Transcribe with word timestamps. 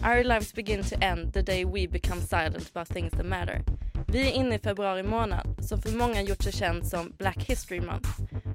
Our 0.00 0.24
lives 0.24 0.52
begin 0.52 0.84
to 0.84 0.96
end 1.02 1.32
the 1.32 1.42
day 1.42 1.64
we 1.64 1.88
become 1.88 2.20
silent 2.20 2.70
about 2.70 2.88
things 2.88 3.12
that 3.12 3.26
matter. 3.26 3.64
Vi 4.08 4.28
är 4.28 4.32
inne 4.32 4.54
i 4.54 4.58
februari 4.58 5.02
månad 5.02 5.56
som 5.60 5.82
för 5.82 5.90
många 5.90 6.22
gjort 6.22 6.42
sig 6.42 6.52
känd 6.52 6.86
som 6.86 7.12
Black 7.18 7.38
History 7.38 7.80
Month. 7.80 8.08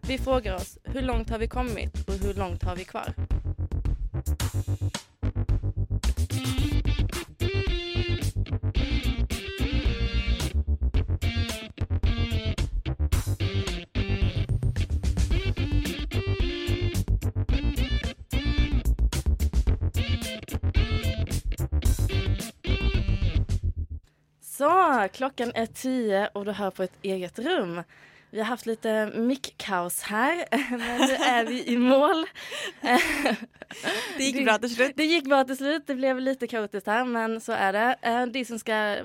Vi 0.07 0.17
frågar 0.17 0.55
oss 0.55 0.77
hur 0.83 1.01
långt 1.01 1.29
har 1.29 1.37
vi 1.37 1.47
kommit 1.47 2.07
och 2.07 2.13
hur 2.13 2.33
långt 2.33 2.63
har 2.63 2.75
vi 2.75 2.83
kvar? 2.83 3.13
Så, 24.63 25.07
klockan 25.13 25.51
är 25.55 25.65
tio 25.65 26.29
och 26.33 26.45
du 26.45 26.51
hör 26.51 26.71
på 26.71 26.83
ett 26.83 26.97
eget 27.01 27.39
rum. 27.39 27.83
Vi 28.29 28.39
har 28.39 28.45
haft 28.45 28.65
lite 28.65 29.11
mickkaos 29.15 30.01
här, 30.01 30.45
men 30.69 31.01
nu 31.01 31.13
är 31.13 31.45
vi 31.45 31.67
i 31.67 31.77
mål. 31.77 32.25
Det 34.17 34.23
gick 34.23 34.45
bra 34.45 34.57
till 34.57 34.75
slut. 34.75 34.93
Det 34.95 35.05
gick 35.05 35.25
bra 35.25 35.43
till 35.43 35.57
slut. 35.57 35.83
Det 35.87 35.95
blev 35.95 36.19
lite 36.19 36.47
kaotiskt 36.47 36.87
här, 36.87 37.05
men 37.05 37.41
så 37.41 37.51
är 37.51 37.73
det. 37.73 37.95
Eh, 38.01 38.25
De 38.25 38.45
som 38.45 38.59
ska 38.59 38.97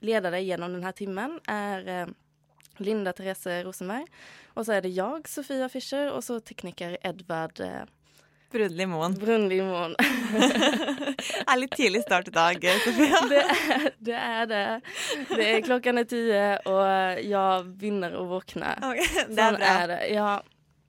leda 0.00 0.30
dig 0.30 0.44
genom 0.44 0.72
den 0.72 0.84
här 0.84 0.92
timmen 0.92 1.40
är 1.46 2.00
eh, 2.00 2.06
Linda 2.76 3.12
Therese 3.12 3.64
Rosenberg. 3.64 4.06
Och 4.46 4.66
så 4.66 4.72
är 4.72 4.82
det 4.82 4.88
jag, 4.88 5.28
Sofia 5.28 5.68
Fischer, 5.68 6.10
och 6.10 6.24
så 6.24 6.40
tekniker 6.40 6.98
Edvard 7.02 7.60
Brunli 8.52 8.86
Moen. 8.86 9.14
Brunli 9.14 9.62
Moen. 9.62 9.94
Er 11.46 11.56
litt 11.60 11.74
tidlig 11.76 12.02
start 12.02 12.28
i 12.28 12.30
dag, 12.34 12.64
Sofia. 12.84 13.20
Det 13.28 13.40
är, 13.42 13.90
det 13.98 14.12
är 14.14 14.46
det. 14.46 14.80
Det 15.28 15.54
är 15.56 15.60
klockan 15.62 15.98
är 15.98 16.04
tio 16.04 16.56
och 16.58 17.22
jag 17.24 17.62
vinner 17.78 18.14
och 18.14 18.26
vaknar. 18.28 18.78
Ok, 18.82 18.96
Det 19.28 19.42
er 19.42 19.52
bra. 19.56 19.66
är 19.66 19.88
det. 19.88 20.06
Ja, 20.08 20.42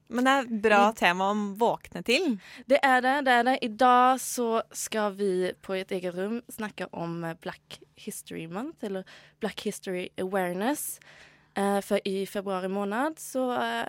Men 0.07 0.23
det 0.25 0.31
er 0.31 0.45
bra 0.61 0.91
tema 0.93 1.31
å 1.31 1.33
våkne 1.57 2.03
til. 2.05 2.37
det 2.65 2.77
är 2.85 3.01
det. 3.01 3.21
det 3.21 3.31
är 3.31 3.43
det. 3.43 3.57
Idag 3.65 4.21
så 4.21 4.61
ska 4.71 5.09
vi 5.09 5.53
på 5.61 5.73
ett 5.73 5.91
eget 5.91 6.15
rum 6.15 6.41
snacka 6.49 6.87
om 6.91 7.35
Black 7.41 7.79
History 7.95 8.47
Month, 8.47 8.85
eller 8.85 9.03
Black 9.39 9.61
History 9.65 10.09
Awareness. 10.21 10.99
Eh, 11.55 11.81
för 11.81 12.07
i 12.07 12.25
februari 12.25 12.67
månad 12.67 13.19
så, 13.19 13.51
eh, 13.61 13.85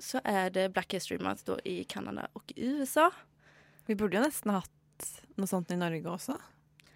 så 0.00 0.20
är 0.24 0.50
det 0.50 0.68
Black 0.68 0.94
History 0.94 1.18
Month 1.18 1.42
då 1.44 1.58
i 1.64 1.84
Kanada 1.84 2.28
och 2.32 2.52
i 2.56 2.66
USA. 2.66 3.10
Vi 3.86 3.94
burde 3.94 4.16
jo 4.16 4.22
nesten 4.22 4.52
hatt 4.52 4.70
noe 5.36 5.46
sånt 5.46 5.70
i 5.70 5.76
Norge 5.76 6.02
også. 6.10 6.34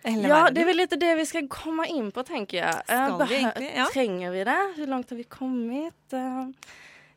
Hele 0.04 0.28
Ja, 0.28 0.50
det 0.50 0.60
är 0.60 0.64
väl 0.66 0.76
lite 0.76 0.96
det 0.96 1.14
vi 1.14 1.26
ska 1.26 1.46
komma 1.48 1.86
in 1.86 2.12
på 2.12 2.22
tänker 2.22 2.58
jag. 2.58 2.74
Eh, 2.74 3.16
Ska 3.16 3.24
vi 3.24 3.34
egentligen? 3.34 3.76
Ja. 3.76 3.86
Tränger 3.92 4.30
vi 4.30 4.44
det? 4.44 4.72
Hur 4.76 4.86
långt 4.86 5.10
har 5.10 5.16
vi 5.16 5.24
kommit? 5.24 6.12
Eh, 6.12 6.48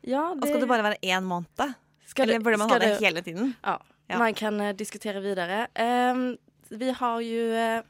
ja, 0.00 0.30
Og 0.30 0.46
skal 0.48 0.60
det 0.60 0.66
bare 0.68 0.82
være 0.82 0.96
én 1.02 1.20
måned? 1.24 1.72
ska 2.06 2.22
Eller 2.22 2.38
burde 2.40 2.56
man 2.56 2.68
ska 2.68 2.78
ha 2.78 2.86
det 2.86 3.00
hele 3.00 3.22
tiden? 3.22 3.54
Ja, 3.62 3.82
Ja. 4.06 4.18
man 4.18 4.34
kan 4.34 4.60
eh, 4.60 4.74
diskutera 4.76 5.20
vidare. 5.20 5.66
Ehm, 5.74 6.36
vi 6.68 6.90
har 6.90 7.20
ju, 7.20 7.56
eh, 7.56 7.82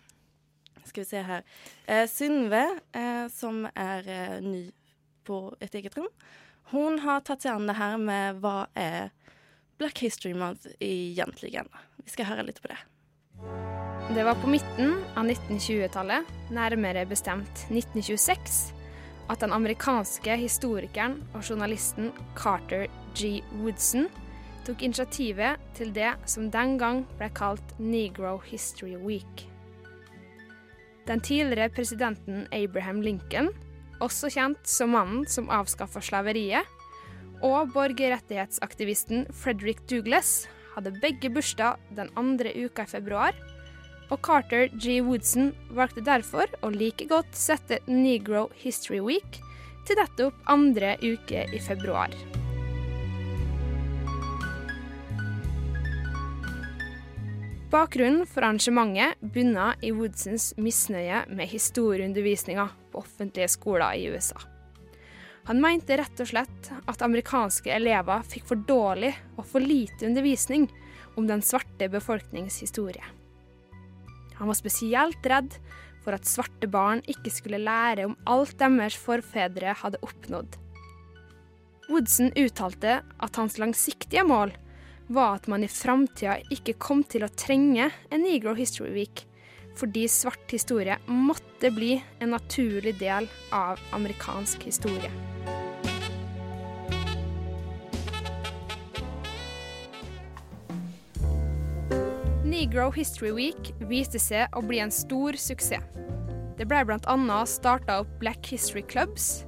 ska 0.84 1.00
vi 1.00 1.04
se 1.04 1.22
här, 1.22 1.42
uh, 1.90 2.06
Synve 2.08 2.78
eh, 2.92 3.28
som 3.28 3.68
är 3.74 4.08
eh, 4.08 4.40
ny 4.40 4.72
på 5.26 5.56
ett 5.60 5.74
eget 5.74 5.96
rum. 5.96 6.08
Hon 6.62 6.98
har 6.98 7.20
tagit 7.20 7.42
sig 7.42 7.50
an 7.50 7.66
det 7.66 7.72
här 7.72 7.96
med 7.96 8.36
vad 8.40 8.66
är 8.74 9.10
Black 9.78 9.98
History 9.98 10.34
Month 10.34 10.66
egentligen. 10.80 11.68
Vi 11.96 12.10
ska 12.10 12.22
höra 12.22 12.42
lite 12.42 12.60
på 12.60 12.68
det. 12.68 12.78
Det 14.14 14.24
var 14.24 14.34
på 14.34 14.46
mitten 14.46 15.04
av 15.14 15.24
1920-talet, 15.24 16.24
närmare 16.50 17.06
bestämt 17.06 17.50
1926, 17.50 18.40
att 19.28 19.40
den 19.40 19.52
amerikanske 19.52 20.36
historikeren 20.36 21.24
och 21.34 21.44
journalisten 21.44 22.12
Carter 22.36 22.86
G. 23.14 23.42
Woodson 23.52 24.08
tog 24.66 24.82
initiativet 24.82 25.60
till 25.74 25.92
det 25.92 26.14
som 26.24 26.50
den 26.50 26.78
gang 26.78 27.06
ble 27.18 27.28
kalt 27.28 27.78
Negro 27.78 28.42
History 28.46 28.96
Week. 28.96 29.48
Den 31.06 31.20
tidligere 31.20 31.68
presidenten 31.68 32.46
Abraham 32.52 33.02
Lincoln, 33.02 33.52
også 34.04 34.30
kjent 34.32 34.62
som 34.68 34.92
mannen 34.94 35.24
som 35.30 35.50
avskaffa 35.52 36.02
slaveriet, 36.04 36.66
og 37.44 37.72
borgerrettighetsaktivisten 37.74 39.26
Frederick 39.36 39.82
Douglass 39.90 40.46
hadde 40.76 40.94
begge 41.02 41.30
bursdag 41.32 41.80
den 41.96 42.08
andre 42.16 42.52
uka 42.56 42.84
i 42.84 42.92
februar, 42.96 43.36
og 44.10 44.20
Carter 44.22 44.68
G. 44.78 45.00
Woodson 45.02 45.50
valgte 45.74 46.04
derfor 46.06 46.50
å 46.62 46.70
like 46.70 47.08
godt 47.10 47.34
sette 47.36 47.80
Negro 47.90 48.46
History 48.62 49.00
Week 49.02 49.40
til 49.86 49.98
nettopp 49.98 50.38
andre 50.50 50.94
uke 51.02 51.46
i 51.50 51.62
februar. 51.62 52.14
Bakgrunnen 57.66 58.22
for 58.30 58.46
arrangementet 58.46 59.18
bunna 59.34 59.72
i 59.82 59.90
Woodsons 59.92 60.52
misnøye 60.56 61.24
med 61.28 61.50
historieundervisninga 61.50 62.68
på 62.96 63.04
offentlige 63.04 63.48
skoler 63.52 63.94
i 63.94 64.08
USA. 64.08 64.40
Han 65.46 65.60
mente 65.62 65.94
rett 66.00 66.20
og 66.24 66.26
slett 66.32 66.70
at 66.90 67.02
amerikanske 67.06 67.70
elever 67.70 68.24
fikk 68.26 68.48
for 68.48 68.64
dårlig 68.66 69.12
og 69.36 69.44
for 69.46 69.62
lite 69.62 70.08
undervisning 70.08 70.66
om 71.14 71.28
den 71.28 71.44
svarte 71.44 71.86
befolknings 71.92 72.58
historie. 72.64 73.04
Han 74.40 74.50
var 74.50 74.58
spesielt 74.58 75.28
redd 75.28 75.54
for 76.04 76.16
at 76.16 76.26
svarte 76.26 76.68
barn 76.70 77.02
ikke 77.06 77.30
skulle 77.30 77.62
lære 77.62 78.08
om 78.08 78.16
alt 78.26 78.56
deres 78.58 78.98
forfedre 78.98 79.76
hadde 79.82 80.02
oppnådd. 80.02 80.58
Woodson 81.86 82.32
uttalte 82.34 82.98
at 83.06 83.38
hans 83.38 83.60
langsiktige 83.62 84.26
mål 84.26 84.50
var 85.06 85.38
at 85.38 85.46
man 85.46 85.62
i 85.62 85.70
framtida 85.70 86.40
ikke 86.50 86.74
kom 86.82 87.04
til 87.06 87.22
å 87.22 87.30
trenge 87.38 87.92
en 88.10 88.26
Negro 88.26 88.56
History 88.58 88.90
Week, 88.96 89.22
fordi 89.76 90.06
svart 90.08 90.50
historie 90.50 90.96
måtte 91.06 91.70
bli 91.70 91.98
en 92.18 92.32
naturlig 92.34 92.96
del 93.00 93.28
av 93.54 93.80
amerikansk 93.96 94.64
historie. 94.68 95.10
Negro 102.46 102.90
History 102.90 103.30
Week 103.36 103.72
viste 103.90 104.18
seg 104.22 104.54
å 104.56 104.62
bli 104.64 104.80
en 104.80 104.90
stor 104.94 105.36
suksess. 105.36 105.84
Det 106.56 106.64
ble 106.64 106.80
bl.a. 106.88 107.38
starta 107.44 107.98
opp 108.00 108.14
Black 108.20 108.48
History 108.48 108.80
Clubs. 108.80 109.44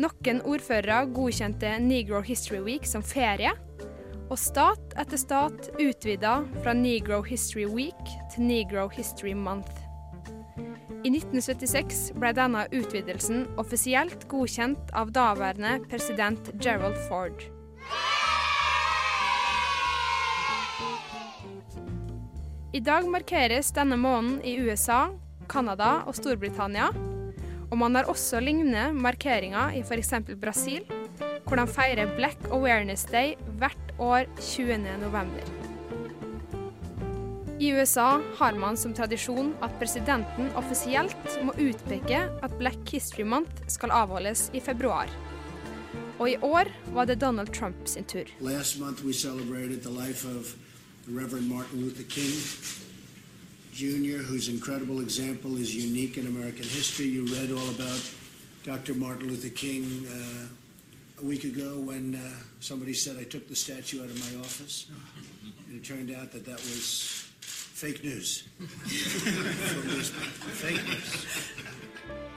Noen 0.00 0.40
ordførere 0.42 1.04
godkjente 1.14 1.76
Negro 1.78 2.20
History 2.26 2.58
Week 2.64 2.88
som 2.88 3.04
ferie 3.06 3.52
och 4.30 4.38
stat 4.38 4.92
efter 4.96 5.16
stat 5.16 5.70
utvida 5.78 6.44
från 6.62 6.82
Negro 6.82 7.22
History 7.22 7.66
Week 7.66 8.34
till 8.34 8.42
Negro 8.42 8.88
History 8.88 9.34
Month. 9.34 9.70
I 11.04 11.16
1976 11.16 12.12
blev 12.14 12.34
denna 12.34 12.66
utvidelsen 12.66 13.46
officiellt 13.56 14.28
godkänd 14.28 14.76
av 14.92 15.12
dåvarande 15.12 15.80
president 15.90 16.50
Gerald 16.60 16.96
Ford. 17.08 17.42
I 22.72 22.80
dag 22.80 23.08
markeras 23.08 23.72
denna 23.72 23.96
månad 23.96 24.40
i 24.44 24.56
USA, 24.56 25.08
Kanada 25.48 26.02
och 26.06 26.16
Storbritannien. 26.16 26.94
Och 27.70 27.78
man 27.78 27.94
har 27.94 28.10
också 28.10 28.40
liknande 28.40 28.92
markeringar 28.92 29.72
i 29.72 29.80
f.eks. 29.80 30.10
Brasil, 30.36 30.82
där 31.48 31.56
de 31.56 31.66
firar 31.66 32.16
Black 32.16 32.38
Awareness 32.50 33.04
Day 33.04 33.38
vart 33.58 33.89
år 34.00 34.26
20. 34.40 34.78
november. 35.00 35.42
I 37.60 37.68
USA 37.72 38.20
har 38.36 38.52
man 38.52 38.76
som 38.76 38.94
tradisjon 38.94 39.52
at 39.60 39.74
presidenten 39.78 40.48
offisielt 40.56 41.34
må 41.44 41.52
utpeke 41.60 42.22
at 42.42 42.58
Black 42.58 42.88
History 42.88 43.24
Month 43.24 43.68
skal 43.68 43.92
avholdes 43.92 44.48
i 44.56 44.60
februar. 44.60 45.12
Og 46.18 46.30
i 46.30 46.36
år 46.40 46.72
var 46.94 47.04
det 47.04 47.20
Donald 47.20 47.52
Trump 47.52 47.76
sin 47.84 48.04
tur. 48.04 48.24
Last 48.40 48.80
month 48.80 49.04
we 49.04 49.12
celebrated 49.12 49.82
the 49.82 49.92
life 49.92 50.24
of 50.24 50.56
the 51.06 51.12
Reverend 51.12 51.48
Martin 51.48 51.80
Luther 51.80 52.08
King. 52.08 52.32
Jr., 53.72 54.22
whose 54.22 54.48
incredible 54.48 55.00
example 55.00 55.56
is 55.56 55.74
unique 55.74 56.16
in 56.16 56.26
American 56.26 56.64
history. 56.64 57.06
You 57.06 57.24
read 57.24 57.50
all 57.52 57.70
about 57.70 58.02
Dr. 58.64 58.94
Martin 58.94 59.28
Luther 59.28 59.54
King 59.54 60.06
uh, 60.08 61.22
a 61.22 61.24
week 61.24 61.44
ago 61.44 61.78
when 61.78 62.14
uh, 62.14 62.49
somebody 62.60 62.94
said 62.94 63.16
I 63.20 63.24
took 63.24 63.48
the 63.48 63.56
statue 63.56 64.02
out 64.02 64.10
of 64.10 64.18
my 64.18 64.40
office. 64.40 64.86
And 65.68 65.80
it 65.80 65.84
turned 65.84 66.10
out 66.10 66.32
that 66.32 66.44
that 66.46 66.60
was 66.60 67.26
fake 67.80 68.04
news. 68.04 68.44
Fake 70.62 70.84
news. 70.86 71.24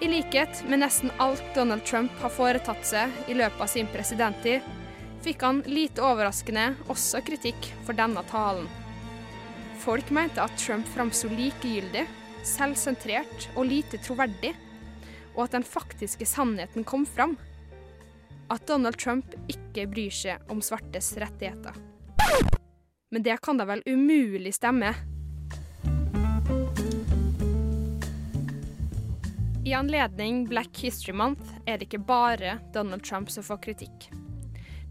I 0.02 0.08
likhet 0.08 0.64
med 0.68 0.80
nesten 0.80 1.12
alt 1.18 1.44
Donald 1.56 1.86
Trump 1.86 2.12
har 2.20 2.32
foretatt 2.34 2.86
seg 2.88 3.12
i 3.32 3.36
løpet 3.38 3.62
av 3.62 3.70
sin 3.72 3.88
presidenttid, 3.88 4.66
fikk 5.24 5.46
han 5.46 5.62
lite 5.70 6.04
overraskende 6.04 6.74
også 6.92 7.22
kritikk 7.24 7.70
for 7.88 7.96
denne 7.96 8.24
talen. 8.28 8.68
Folk 9.84 10.12
mente 10.16 10.44
at 10.44 10.58
Trump 10.60 10.88
framsto 10.92 11.32
likegyldig, 11.32 12.04
selvsentrert 12.44 13.48
og 13.56 13.70
lite 13.70 14.00
troverdig, 14.04 14.52
og 15.36 15.46
at 15.46 15.56
den 15.56 15.68
faktiske 15.68 16.28
sannheten 16.28 16.84
kom 16.88 17.08
fram. 17.08 17.38
At 18.52 18.68
Donald 18.68 19.00
Trump 19.00 19.36
ikke 19.48 19.88
bryr 19.92 20.14
seg 20.14 20.52
om 20.52 20.62
svartes 20.62 21.14
rettigheter. 21.22 21.78
Men 23.14 23.24
det 23.24 23.38
kan 23.46 23.60
da 23.60 23.68
vel 23.70 23.84
umulig 23.86 24.56
stemme? 24.58 24.94
I 29.64 29.74
anledning 29.74 30.48
Black 30.50 30.78
History 30.82 31.16
Month 31.16 31.54
er 31.66 31.78
det 31.78 31.88
ikke 31.88 32.04
bare 32.04 32.58
Donald 32.74 33.06
Trump 33.06 33.32
som 33.32 33.46
får 33.48 33.62
kritikk. 33.64 34.10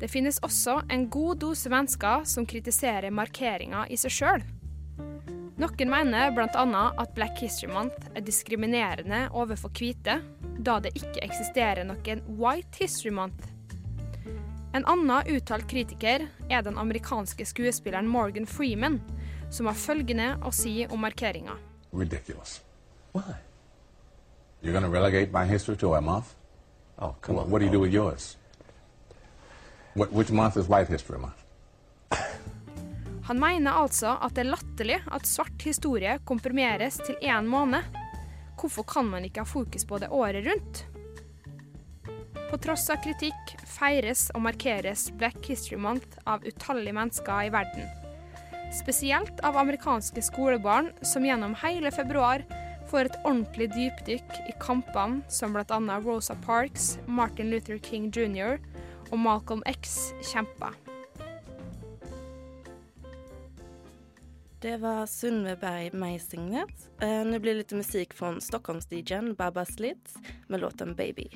Det 0.01 0.09
finnes 0.11 0.41
også 0.43 0.81
en 0.91 1.05
god 1.13 1.43
dose 1.45 1.71
mennesker 1.71 2.25
som 2.27 2.47
kritiserer 2.49 3.13
markeringa 3.15 3.85
i 3.93 3.99
seg 4.01 4.15
sjøl. 4.17 4.47
Noen 5.61 5.93
mener 5.93 6.33
bl.a. 6.35 6.65
at 6.99 7.13
Black 7.15 7.39
History 7.45 7.71
Month 7.71 8.09
er 8.17 8.25
diskriminerende 8.27 9.29
overfor 9.31 9.71
hvite, 9.77 10.17
da 10.59 10.79
det 10.81 10.95
ikke 10.99 11.23
eksisterer 11.25 11.85
noen 11.89 12.23
White 12.39 12.83
History 12.83 13.13
Month. 13.15 13.49
En 14.73 14.87
annen 14.89 15.29
uttalt 15.29 15.69
kritiker 15.69 16.27
er 16.49 16.63
den 16.65 16.79
amerikanske 16.79 17.45
skuespilleren 17.47 18.09
Morgan 18.09 18.47
Freeman, 18.47 19.01
som 19.51 19.69
har 19.69 19.77
følgende 19.77 20.37
å 20.41 20.53
si 20.55 20.87
om 20.89 21.03
markeringa. 21.05 21.59
Ridiculous. 21.93 22.61
Why? 23.13 23.37
You're 24.63 24.73
going 24.73 24.85
to 24.85 24.91
relegate 24.91 25.33
my 25.33 25.45
history 25.45 25.77
to 25.77 25.95
a 25.95 26.01
month? 26.01 26.35
Oh, 26.99 27.15
come 27.21 27.39
on. 27.39 27.51
What 27.51 27.59
do 27.59 27.67
you 27.67 27.73
do 27.73 27.81
with 27.81 27.93
yours? 27.93 28.37
What, 29.95 30.13
which 30.13 30.31
month 30.31 30.57
is 30.57 30.69
White 30.69 30.89
History 30.89 31.19
Month? 31.19 31.43
Han 33.25 33.41
mener 33.41 33.73
altså 33.73 34.17
at 34.23 34.35
det 34.35 34.47
er 34.47 34.51
latterlig 34.51 34.97
at 35.13 35.27
svart 35.29 35.63
historie 35.63 36.17
komprimeres 36.27 36.97
til 37.07 37.17
én 37.23 37.47
måned. 37.47 37.85
Hvorfor 38.61 38.87
kan 38.89 39.09
man 39.11 39.25
ikke 39.27 39.43
ha 39.43 39.49
fokus 39.49 39.85
på 39.89 39.99
det 40.03 40.11
året 40.13 40.47
rundt? 40.47 40.85
På 42.51 42.59
tross 42.61 42.85
av 42.93 43.01
kritikk 43.05 43.55
feires 43.65 44.27
og 44.37 44.45
markeres 44.45 45.07
Black 45.17 45.41
History 45.49 45.79
Month 45.81 46.19
av 46.29 46.45
utallige 46.45 46.97
mennesker 46.99 47.47
i 47.49 47.53
verden. 47.55 47.89
Spesielt 48.73 49.41
av 49.45 49.57
amerikanske 49.61 50.23
skolebarn 50.25 50.91
som 51.05 51.25
gjennom 51.25 51.57
hele 51.65 51.93
februar 51.93 52.45
får 52.93 53.09
et 53.09 53.19
ordentlig 53.25 53.71
dypdykk 53.73 54.39
i 54.49 54.55
kampene 54.61 55.25
som 55.33 55.57
bl.a. 55.57 55.81
Rosa 56.05 56.37
Parks, 56.45 56.99
Martin 57.07 57.53
Luther 57.53 57.81
King 57.81 58.11
jr. 58.13 58.61
og 59.11 59.19
Malcolm 59.21 59.65
X 59.69 60.13
kjemper. 60.33 60.82
Det 64.63 64.77
var 64.77 65.07
Sundveberg 65.07 65.91
Majsignet. 65.93 66.91
Eh, 67.01 67.27
nu 67.27 67.39
blir 67.39 67.53
det 67.53 67.59
lite 67.59 67.75
musik 67.75 68.15
från 68.15 68.41
Stockholms-DJn 68.41 69.35
Baba 69.35 69.65
Slitz 69.65 70.15
med 70.47 70.61
låten 70.61 70.95
Baby. 70.95 71.29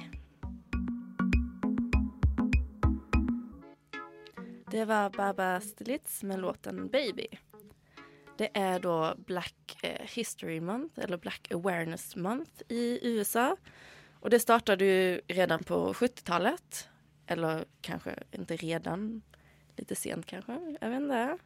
Det 4.70 4.84
var 4.84 5.10
Baba 5.10 5.60
Slitz 5.60 6.22
med 6.22 6.38
låten 6.38 6.88
Baby. 6.88 7.26
Det 8.38 8.50
är 8.54 8.80
då 8.80 9.14
Black 9.16 9.78
eh, 9.82 10.06
History 10.06 10.60
Month, 10.60 11.00
eller 11.00 11.16
Black 11.16 11.52
Awareness 11.52 12.16
Month 12.16 12.62
i 12.68 12.98
USA. 13.02 13.56
Och 14.20 14.30
det 14.30 14.40
startade 14.40 14.84
ju 14.84 15.20
redan 15.28 15.64
på 15.64 15.92
70-talet. 15.92 16.88
Eller 17.26 17.64
kanske 17.80 18.14
inte 18.32 18.56
redan, 18.56 19.22
lite 19.76 19.96
sent 19.96 20.26
kanske, 20.26 20.76
jag 20.80 20.90
vet 20.90 21.00
inte. 21.00 21.38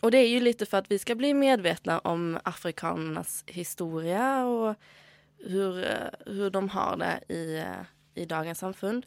Och 0.00 0.10
det 0.10 0.18
är 0.18 0.28
ju 0.28 0.40
lite 0.40 0.66
för 0.66 0.78
att 0.78 0.90
vi 0.90 0.98
ska 0.98 1.14
bli 1.14 1.34
medvetna 1.34 1.98
om 1.98 2.38
afrikanernas 2.44 3.44
historia 3.46 4.44
och 4.44 4.76
hur, 5.38 5.84
eh, 5.84 6.32
hur 6.32 6.50
de 6.50 6.68
har 6.68 6.96
det 6.96 7.34
i, 7.34 7.58
eh, 7.58 7.84
i 8.14 8.24
dagens 8.24 8.58
samfund. 8.58 9.06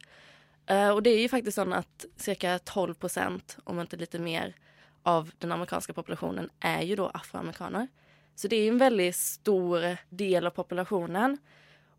Eh, 0.65 0.89
och 0.89 1.03
det 1.03 1.09
är 1.09 1.19
ju 1.19 1.29
faktiskt 1.29 1.55
så 1.55 1.73
att 1.73 2.05
cirka 2.17 2.59
12 2.59 2.93
procent, 2.93 3.57
om 3.63 3.79
inte 3.79 3.97
lite 3.97 4.19
mer, 4.19 4.55
av 5.03 5.31
den 5.37 5.51
amerikanska 5.51 5.93
populationen 5.93 6.49
är 6.59 6.81
ju 6.81 6.95
då 6.95 7.07
afroamerikaner. 7.07 7.87
Så 8.35 8.47
det 8.47 8.55
är 8.55 8.67
en 8.67 8.77
väldigt 8.77 9.15
stor 9.15 9.97
del 10.09 10.47
av 10.47 10.51
populationen. 10.51 11.37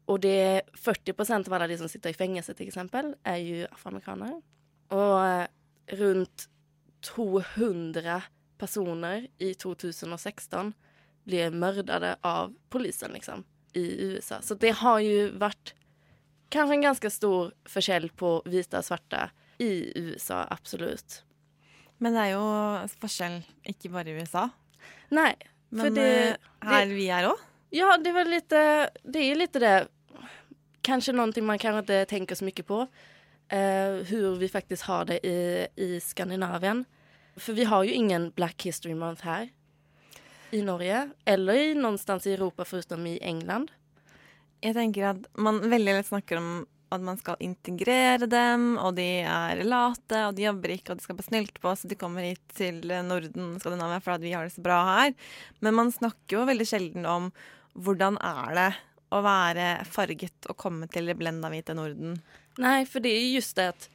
Och 0.04 0.20
det 0.20 0.40
är 0.40 0.62
40 0.74 1.12
procent 1.12 1.48
av 1.48 1.54
alla 1.54 1.66
de 1.66 1.78
som 1.78 1.88
sitter 1.88 2.10
i 2.10 2.14
fängelse 2.14 2.54
till 2.54 2.68
exempel 2.68 3.14
är 3.22 3.36
ju 3.36 3.66
afroamerikaner. 3.70 4.42
Och 4.88 5.48
runt 5.86 6.48
200 7.00 8.22
personer 8.64 9.26
i 9.38 9.54
2016 9.54 10.72
blev 11.24 11.54
mördade 11.54 12.16
av 12.20 12.54
polisen 12.68 13.12
liksom, 13.12 13.44
i 13.72 13.84
USA. 14.04 14.40
Så 14.42 14.54
det 14.54 14.70
har 14.70 14.98
ju 14.98 15.30
varit 15.30 15.74
kanske 16.48 16.74
en 16.74 16.82
ganska 16.82 17.10
stor 17.10 17.52
forskjell 17.68 18.10
på 18.10 18.42
vita 18.44 18.78
och 18.78 18.84
svarta 18.84 19.30
i 19.58 19.92
USA, 20.00 20.46
absolut. 20.50 21.22
Men 21.98 22.16
det 22.16 22.22
er 22.24 22.32
jo 22.34 22.44
forskjell 23.00 23.42
ikke 23.70 23.92
bare 23.92 24.10
i 24.10 24.20
USA, 24.20 24.48
Nej, 25.14 25.36
men 25.68 25.94
det, 25.94 26.06
eh, 26.28 26.36
her 26.64 26.86
det, 26.86 26.94
vi 26.96 27.06
er 27.12 27.28
òg. 27.28 27.40
ja, 27.70 27.96
det 27.96 28.12
var 28.12 28.24
lite, 28.24 28.90
det 29.02 29.18
är 29.18 29.28
ju 29.28 29.34
lite 29.34 29.58
det, 29.58 29.88
kanske 30.82 31.12
någonting 31.12 31.44
man 31.46 31.58
kanske 31.58 31.78
inte 31.78 32.04
tänker 32.04 32.34
så 32.34 32.44
mycket 32.44 32.66
på, 32.66 32.86
eh, 33.48 34.04
hur 34.08 34.36
vi 34.36 34.48
faktiskt 34.48 34.82
har 34.82 35.04
det 35.04 35.26
i, 35.26 35.66
i 35.76 36.00
Skandinavien. 36.00 36.84
För 37.36 37.52
vi 37.52 37.64
har 37.64 37.84
ju 37.84 37.92
ingen 37.92 38.30
Black 38.30 38.62
History 38.62 38.94
Month 38.94 39.24
här 39.24 39.48
i 40.50 40.62
Norge, 40.62 41.10
eller 41.24 41.54
i 41.54 41.74
någonstans 41.74 42.26
i 42.26 42.32
Europa 42.32 42.64
förutom 42.64 43.06
i 43.06 43.18
England. 43.22 43.70
Jeg 44.60 44.74
tenker 44.74 45.10
at 45.10 45.26
man 45.36 45.58
veldig 45.68 45.92
lett 45.92 46.06
snakker 46.06 46.38
om 46.40 46.66
at 46.94 47.02
man 47.02 47.18
skal 47.18 47.40
integrere 47.42 48.28
dem, 48.30 48.78
og 48.78 48.94
de 48.96 49.24
er 49.26 49.64
late, 49.66 50.20
og 50.28 50.36
de 50.36 50.46
jobber 50.46 50.72
ikke, 50.76 50.92
og 50.92 51.00
de 51.00 51.04
skal 51.04 51.18
på 51.18 51.26
snilt 51.26 51.58
på 51.60 51.72
og 51.72 51.90
de 51.90 51.98
kommer 51.98 52.28
hit 52.30 52.54
til 52.54 52.80
Norden, 53.04 53.58
Skandinavia, 53.60 54.00
for 54.00 54.14
at 54.14 54.24
vi 54.24 54.32
har 54.32 54.46
det 54.46 54.54
så 54.54 54.64
bra 54.64 54.78
her. 54.92 55.12
Men 55.60 55.76
man 55.80 55.92
snakker 55.92 56.38
jo 56.38 56.46
veldig 56.48 56.68
sjelden 56.70 57.08
om 57.08 57.32
er 57.74 58.54
det 58.54 58.70
å 59.10 59.20
være 59.26 59.84
farget 59.90 60.48
og 60.48 60.56
komme 60.56 60.86
til 60.88 61.10
det 61.10 61.18
blenda 61.18 61.50
hvite 61.50 61.74
Norden. 61.74 62.20
Nej, 62.58 62.86
för 62.86 63.00
det 63.00 63.08
är 63.08 63.30
just 63.30 63.56
det 63.56 63.68
att 63.68 63.90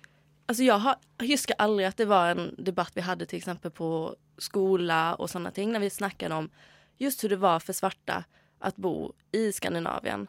alltså 0.50 0.64
jag, 0.64 0.80
har, 0.80 0.96
huskar 1.20 1.56
aldrig 1.60 1.88
att 1.88 1.98
det 1.98 2.06
var 2.06 2.28
en 2.28 2.56
debatt 2.58 2.92
vi 2.94 3.02
hade 3.02 3.26
till 3.26 3.38
exempel 3.38 3.72
på 3.72 4.16
skola 4.38 5.16
och 5.16 5.30
sådana 5.30 5.52
ting 5.52 5.72
när 5.72 5.80
vi 5.80 5.90
snackade 5.90 6.36
om 6.36 6.50
just 6.98 7.24
hur 7.24 7.30
det 7.30 7.36
var 7.36 7.60
för 7.60 7.74
svarta 7.74 8.24
att 8.60 8.76
bo 8.76 9.14
i 9.32 9.52
Skandinavien. 9.52 10.28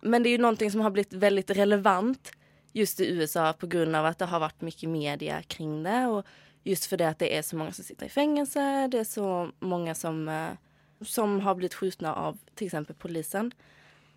Men 0.00 0.22
det 0.22 0.28
är 0.28 0.30
ju 0.30 0.38
någonting 0.38 0.70
som 0.70 0.80
har 0.80 0.90
blivit 0.90 1.12
väldigt 1.12 1.50
relevant 1.50 2.32
just 2.72 3.00
i 3.00 3.10
USA 3.10 3.52
på 3.52 3.66
grund 3.66 3.96
av 3.96 4.06
att 4.06 4.18
det 4.18 4.24
har 4.24 4.40
varit 4.40 4.60
mycket 4.60 4.88
media 4.88 5.42
kring 5.42 5.82
det 5.82 6.06
och 6.06 6.26
just 6.62 6.86
för 6.86 6.96
det 6.96 7.08
att 7.08 7.18
det 7.18 7.36
är 7.36 7.42
så 7.42 7.56
många 7.56 7.72
som 7.72 7.84
sitter 7.84 8.06
i 8.06 8.08
fängelse, 8.08 8.88
det 8.90 8.98
är 8.98 9.04
så 9.04 9.50
många 9.60 9.94
som, 9.94 10.28
eh, 10.28 10.50
som 11.00 11.40
har 11.40 11.54
blivit 11.54 11.74
skjutna 11.74 12.14
av 12.14 12.38
till 12.54 12.66
exempel 12.66 12.96
polisen. 12.96 13.52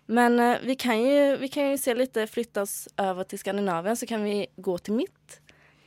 Men 0.06 0.40
eh, 0.40 0.58
vi 0.62 0.74
kan, 0.74 1.02
ju, 1.02 1.36
vi 1.36 1.48
kan 1.48 1.70
ju 1.70 1.78
se 1.78 1.94
lite, 1.94 2.26
flytta 2.26 2.62
oss 2.62 2.88
över 2.96 3.24
till 3.24 3.38
Skandinavien 3.38 3.96
så 3.96 4.06
kan 4.06 4.24
vi 4.24 4.46
gå 4.56 4.78
till 4.78 4.92
mitt 4.92 5.40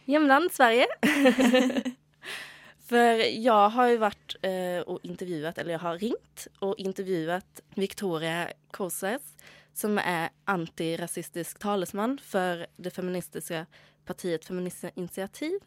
hemland 0.07 0.51
Sverige. 0.51 0.87
För 2.89 3.39
jag 3.39 3.69
har 3.69 3.87
ju 3.87 3.97
varit 3.97 4.35
eh, 4.41 4.79
och 4.85 4.99
intervjuat, 5.03 5.57
eller 5.57 5.71
jag 5.71 5.79
har 5.79 5.97
ringt 5.97 6.47
och 6.59 6.75
intervjuat 6.77 7.61
Victoria 7.75 8.47
Koses 8.71 9.37
som 9.73 9.97
är 9.97 10.29
antirasistisk 10.45 11.59
talesman 11.59 12.19
för 12.23 12.67
det 12.75 12.89
feministiska 12.89 13.65
partiet 14.05 14.45
Feministiskt 14.45 14.97
initiativ. 14.97 15.59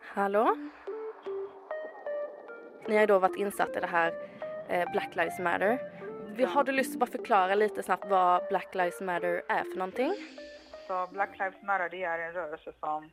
Hallå? 0.00 0.56
Ni 2.88 2.96
har 2.96 3.06
då 3.06 3.18
varit 3.18 3.36
insatta 3.36 3.78
i 3.78 3.80
det 3.80 3.86
här 3.86 4.12
eh, 4.68 4.92
Black 4.92 5.16
Lives 5.16 5.38
Matter. 5.38 5.95
Vi- 6.36 6.44
Har 6.44 6.64
du 6.64 6.72
lust 6.72 6.92
att 6.94 6.98
bara 6.98 7.10
förklara 7.10 7.54
lite 7.54 7.82
snabbt 7.82 8.04
vad 8.08 8.48
Black 8.48 8.74
Lives 8.74 9.00
Matter 9.00 9.42
är 9.48 9.62
för 9.62 9.78
någonting? 9.78 10.14
Så 10.86 11.06
Black 11.12 11.38
Lives 11.38 11.62
Matter 11.62 11.88
det 11.88 12.04
är 12.04 12.18
en 12.18 12.32
rörelse 12.32 12.72
som 12.80 13.10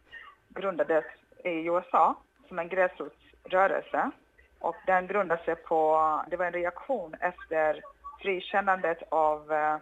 grundades 0.49 1.05
i 1.43 1.49
USA 1.49 2.15
som 2.47 2.59
en 2.59 2.69
gräsrotsrörelse. 2.69 4.11
Och 4.59 4.75
den 4.85 5.07
grundade 5.07 5.43
sig 5.43 5.55
på, 5.55 5.99
det 6.29 6.37
var 6.37 6.45
en 6.45 6.53
reaktion 6.53 7.15
efter 7.19 7.81
frikännandet 8.21 9.03
av 9.09 9.51
eh, 9.53 9.75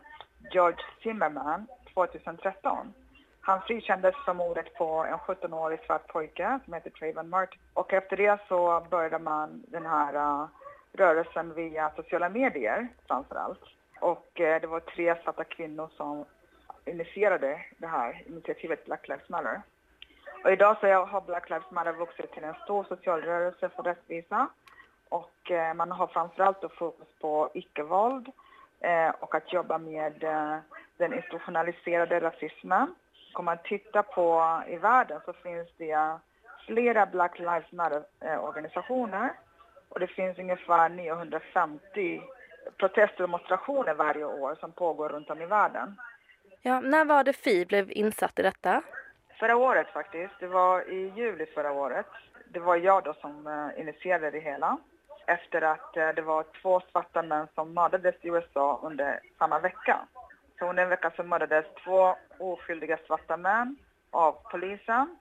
George 0.51 0.77
Zimmerman 1.03 1.67
2013. 1.93 2.93
Han 3.41 3.62
frikändes 3.62 4.15
för 4.25 4.33
mordet 4.33 4.74
på 4.74 5.05
en 5.05 5.17
17-årig 5.17 5.79
svart 5.86 6.07
pojke 6.07 6.60
som 6.65 6.74
heter 6.74 6.89
Trayvon 6.89 7.29
Martin. 7.29 7.60
Och 7.74 7.93
efter 7.93 8.17
det 8.17 8.39
så 8.48 8.86
började 8.89 9.19
man 9.19 9.63
den 9.67 9.86
här 9.86 10.15
uh, 10.15 10.45
rörelsen 10.93 11.53
via 11.53 11.91
sociala 11.95 12.29
medier 12.29 12.88
framför 13.07 13.36
allt. 13.36 13.63
Och 14.00 14.39
eh, 14.39 14.62
det 14.62 14.67
var 14.67 14.79
tre 14.79 15.15
svarta 15.24 15.43
kvinnor 15.43 15.89
som 15.98 16.25
initierade 16.86 17.65
det 17.77 17.88
här 17.88 18.24
initiativet 18.27 18.86
Black 18.86 19.07
Lives 19.07 19.29
Matter. 19.29 19.62
Och 20.43 20.51
idag 20.51 20.77
så 20.79 20.88
har 20.88 21.21
Black 21.21 21.50
Lives 21.50 21.71
Matter 21.71 21.93
vuxit 21.93 22.31
till 22.31 22.43
en 22.43 22.55
stor 22.63 22.83
social 22.83 23.21
rörelse 23.21 23.69
för 23.69 23.83
rättvisa. 23.83 24.48
Och 25.10 25.51
eh, 25.51 25.74
man 25.74 25.91
har 25.91 26.07
framförallt 26.07 26.62
då 26.62 26.69
fokus 26.69 27.07
på 27.21 27.50
icke-våld 27.53 28.27
eh, 28.79 29.10
och 29.10 29.36
att 29.36 29.53
jobba 29.53 29.77
med 29.77 30.13
den 30.98 31.13
institutionaliserade 31.13 32.19
rasismen. 32.19 32.95
Om 33.33 33.45
man 33.45 33.57
tittar 33.63 34.03
på 34.03 34.62
i 34.67 34.77
världen 34.77 35.21
så 35.25 35.33
finns 35.33 35.67
det 35.77 36.19
flera 36.65 37.05
Black 37.05 37.39
Lives 37.39 37.71
Matter-organisationer 37.71 39.33
och 39.91 40.00
det 40.00 40.07
finns 40.07 40.39
ungefär 40.39 40.89
950 40.89 42.21
protester 42.77 43.24
och 43.24 43.29
demonstrationer 43.29 43.93
varje 43.93 44.25
år 44.25 44.55
som 44.60 44.71
pågår 44.71 45.10
runt 45.10 45.29
om 45.29 45.41
i 45.41 45.45
världen. 45.45 45.95
Ja, 46.62 46.79
när 46.79 47.05
var 47.05 47.24
det 47.24 47.33
Fi 47.33 47.65
blev 47.65 47.91
insatt 47.91 48.39
i 48.39 48.41
detta? 48.41 48.81
Förra 49.39 49.55
året 49.55 49.88
faktiskt. 49.88 50.33
Det 50.39 50.48
var 50.48 50.89
i 50.89 51.13
juli 51.15 51.45
förra 51.45 51.71
året. 51.71 52.05
Det 52.48 52.60
var 52.60 52.75
jag 52.75 53.03
då 53.03 53.13
som 53.13 53.48
uh, 53.48 53.79
initierade 53.79 54.31
det 54.31 54.39
hela. 54.39 54.77
Efter 55.27 55.62
att 55.62 55.98
uh, 55.98 56.10
det 56.15 56.21
var 56.21 56.45
två 56.62 56.81
svarta 56.91 57.21
män 57.21 57.48
som 57.55 57.74
mördades 57.74 58.15
i 58.21 58.27
USA 58.27 58.79
under 58.83 59.19
samma 59.38 59.60
vecka. 59.60 60.00
Så 60.60 60.69
under 60.69 60.83
en 60.83 60.89
vecka 60.89 61.12
så 61.15 61.24
mördades 61.24 61.65
två 61.83 62.15
oskyldiga 62.38 62.98
svarta 63.07 63.38
män 63.38 63.75
av 64.12 64.38
polisen. 64.51 65.17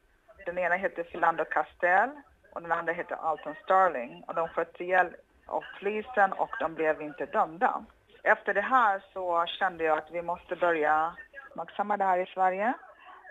Den 0.46 0.58
ena 0.58 0.74
heter 0.74 1.02
Philando 1.02 1.44
Castell 1.44 2.10
och 2.52 2.62
den 2.62 2.72
andra 2.72 2.92
heter 2.92 3.16
Alton 3.16 3.54
Starling. 3.64 4.24
Och 4.26 4.34
de 4.34 4.48
sköts 4.48 4.80
ihjäl 4.80 5.16
av 5.46 5.64
polisen 5.78 6.32
och 6.32 6.50
de 6.60 6.74
blev 6.74 7.02
inte 7.02 7.26
dömda. 7.26 7.84
Efter 8.22 8.54
det 8.54 8.60
här 8.60 9.04
så 9.12 9.44
kände 9.46 9.84
jag 9.84 9.98
att 9.98 10.10
vi 10.10 10.22
måste 10.22 10.56
börja 10.56 11.14
uppmärksamma 11.50 11.96
det 11.96 12.04
här 12.04 12.18
i 12.18 12.26
Sverige 12.26 12.74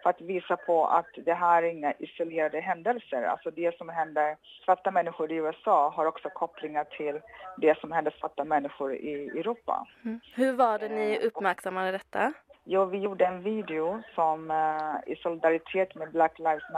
för 0.04 0.10
att 0.10 0.22
visa 0.22 0.58
på 0.58 0.88
att 0.88 1.10
det 1.26 1.34
här 1.34 1.64
är 1.64 1.68
inga 1.68 1.94
isolerade 2.00 2.60
händelser. 2.60 3.24
Alltså 3.24 3.52
det 3.52 3.78
som 3.78 3.90
händer 3.90 4.38
svarta 4.66 4.92
människor 4.92 5.32
i 5.32 5.36
USA 5.36 5.90
har 5.90 6.06
också 6.06 6.30
kopplingar 6.30 6.84
till 6.84 7.22
det 7.58 7.80
som 7.80 7.92
händer 7.92 8.16
svarta 8.20 8.44
människor 8.44 8.96
i 8.96 9.40
Europa. 9.40 9.88
Mm. 10.06 10.20
Hur 10.36 10.54
var 10.54 10.80
det 10.80 10.90
ni 10.90 11.20
uppmärksammade 11.20 11.92
detta? 11.92 12.34
Jo, 12.64 12.86
vi 12.86 12.98
gjorde 12.98 13.26
en 13.26 13.42
video 13.42 14.02
som 14.16 14.52
uh, 14.52 15.14
i 15.14 15.16
solidaritet 15.16 15.96
med 15.96 16.12
Black 16.12 16.40
Lives 16.40 16.70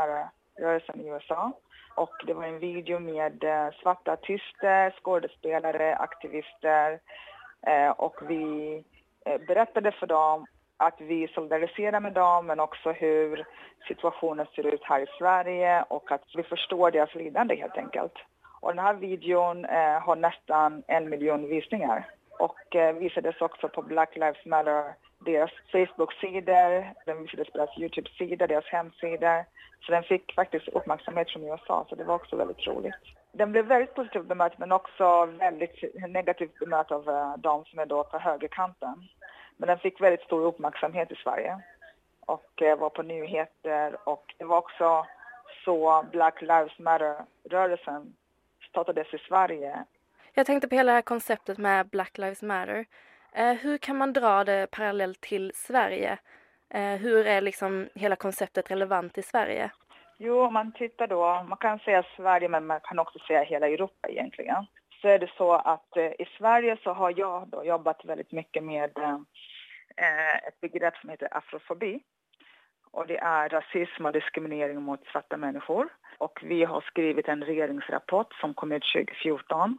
rörelsen 0.62 1.02
i 1.02 1.08
USA. 1.08 1.52
Och 1.96 2.14
det 2.26 2.34
var 2.34 2.44
en 2.44 2.60
video 2.60 3.00
med 3.00 3.44
eh, 3.44 3.70
svarta 3.82 4.12
artister, 4.12 4.96
skådespelare, 5.02 5.96
aktivister 5.96 7.00
eh, 7.68 7.90
och 7.90 8.16
vi 8.30 8.84
eh, 9.26 9.42
berättade 9.48 9.92
för 9.92 10.08
dem 10.08 10.46
att 10.78 11.02
vi 11.02 11.28
solidariserar 11.28 12.00
med 12.00 12.14
dem 12.14 12.46
men 12.46 12.60
också 12.60 12.92
hur 12.92 13.46
situationen 13.88 14.46
ser 14.56 14.68
ut 14.68 14.84
här 14.84 15.00
i 15.00 15.08
Sverige 15.18 15.86
och 15.90 16.12
att 16.12 16.24
vi 16.36 16.44
förstår 16.44 16.92
deras 16.92 17.16
lidande 17.16 17.56
helt 17.56 17.78
enkelt. 17.78 18.14
Och 18.62 18.76
den 18.76 18.86
här 18.86 18.94
videon 18.94 19.66
har 20.02 20.16
nästan 20.16 20.84
en 20.88 21.10
miljon 21.10 21.50
visningar 21.50 22.10
och 22.40 22.76
visades 23.00 23.42
också 23.42 23.70
på 23.70 23.82
Black 23.82 24.16
Lives 24.16 24.46
Matter, 24.46 24.94
deras 25.26 25.52
Facebook-sidor, 25.72 26.94
den 27.06 27.22
visades 27.24 27.52
på 27.52 27.58
deras 27.58 27.78
YouTube-sida, 27.78 28.48
deras 28.48 28.66
hemsidor. 28.66 29.46
Så 29.82 29.92
den 29.92 30.04
fick 30.04 30.34
faktiskt 30.36 30.68
uppmärksamhet 30.68 31.30
från 31.30 31.44
USA, 31.44 31.86
så 31.90 31.96
det 31.96 32.04
var 32.04 32.16
också 32.16 32.36
väldigt 32.36 32.68
roligt. 32.68 33.04
Den 33.32 33.52
blev 33.52 33.66
väldigt 33.66 33.96
positivt 33.96 34.26
bemött 34.26 34.58
men 34.58 34.72
också 34.72 35.26
väldigt 35.26 35.84
negativt 36.08 36.60
bemött 36.60 36.92
av 36.92 37.10
uh, 37.10 37.38
de 37.38 37.66
som 37.66 37.80
är 37.80 37.86
då 37.86 38.04
på 38.04 38.18
högerkanten. 38.18 39.08
Men 39.58 39.68
den 39.68 39.80
fick 39.80 40.02
väldigt 40.02 40.26
stor 40.26 40.46
uppmärksamhet 40.46 41.12
i 41.12 41.16
Sverige 41.16 41.62
och 42.26 42.62
eh, 42.62 42.78
var 42.78 42.90
på 42.90 43.02
nyheter 43.02 43.98
och 44.10 44.36
det 44.38 44.46
var 44.46 44.58
också 44.58 45.06
så 45.66 46.06
Black 46.12 46.42
Lives 46.42 46.80
Matter-rörelsen 46.80 48.14
startades 48.70 49.14
i 49.14 49.18
Sverige. 49.18 49.86
Jag 50.34 50.46
tänkte 50.46 50.68
på 50.68 50.76
hela 50.76 50.92
det 50.92 50.96
här 50.96 51.02
konceptet 51.02 51.58
med 51.58 51.88
Black 51.88 52.18
Lives 52.18 52.42
Matter. 52.42 52.86
Eh, 53.36 53.54
hur 53.54 53.78
kan 53.78 53.98
man 53.98 54.14
dra 54.14 54.44
det 54.44 54.72
parallellt 54.72 55.22
till 55.22 55.52
Sverige? 55.56 56.18
Eh, 56.74 56.96
hur 56.96 57.28
är 57.28 57.42
liksom 57.42 57.90
hela 57.96 58.16
konceptet 58.16 58.72
relevant 58.72 59.18
i 59.18 59.22
Sverige? 59.22 59.72
Jo, 60.18 60.46
om 60.46 60.54
man 60.54 60.72
tittar 60.72 61.08
då, 61.08 61.44
man 61.50 61.58
kan 61.58 61.80
säga 61.80 62.04
Sverige 62.18 62.50
men 62.50 62.66
man 62.66 62.80
kan 62.84 63.00
också 63.00 63.20
säga 63.20 63.44
hela 63.44 63.68
Europa 63.68 64.10
egentligen. 64.10 64.66
Så 65.02 65.08
är 65.08 65.20
det 65.20 65.32
så 65.38 65.54
att 65.54 65.98
eh, 65.98 66.06
i 66.06 66.26
Sverige 66.38 66.78
så 66.84 66.94
har 66.94 67.14
jag 67.18 67.48
då 67.48 67.64
jobbat 67.66 68.06
väldigt 68.06 68.32
mycket 68.32 68.64
med 68.64 68.92
Eh, 68.98 69.14
eh 69.98 70.48
ett 70.48 70.62
begrepp 70.62 70.98
som 70.98 71.10
heter 71.10 71.38
afrofobi. 71.38 72.00
Och 72.92 73.08
det 73.08 73.18
är 73.18 73.50
rasism 73.50 74.06
och 74.06 74.14
diskriminering 74.14 74.82
mot 74.82 75.06
svarta 75.06 75.38
människor. 75.38 75.90
Och 76.18 76.40
vi 76.44 76.64
har 76.64 76.82
skrivit 76.82 77.28
en 77.28 77.44
regeringsrapport 77.44 78.34
som 78.34 78.54
kom 78.54 78.72
ut 78.72 78.84
2014 78.96 79.78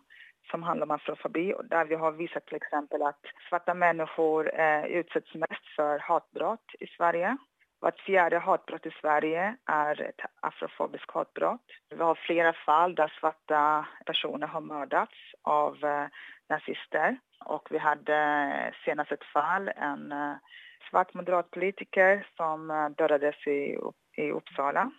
som 0.51 0.63
handlar 0.63 0.87
om 0.87 0.91
afrofobi 0.91 1.55
och 1.55 1.65
där 1.65 1.85
vi 1.85 1.95
har 1.95 2.13
visat 2.13 2.47
till 2.47 2.57
exempel 2.57 3.03
att 3.03 3.21
svarta 3.49 3.75
människor 3.75 4.61
eh, 4.61 4.85
utsätts 4.85 5.35
mest 5.35 5.67
för 5.77 5.99
hatbrott 5.99 6.75
i 6.81 6.87
Sverige. 6.87 7.37
Vart 7.81 8.01
fjärde 8.01 8.39
hatbrott 8.39 8.87
i 8.87 8.91
Sverige 9.01 9.57
är 9.67 10.03
ett 10.03 10.21
afrofobiskt 10.41 11.11
hatbrott. 11.11 11.67
Vi 11.91 12.03
har 12.03 12.15
flera 12.15 12.53
fall 12.53 12.95
där 12.95 13.13
svarta 13.21 13.87
personer 14.07 14.47
har 14.47 14.61
mördats 14.61 15.15
av 15.43 15.85
eh, 15.85 16.07
nazister. 16.49 17.19
Och 17.45 17.69
vi 17.71 17.79
hade 17.79 18.17
eh, 18.17 18.75
senast 18.85 19.13
ett 19.13 19.25
fall, 19.25 19.69
en 19.77 20.13
eh, 20.13 20.35
svart 20.91 21.15
moderatpolitiker 21.15 22.27
som 22.37 22.71
eh, 22.71 22.89
dödades 22.89 23.47
i, 23.47 23.79
i 24.17 24.31
Uppsala 24.31 24.91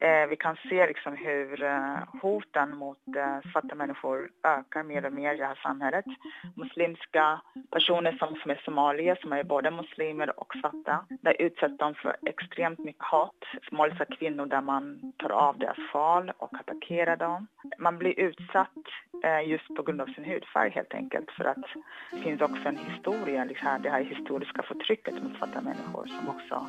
Eh, 0.00 0.26
vi 0.28 0.36
kan 0.36 0.56
se 0.56 0.86
liksom 0.86 1.16
hur 1.16 1.62
eh, 1.62 1.98
hoten 2.22 2.76
mot 2.76 2.98
eh, 3.16 3.50
svarta 3.52 3.74
människor 3.74 4.30
ökar 4.42 4.82
mer 4.82 5.06
och 5.06 5.12
mer 5.12 5.34
i 5.34 5.36
det 5.36 5.46
här 5.46 5.60
samhället. 5.62 6.04
Muslimska 6.56 7.40
personer 7.70 8.12
som, 8.12 8.34
som 8.36 8.50
är 8.50 8.60
somalier, 8.64 9.18
som 9.22 9.32
är 9.32 9.44
både 9.44 9.70
muslimer 9.70 10.40
och 10.40 10.52
svarta, 10.60 11.04
där 11.20 11.36
utsätts 11.42 11.78
de 11.78 11.94
för 11.94 12.16
extremt 12.26 12.78
mycket 12.78 13.04
hat. 13.04 13.44
Somaliska 13.68 14.04
kvinnor 14.04 14.46
där 14.46 14.60
man 14.60 15.12
tar 15.16 15.30
av 15.30 15.58
deras 15.58 15.78
sjal 15.92 16.32
och 16.38 16.54
attackerar 16.54 17.16
dem. 17.16 17.46
Man 17.78 17.98
blir 17.98 18.20
utsatt 18.20 18.68
just 19.46 19.74
på 19.76 19.82
grund 19.82 20.00
av 20.00 20.06
sin 20.06 20.24
hudfärg 20.24 20.70
helt 20.70 20.94
enkelt 20.94 21.30
för 21.30 21.44
att 21.44 21.64
det 22.12 22.20
finns 22.20 22.40
också 22.40 22.68
en 22.68 22.76
historia, 22.76 23.44
liksom, 23.44 23.82
det 23.82 23.90
här 23.90 24.02
historiska 24.02 24.62
förtrycket 24.62 25.22
mot 25.22 25.36
svarta 25.38 25.60
människor 25.60 26.06
som 26.06 26.28
också 26.28 26.66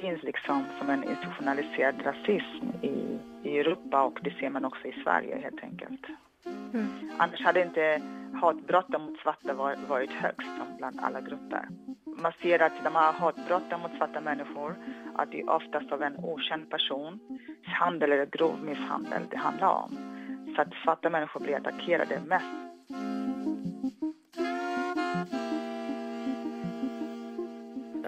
finns 0.00 0.22
liksom 0.22 0.64
som 0.78 0.90
en 0.90 1.04
institutionaliserad 1.04 2.06
rasism 2.06 2.66
i, 2.82 3.18
i 3.42 3.58
Europa 3.58 4.02
och 4.02 4.18
det 4.22 4.30
ser 4.30 4.50
man 4.50 4.64
också 4.64 4.88
i 4.88 5.02
Sverige 5.04 5.38
helt 5.38 5.62
enkelt. 5.62 6.06
Mm. 6.46 7.10
Annars 7.18 7.40
hade 7.40 7.62
inte 7.62 8.02
hatbrotten 8.40 9.00
mot 9.00 9.18
svarta 9.18 9.54
varit 9.88 10.10
högst 10.10 10.50
bland 10.78 11.00
alla 11.00 11.20
grupper. 11.20 11.68
Man 12.04 12.32
ser 12.42 12.62
att 12.62 12.84
de 12.84 12.94
här 12.94 13.12
hatbrotten 13.12 13.80
mot 13.80 13.96
svarta 13.96 14.20
människor, 14.20 14.74
att 15.14 15.30
det 15.30 15.40
är 15.40 15.50
oftast 15.50 15.92
av 15.92 16.02
en 16.02 16.16
okänd 16.16 16.70
person, 16.70 17.20
handel 17.64 18.12
eller 18.12 18.26
grov 18.26 18.64
misshandel 18.64 19.22
det 19.30 19.36
handlar 19.36 19.68
om. 19.68 20.15
Så 20.56 20.62
att 20.62 20.74
svarta 20.84 21.10
människor 21.10 21.40
blir 21.40 21.56
attackerade 21.56 22.20
mest 22.26 22.66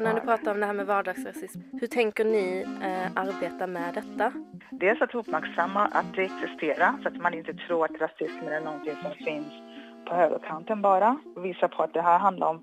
när 0.09 0.15
du 0.15 0.21
pratar 0.21 0.53
om 0.53 0.61
det 0.61 0.67
här 0.67 0.73
med 0.73 0.87
vardagsrasism, 0.87 1.61
hur 1.81 1.87
tänker 1.87 2.25
ni 2.25 2.67
eh, 2.83 3.23
arbeta 3.23 3.67
med 3.67 3.95
detta? 3.95 4.33
Dels 4.71 5.03
att 5.03 5.15
uppmärksamma 5.15 5.81
att 5.87 6.15
det 6.15 6.23
existerar 6.23 6.93
så 7.03 7.09
att 7.09 7.17
man 7.17 7.35
inte 7.35 7.55
tror 7.55 7.85
att 7.85 8.01
rasismen 8.01 8.53
är 8.53 8.61
någonting 8.61 8.97
som 9.03 9.13
finns 9.25 9.53
på 10.07 10.15
högerkanten 10.15 10.83
bara. 10.83 11.19
Visa 11.37 11.69
på 11.69 11.83
att 11.83 11.95
det 11.95 12.03
här 12.03 12.19
handlar 12.19 12.47
om 12.47 12.63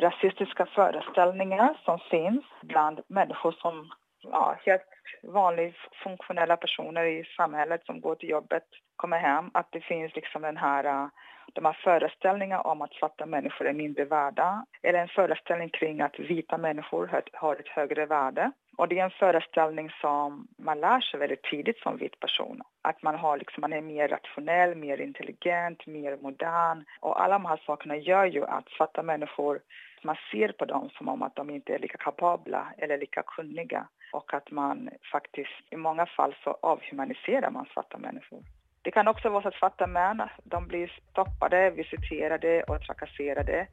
rasistiska 0.00 0.66
föreställningar 0.66 1.80
som 1.84 1.98
finns 1.98 2.44
bland 2.62 3.00
människor 3.08 3.52
som 3.52 3.90
ja, 4.20 4.56
helt 4.66 4.82
vanliga 5.22 5.72
funktionella 6.02 6.56
personer 6.56 7.04
i 7.04 7.24
samhället 7.36 7.86
som 7.86 8.00
går 8.00 8.14
till 8.14 8.28
jobbet, 8.28 8.66
kommer 8.96 9.18
hem, 9.18 9.50
att 9.54 9.72
det 9.72 9.80
finns 9.80 10.14
liksom 10.14 10.42
den 10.42 10.56
här 10.56 10.84
äh, 10.84 11.08
de 11.52 11.64
här 11.64 11.78
föreställningarna 11.84 12.62
om 12.62 12.82
att 12.82 12.92
svarta 12.92 13.26
människor 13.26 13.66
är 13.66 13.72
mindre 13.72 14.04
värda 14.04 14.66
eller 14.82 14.98
en 14.98 15.08
föreställning 15.08 15.68
kring 15.68 16.00
att 16.00 16.18
vita 16.18 16.58
människor 16.58 17.22
har 17.32 17.56
ett 17.56 17.68
högre 17.68 18.06
värde. 18.06 18.52
Och 18.76 18.88
det 18.88 18.98
är 18.98 19.04
en 19.04 19.10
föreställning 19.10 19.90
som 20.00 20.48
man 20.58 20.80
lär 20.80 21.00
sig 21.00 21.20
väldigt 21.20 21.42
tidigt 21.42 21.78
som 21.78 21.96
vit 21.96 22.20
person. 22.20 22.62
Att 22.82 23.02
man, 23.02 23.14
har 23.14 23.38
liksom, 23.38 23.60
man 23.60 23.72
är 23.72 23.80
mer 23.80 24.08
rationell, 24.08 24.74
mer 24.74 25.00
intelligent, 25.00 25.86
mer 25.86 26.16
modern. 26.16 26.84
Och 27.00 27.22
alla 27.22 27.34
de 27.34 27.44
här 27.44 27.60
sakerna 27.66 27.96
gör 27.96 28.24
ju 28.24 28.44
att 28.44 28.68
svarta 28.68 29.02
människor, 29.02 29.60
man 30.02 30.16
ser 30.32 30.52
på 30.52 30.64
dem 30.64 30.90
som 30.90 31.08
om 31.08 31.22
att 31.22 31.36
de 31.36 31.50
inte 31.50 31.74
är 31.74 31.78
lika 31.78 31.98
kapabla 31.98 32.66
eller 32.78 32.98
lika 32.98 33.22
kunniga. 33.22 33.88
Och 34.12 34.34
att 34.34 34.50
man 34.50 34.90
faktiskt, 35.12 35.62
i 35.70 35.76
många 35.76 36.06
fall 36.06 36.34
så 36.44 36.58
avhumaniserar 36.62 37.50
man 37.50 37.66
svarta 37.72 37.98
människor. 37.98 38.40
Det 38.84 38.90
kan 38.90 39.08
också 39.08 39.28
vara 39.28 39.42
så 39.42 39.48
att 39.48 39.54
svarta 39.54 39.86
män, 39.86 40.22
de 40.42 40.68
blir 40.68 40.92
stoppade, 41.10 41.70
visiterade 41.70 42.62
och 42.62 42.80
trakasserade 42.82 43.66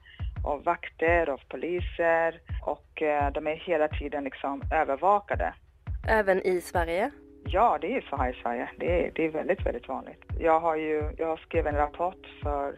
av 0.45 0.63
vakter, 0.63 1.29
av 1.29 1.41
poliser 1.49 2.39
och 2.65 3.01
eh, 3.01 3.31
de 3.31 3.47
är 3.47 3.55
hela 3.55 3.87
tiden 3.87 4.23
liksom 4.23 4.61
övervakade. 4.73 5.53
Även 6.09 6.41
i 6.41 6.61
Sverige? 6.61 7.11
Ja, 7.45 7.77
det 7.81 7.97
är 7.97 8.01
så 8.01 8.15
här 8.15 8.29
i 8.29 8.41
Sverige. 8.41 8.69
Det 8.77 9.05
är, 9.05 9.11
det 9.15 9.25
är 9.25 9.29
väldigt, 9.29 9.65
väldigt 9.65 9.87
vanligt. 9.87 10.23
Jag 10.39 10.59
har 10.59 10.75
ju, 10.75 11.11
jag 11.17 11.39
skrivit 11.39 11.67
en 11.67 11.75
rapport 11.75 12.27
för 12.43 12.75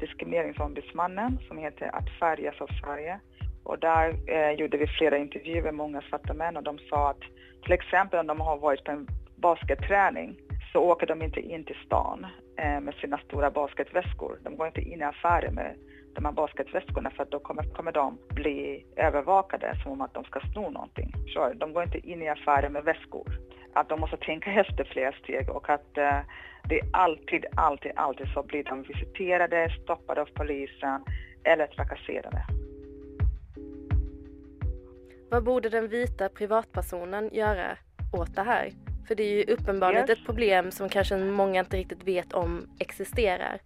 Diskrimineringsombudsmannen 0.00 1.38
som 1.48 1.58
heter 1.58 1.96
Att 1.96 2.10
färgas 2.20 2.60
av 2.60 2.68
Sverige. 2.82 3.20
Och 3.64 3.78
där 3.78 4.30
eh, 4.30 4.50
gjorde 4.50 4.76
vi 4.76 4.86
flera 4.86 5.18
intervjuer 5.18 5.62
med 5.62 5.74
många 5.74 6.00
svarta 6.00 6.34
män 6.34 6.56
och 6.56 6.62
de 6.62 6.78
sa 6.78 7.10
att 7.10 7.22
till 7.62 7.72
exempel 7.72 8.20
om 8.20 8.26
de 8.26 8.40
har 8.40 8.56
varit 8.56 8.84
på 8.84 8.90
en 8.90 9.08
basketträning 9.36 10.36
så 10.74 10.80
åker 10.80 11.06
de 11.06 11.22
inte 11.22 11.40
in 11.40 11.64
till 11.64 11.76
stan 11.86 12.26
eh, 12.56 12.80
med 12.80 12.94
sina 12.94 13.18
stora 13.18 13.50
basketväskor. 13.50 14.38
De 14.44 14.56
går 14.56 14.66
inte 14.66 14.80
in 14.80 15.00
i 15.00 15.04
affärer 15.04 15.50
med 15.50 15.76
de 16.14 16.24
här 16.24 16.32
basketväskorna 16.32 17.10
för 17.10 17.22
att 17.22 17.30
då 17.30 17.38
kommer, 17.38 17.62
kommer 17.62 17.92
de 17.92 18.18
bli 18.30 18.86
övervakade 18.96 19.74
som 19.82 19.92
om 19.92 20.00
att 20.00 20.14
de 20.14 20.24
ska 20.24 20.40
sno 20.40 20.70
någonting. 20.70 21.12
Så 21.34 21.52
de 21.54 21.72
går 21.72 21.82
inte 21.82 21.98
in 21.98 22.22
i 22.22 22.28
affärer 22.28 22.68
med 22.68 22.84
väskor. 22.84 23.28
Att 23.72 23.88
de 23.88 24.00
måste 24.00 24.16
tänka 24.16 24.50
efter 24.52 24.84
flera 24.84 25.12
steg 25.12 25.50
och 25.50 25.70
att 25.70 25.98
eh, 25.98 26.20
det 26.68 26.78
är 26.80 26.88
alltid, 26.92 27.44
alltid, 27.56 27.92
alltid 27.96 28.26
så 28.34 28.42
blir 28.42 28.64
de 28.64 28.82
visiterade, 28.82 29.70
stoppade 29.82 30.20
av 30.20 30.28
polisen 30.34 31.04
eller 31.44 31.66
trakasserade. 31.66 32.46
Vad 35.30 35.44
borde 35.44 35.68
den 35.68 35.88
vita 35.88 36.28
privatpersonen 36.28 37.30
göra 37.32 37.78
åt 38.12 38.34
det 38.34 38.42
här? 38.42 38.83
För 39.06 39.14
det 39.14 39.22
är 39.22 39.36
ju 39.36 39.52
uppenbarligen 39.52 40.08
yes. 40.08 40.18
ett 40.18 40.26
problem 40.26 40.70
som 40.70 40.88
kanske 40.88 41.16
många 41.16 41.60
inte 41.60 41.76
riktigt 41.76 42.04
vet 42.04 42.32
om 42.32 42.66
existerar. 42.78 43.58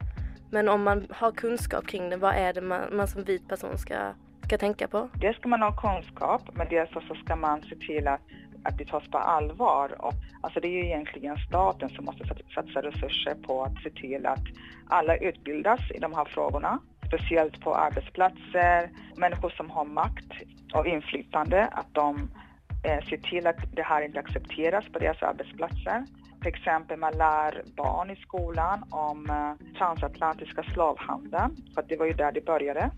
Men 0.51 0.69
om 0.69 0.83
man 0.83 1.07
har 1.11 1.33
kunskap 1.33 1.87
kring 1.87 2.11
det, 2.11 2.17
vad 2.17 2.35
är 2.35 2.53
det 2.53 2.61
man, 2.61 2.81
man 2.97 3.09
som 3.09 3.25
vit 3.25 3.49
person 3.49 3.79
ska, 3.79 4.13
ska 4.45 4.59
tänka 4.59 4.89
på? 4.89 5.09
Dels 5.15 5.37
ska 5.37 5.49
man 5.49 5.63
ha 5.63 5.73
kunskap, 5.73 6.43
men 6.53 6.67
dels 6.71 6.91
så 6.91 7.15
ska 7.25 7.37
man 7.37 7.63
se 7.63 7.77
till 7.77 8.09
att, 8.09 8.21
att 8.63 8.79
det 8.79 8.85
tas 8.85 9.09
på 9.11 9.19
allvar. 9.19 9.95
Och, 9.99 10.15
alltså 10.41 10.61
det 10.61 10.69
är 10.69 10.73
ju 10.73 10.87
egentligen 10.87 11.37
staten 11.37 11.89
som 11.89 12.05
måste 12.05 12.25
satsa 12.55 12.83
resurser 12.83 13.35
på 13.35 13.63
att 13.63 13.83
se 13.83 13.91
till 13.91 14.27
att 14.27 14.45
alla 14.89 15.17
utbildas 15.17 15.81
i 15.95 15.99
de 15.99 16.15
här 16.15 16.25
frågorna. 16.25 16.79
Speciellt 17.07 17.61
på 17.61 17.75
arbetsplatser, 17.75 18.91
människor 19.17 19.51
som 19.51 19.71
har 19.71 19.85
makt 19.85 20.33
och 20.75 20.87
inflytande, 20.87 21.67
att 21.67 21.95
de 21.95 22.31
Eh, 22.83 23.05
se 23.11 23.19
till 23.19 23.47
att 23.47 23.57
det 23.73 23.83
här 23.83 24.03
inte 24.03 24.19
accepteras 24.19 24.85
på 24.93 24.99
deras 24.99 25.23
arbetsplatser. 25.23 26.05
Till 26.41 26.55
exempel 26.55 26.99
man 26.99 27.13
lär 27.13 27.63
barn 27.77 28.11
i 28.11 28.17
skolan 28.17 28.85
om 28.91 29.31
eh, 29.31 29.79
transatlantiska 29.79 30.63
slavhandeln, 30.63 31.57
för 31.75 31.83
det 31.89 31.97
var 31.97 32.07
ju 32.07 32.13
där 32.13 32.33
det 32.33 32.45
började. 32.45 32.91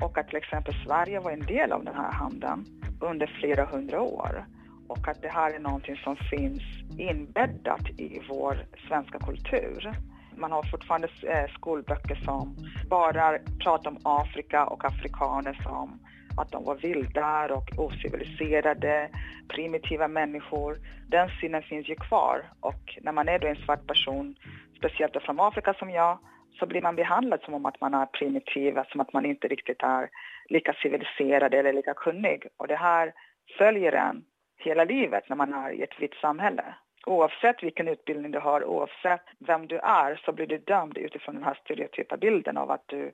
Och 0.00 0.18
att 0.18 0.28
till 0.28 0.36
exempel 0.36 0.74
Sverige 0.86 1.20
var 1.20 1.30
en 1.30 1.46
del 1.46 1.72
av 1.72 1.84
den 1.84 1.94
här 1.94 2.12
handeln 2.12 2.64
under 3.00 3.26
flera 3.40 3.64
hundra 3.64 4.00
år. 4.00 4.46
Och 4.88 5.08
att 5.08 5.22
det 5.22 5.28
här 5.28 5.54
är 5.54 5.58
någonting 5.58 5.96
som 5.96 6.16
finns 6.16 6.62
inbäddat 6.98 7.90
i 7.90 8.20
vår 8.28 8.66
svenska 8.88 9.18
kultur. 9.18 9.94
Man 10.36 10.52
har 10.52 10.62
fortfarande 10.62 11.08
eh, 11.22 11.50
skolböcker 11.54 12.14
som 12.14 12.56
bara 12.88 13.38
pratar 13.64 13.90
om 13.90 13.98
Afrika 14.02 14.66
och 14.66 14.84
afrikaner 14.84 15.60
som 15.62 15.98
att 16.36 16.52
de 16.52 16.64
var 16.64 16.74
vildar 16.74 17.52
och 17.52 17.68
ociviliserade, 17.78 19.10
primitiva 19.48 20.08
människor. 20.08 20.78
Den 21.08 21.28
synen 21.40 21.62
finns 21.62 21.88
ju 21.88 21.94
kvar 21.94 22.44
och 22.60 22.98
när 23.02 23.12
man 23.12 23.28
är 23.28 23.38
då 23.38 23.46
en 23.46 23.56
svart 23.56 23.86
person, 23.86 24.36
speciellt 24.78 25.22
från 25.22 25.40
Afrika 25.40 25.74
som 25.74 25.90
jag, 25.90 26.18
så 26.58 26.66
blir 26.66 26.82
man 26.82 26.96
behandlad 26.96 27.40
som 27.40 27.54
om 27.54 27.66
att 27.66 27.80
man 27.80 27.94
är 27.94 28.06
primitiv, 28.06 28.78
som 28.88 29.00
att 29.00 29.12
man 29.12 29.26
inte 29.26 29.48
riktigt 29.48 29.82
är 29.82 30.08
lika 30.48 30.72
civiliserad 30.72 31.54
eller 31.54 31.72
lika 31.72 31.94
kunnig. 31.94 32.46
Och 32.56 32.68
det 32.68 32.76
här 32.76 33.12
följer 33.58 33.92
en 33.92 34.24
hela 34.58 34.84
livet 34.84 35.28
när 35.28 35.36
man 35.36 35.54
är 35.54 35.70
i 35.70 35.82
ett 35.82 36.00
vitt 36.00 36.14
samhälle. 36.14 36.64
Oavsett 37.06 37.62
vilken 37.62 37.88
utbildning 37.88 38.30
du 38.30 38.38
har, 38.38 38.64
oavsett 38.64 39.24
vem 39.38 39.66
du 39.66 39.78
är, 39.78 40.20
så 40.24 40.32
blir 40.32 40.46
du 40.46 40.58
dömd 40.58 40.98
utifrån 40.98 41.34
den 41.34 41.44
här 41.44 41.58
stereotypa 41.64 42.16
bilden 42.16 42.56
av 42.56 42.70
att 42.70 42.84
du 42.86 43.12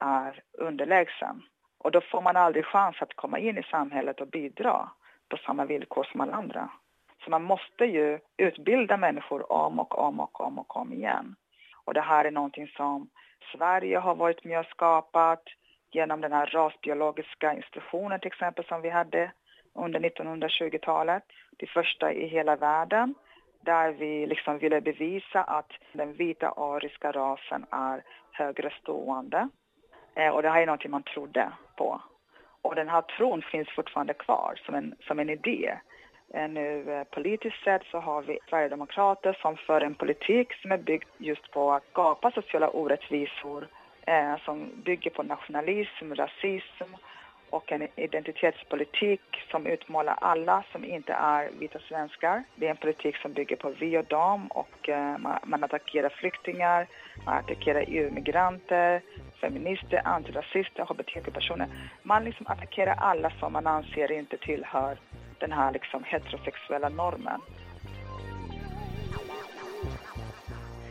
är 0.00 0.42
underlägsen. 0.58 1.42
Och 1.84 1.90
då 1.90 2.00
får 2.00 2.20
man 2.20 2.36
aldrig 2.36 2.64
chans 2.64 2.96
att 3.00 3.14
komma 3.14 3.38
in 3.38 3.58
i 3.58 3.62
samhället 3.62 4.20
och 4.20 4.28
bidra 4.28 4.88
på 5.28 5.36
samma 5.36 5.64
villkor 5.64 6.04
som 6.04 6.20
alla 6.20 6.32
andra. 6.32 6.68
Så 7.24 7.30
man 7.30 7.42
måste 7.42 7.84
ju 7.84 8.18
utbilda 8.36 8.96
människor 8.96 9.52
om 9.52 9.80
och 9.80 9.98
om 9.98 10.20
och 10.20 10.40
om 10.40 10.58
och 10.58 10.76
om 10.76 10.92
igen. 10.92 11.36
Och 11.84 11.94
det 11.94 12.00
här 12.00 12.24
är 12.24 12.30
någonting 12.30 12.68
som 12.68 13.08
Sverige 13.52 13.98
har 13.98 14.14
varit 14.14 14.44
med 14.44 14.58
och 14.58 14.66
skapat 14.66 15.42
genom 15.92 16.20
den 16.20 16.32
här 16.32 16.46
rasbiologiska 16.46 17.54
institutionen 17.54 18.20
till 18.20 18.32
exempel 18.32 18.64
som 18.64 18.82
vi 18.82 18.90
hade 18.90 19.32
under 19.74 20.00
1920-talet. 20.00 21.22
Det 21.56 21.66
första 21.66 22.12
i 22.12 22.26
hela 22.26 22.56
världen 22.56 23.14
där 23.60 23.92
vi 23.92 24.26
liksom 24.26 24.58
ville 24.58 24.80
bevisa 24.80 25.42
att 25.42 25.72
den 25.92 26.12
vita 26.12 26.48
ariska 26.48 27.12
rasen 27.12 27.66
är 27.70 28.02
högre 28.32 28.70
stående. 28.70 29.48
Eh, 30.14 30.28
och 30.28 30.42
det 30.42 30.50
här 30.50 30.62
är 30.62 30.66
någonting 30.66 30.90
man 30.90 31.02
trodde 31.02 31.52
på. 31.76 32.00
Och 32.62 32.74
den 32.74 32.88
här 32.88 33.02
tron 33.02 33.42
finns 33.42 33.68
fortfarande 33.68 34.14
kvar 34.14 34.60
som 34.66 34.74
en, 34.74 34.94
som 35.06 35.18
en 35.18 35.30
idé. 35.30 35.78
Eh, 36.34 36.48
nu 36.48 36.92
eh, 36.92 37.04
politiskt 37.04 37.64
sett 37.64 37.82
så 37.90 37.98
har 37.98 38.22
vi 38.22 38.38
Sverigedemokrater 38.48 39.38
som 39.42 39.56
för 39.56 39.80
en 39.80 39.94
politik 39.94 40.52
som 40.62 40.72
är 40.72 40.78
byggd 40.78 41.08
just 41.18 41.50
på 41.50 41.72
att 41.72 41.84
skapa 41.90 42.30
sociala 42.30 42.68
orättvisor 42.68 43.68
eh, 44.06 44.36
som 44.44 44.70
bygger 44.84 45.10
på 45.10 45.22
nationalism, 45.22 46.14
rasism 46.14 46.94
och 47.50 47.72
en 47.72 47.88
identitetspolitik 47.96 49.20
som 49.50 49.66
utmålar 49.66 50.14
alla 50.20 50.64
som 50.72 50.84
inte 50.84 51.12
är 51.12 51.50
vita 51.58 51.78
svenskar. 51.78 52.44
Det 52.56 52.66
är 52.66 52.70
en 52.70 52.76
politik 52.76 53.16
som 53.16 53.32
bygger 53.32 53.56
på 53.56 53.70
vi 53.70 53.98
och 53.98 54.04
dem 54.04 54.46
och 54.46 54.88
eh, 54.88 55.18
man, 55.18 55.38
man 55.44 55.64
attackerar 55.64 56.08
flyktingar, 56.08 56.86
man 57.26 57.38
attackerar 57.38 57.84
EU-migranter, 57.88 59.02
feminister, 59.44 60.02
antirasister, 60.04 60.84
hbtq-personer. 60.84 61.68
Man 62.02 62.24
liksom 62.24 62.46
attackerar 62.46 62.94
alla 62.94 63.30
som 63.30 63.52
man 63.52 63.66
anser 63.66 64.12
inte 64.12 64.36
tillhör 64.36 64.98
den 65.38 65.52
här 65.52 65.72
liksom 65.72 66.04
heterosexuella 66.04 66.88
normen. 66.88 67.40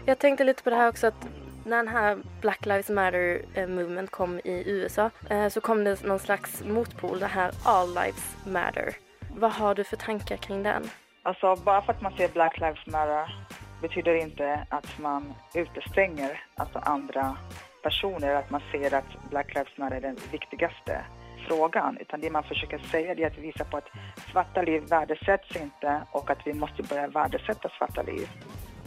Jag 0.06 0.20
tänkte 0.20 0.44
lite 0.44 0.64
på 0.64 0.70
det 0.70 0.76
här 0.76 0.90
också 0.90 1.08
att 1.08 1.28
när 1.66 1.78
den 1.78 1.88
här 1.88 2.18
Black 2.42 2.66
Lives 2.66 2.90
Matter 2.90 3.42
eh, 3.54 3.68
movement 3.68 4.12
kom 4.12 4.40
i 4.44 4.64
USA 4.66 5.10
eh, 5.30 5.48
så 5.48 5.62
kom 5.62 5.84
det 5.84 6.04
någon 6.04 6.20
slags 6.20 6.64
motpol, 6.64 7.20
det 7.20 7.26
här 7.26 7.52
All 7.66 7.88
Lives 7.88 8.38
Matter. 8.46 8.96
Vad 9.36 9.52
har 9.52 9.76
du 9.76 9.84
för 9.84 9.98
tankar 9.98 10.38
kring 10.38 10.64
den? 10.64 10.90
Alltså 11.24 11.56
bara 11.56 11.82
för 11.82 11.94
att 11.94 12.02
man 12.02 12.14
säger 12.18 12.30
Black 12.30 12.60
Lives 12.60 12.86
Matter 12.86 13.36
betyder 13.82 14.16
inte 14.16 14.68
att 14.70 15.00
man 15.00 15.34
utestänger 15.56 16.44
alltså 16.56 16.80
andra 16.80 17.38
personer, 17.84 18.36
att 18.36 18.50
man 18.50 18.62
ser 18.72 18.94
att 18.94 19.30
Black 19.30 19.56
Lives 19.56 19.78
Matter 19.78 19.96
är 19.96 20.02
den 20.02 20.18
viktigaste 20.32 21.06
frågan. 21.48 21.98
Utan 21.98 22.22
det 22.22 22.30
man 22.30 22.44
försöker 22.44 22.78
säga 22.78 23.12
är 23.12 23.28
att 23.28 23.38
visa 23.38 23.64
på 23.66 23.78
att 23.78 23.90
svarta 24.32 24.62
liv 24.62 24.84
värdesätts 24.90 25.56
inte 25.56 26.02
och 26.12 26.30
att 26.30 26.48
vi 26.48 26.54
måste 26.54 26.84
börja 26.84 27.08
värdesätta 27.08 27.70
svarta 27.70 28.02
liv. 28.02 28.28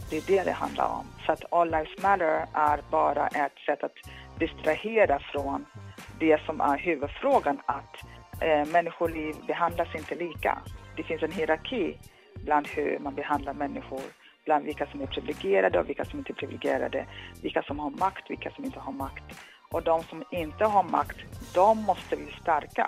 Det 0.09 0.17
är 0.17 0.23
det 0.27 0.43
det 0.43 0.51
handlar 0.51 0.85
om. 0.85 1.05
Så 1.25 1.31
att 1.31 1.43
All 1.51 1.71
Lives 1.71 2.03
Matter 2.03 2.45
är 2.53 2.79
bara 2.91 3.27
ett 3.27 3.57
sätt 3.65 3.83
att 3.83 3.95
distrahera 4.39 5.19
från 5.19 5.65
det 6.19 6.41
som 6.45 6.61
är 6.61 6.77
huvudfrågan 6.77 7.61
att 7.65 7.95
eh, 8.41 8.65
människoliv 8.65 9.35
behandlas 9.47 9.95
inte 9.95 10.15
lika. 10.15 10.57
Det 10.95 11.03
finns 11.03 11.23
en 11.23 11.31
hierarki 11.31 11.97
bland 12.35 12.67
hur 12.67 12.99
man 12.99 13.15
behandlar 13.15 13.53
människor, 13.53 14.01
bland 14.47 14.65
vilka 14.65 14.85
som 14.85 15.01
är 15.01 15.07
privilegierade 15.07 15.79
och 15.79 15.89
vilka 15.89 16.05
som 16.05 16.19
inte 16.19 16.31
är 16.31 16.39
privilegierade, 16.41 17.05
vilka 17.43 17.61
som 17.63 17.79
har 17.79 17.89
makt, 17.89 18.29
vilka 18.29 18.51
som 18.51 18.65
inte 18.65 18.79
har 18.79 18.93
makt. 18.93 19.27
Och 19.71 19.83
de 19.83 20.03
som 20.03 20.23
inte 20.31 20.65
har 20.65 20.83
makt, 20.83 21.17
de 21.53 21.83
måste 21.89 22.15
vi 22.15 22.25
stärka. 22.41 22.87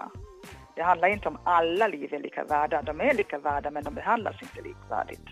Det 0.76 0.84
handlar 0.84 1.08
inte 1.08 1.28
om 1.28 1.38
alla 1.43 1.88
liv 1.88 2.13
är 2.13 2.19
lika 2.19 2.43
värda. 2.43 2.82
De 2.82 3.02
är 3.02 3.13
lika 3.13 3.38
värda 3.39 3.72
men 3.72 3.84
de 3.84 3.93
behandlas 3.93 4.41
inte 4.41 4.62
likvärdigt. 4.62 5.28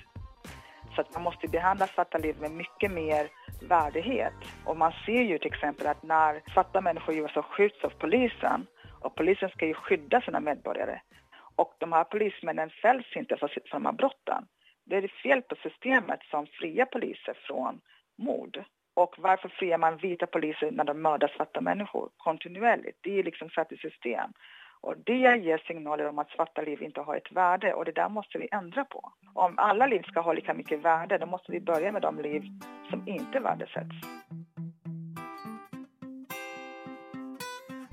Så 0.95 1.01
att 1.01 1.13
man 1.13 1.23
måste 1.23 1.47
behandla 1.47 1.87
svarta 1.87 2.17
liv 2.17 2.35
med 2.41 2.51
mycket 2.51 2.91
mer 2.91 3.29
värdighet. 3.61 4.39
Och 4.65 4.77
man 4.77 4.91
ser 5.05 5.21
ju 5.21 5.37
till 5.37 5.53
exempel 5.53 5.87
att 5.87 6.03
när 6.03 6.41
svarta 6.53 6.81
människor 6.81 7.15
i 7.15 7.17
USA 7.17 7.41
skjuts 7.41 7.83
av 7.83 7.89
polisen 7.89 8.67
och 9.01 9.15
polisen 9.15 9.49
ska 9.49 9.65
ju 9.65 9.73
skydda 9.73 10.21
sina 10.21 10.39
medborgare 10.39 10.99
och 11.57 11.73
de 11.77 11.93
här 11.93 12.03
polismännen 12.03 12.69
fälls 12.69 13.15
inte 13.15 13.37
för, 13.37 13.47
för 13.47 13.77
de 13.79 13.85
här 13.85 13.91
brotten. 13.91 14.43
Det 14.89 14.95
är 14.95 15.01
det 15.01 15.11
fel 15.23 15.41
på 15.41 15.55
systemet 15.55 16.19
som 16.31 16.47
friar 16.47 16.85
poliser 16.85 17.37
från 17.47 17.81
mord. 18.17 18.63
Och 18.93 19.15
varför 19.17 19.49
friar 19.49 19.77
man 19.77 19.97
vita 19.97 20.27
poliser 20.27 20.71
när 20.71 20.83
de 20.83 21.01
mördar 21.01 21.33
svarta 21.35 21.61
människor 21.61 22.09
kontinuerligt? 22.17 22.99
Det 23.01 23.19
är 23.19 23.23
liksom 23.23 23.49
satt 23.49 23.71
i 23.71 23.77
system. 23.77 24.31
Och 24.81 24.95
det 25.05 25.37
ger 25.37 25.57
signaler 25.67 26.07
om 26.07 26.19
att 26.19 26.29
svarta 26.29 26.61
liv 26.61 26.81
inte 26.81 27.01
har 27.01 27.15
ett 27.15 27.31
värde 27.31 27.73
och 27.73 27.85
det 27.85 27.91
där 27.91 28.09
måste 28.09 28.37
vi 28.37 28.47
ändra 28.51 28.85
på. 28.85 29.11
Om 29.33 29.53
alla 29.57 29.87
liv 29.87 30.01
ska 30.01 30.21
ha 30.21 30.33
lika 30.33 30.53
mycket 30.53 30.79
värde, 30.79 31.17
då 31.17 31.25
måste 31.25 31.51
vi 31.51 31.59
börja 31.59 31.91
med 31.91 32.01
de 32.01 32.19
liv 32.19 32.43
som 32.89 33.07
inte 33.07 33.39
värdesätts. 33.39 33.95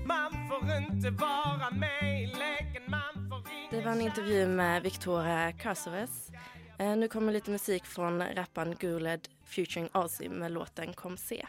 Man 0.07 0.31
får 0.49 0.63
inte 0.77 1.09
vara 1.09 1.69
med 1.71 2.23
i 2.23 2.25
leken, 2.25 2.83
man 2.87 3.29
får 3.29 3.71
Det 3.71 3.85
var 3.85 3.91
en 3.91 4.01
intervju 4.01 4.47
med 4.47 4.83
Victoria 4.83 5.51
Karsoves. 5.51 6.31
Eh, 6.77 6.95
nu 6.95 7.07
kommer 7.07 7.33
lite 7.33 7.51
musik 7.51 7.85
från 7.85 8.21
rapparen 8.21 8.75
Guled 8.79 9.27
featuring 9.45 9.89
Ozzy 9.93 10.29
med 10.29 10.51
låten 10.51 10.93
Kom 10.93 11.17
se. 11.17 11.45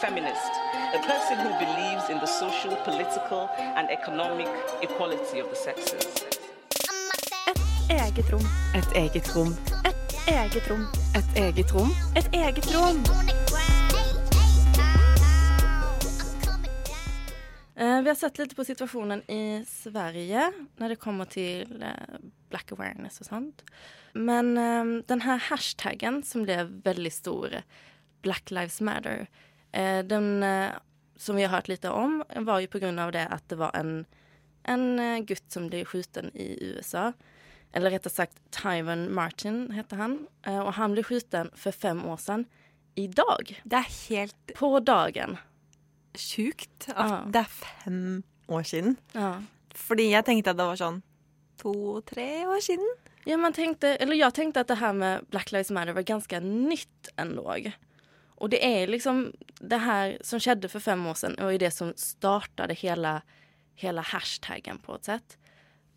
Feminist, 0.00 0.52
a 0.94 0.98
person 1.06 1.38
who 1.38 1.58
believes 1.58 2.10
in 2.10 2.18
the 2.20 2.26
social, 2.26 2.76
political 2.84 3.48
and 3.76 3.88
economic 3.90 4.48
equality 4.82 5.42
of 5.42 5.48
the 5.50 5.56
sexes. 5.56 6.24
Ett 7.50 7.90
eget 7.90 8.30
rum. 8.32 8.40
Ett 8.74 8.96
eget 8.96 9.36
rum. 9.36 9.54
Ett 9.84 10.28
eget 10.28 10.68
rum. 10.70 10.86
Ett 11.16 11.36
eget 11.36 11.72
rum. 11.72 11.88
Ett 12.16 12.34
eget 12.34 12.72
rum. 12.74 13.04
Eh, 13.06 13.65
vi 17.78 18.08
har 18.08 18.14
sett 18.14 18.38
lite 18.38 18.54
på 18.54 18.64
situationen 18.64 19.30
i 19.30 19.64
Sverige 19.68 20.52
när 20.76 20.88
det 20.88 20.96
kommer 20.96 21.24
till 21.24 21.82
eh, 21.82 22.18
black 22.48 22.72
awareness 22.72 23.20
och 23.20 23.26
sånt. 23.26 23.64
Men 24.12 24.58
ehm, 24.58 25.02
den 25.06 25.20
här 25.20 25.38
hashtaggen 25.38 26.22
som 26.22 26.42
blev 26.42 26.66
väldigt 26.66 27.14
stor, 27.14 27.62
Black 28.22 28.50
Lives 28.50 28.80
Matter, 28.80 29.26
eh, 29.72 30.04
den 30.04 30.44
som 31.16 31.36
vi 31.36 31.42
har 31.42 31.50
hört 31.50 31.68
lite 31.68 31.90
om 31.90 32.24
var 32.36 32.60
ju 32.60 32.66
på 32.66 32.78
grund 32.78 33.00
av 33.00 33.12
det 33.12 33.26
att 33.26 33.48
det 33.48 33.56
var 33.56 33.76
en, 33.76 34.04
en 34.62 35.26
gutt 35.26 35.52
som 35.52 35.68
blev 35.68 35.84
skjuten 35.84 36.36
i 36.36 36.58
USA. 36.60 37.12
Eller 37.72 37.90
rättare 37.90 38.12
sagt 38.12 38.38
Tyvon 38.50 39.14
Martin 39.14 39.70
hette 39.70 39.96
han. 39.96 40.26
Och 40.64 40.74
han 40.74 40.92
blev 40.92 41.02
skjuten 41.02 41.50
för 41.54 41.72
fem 41.72 42.04
år 42.06 42.16
sedan. 42.16 42.44
Idag. 42.94 43.60
Det 43.64 43.76
är 43.76 44.08
helt... 44.08 44.54
På 44.54 44.80
dagen 44.80 45.36
sjukt 46.20 46.88
at 46.92 47.10
ja. 47.10 47.18
det 47.32 47.42
er 47.42 47.50
fem 47.50 48.24
år 48.48 48.62
siden. 48.62 48.96
Ja. 49.12 49.36
Fordi 49.76 50.10
jeg 50.10 50.24
tenkte 50.24 50.52
at 50.52 50.60
det 50.60 50.68
var 50.68 50.80
sånn 50.80 51.02
to-tre 51.60 52.46
år 52.46 52.62
siden. 52.64 52.88
Ja, 53.26 53.36
man 53.36 53.52
tänkte, 53.52 53.96
eller 53.96 54.16
jag 54.16 54.34
tänkte 54.34 54.60
att 54.60 54.68
det 54.68 54.74
här 54.74 54.92
med 54.92 55.24
Black 55.30 55.52
Lives 55.52 55.70
Matter 55.70 55.92
var 55.92 56.02
ganska 56.02 56.40
nytt 56.40 57.08
ändå. 57.16 57.56
Och 58.26 58.50
det 58.50 58.82
är 58.82 58.86
liksom 58.86 59.32
det 59.60 59.76
här 59.76 60.18
som 60.20 60.40
skedde 60.40 60.68
för 60.68 60.80
fem 60.80 61.06
år 61.06 61.14
sedan 61.14 61.34
och 61.34 61.52
är 61.52 61.58
det 61.58 61.70
som 61.70 61.92
startade 61.96 62.74
hela, 62.74 63.22
hela 63.74 64.02
hashtaggen 64.02 64.78
på 64.78 64.94
ett 64.94 65.04
sätt. 65.04 65.38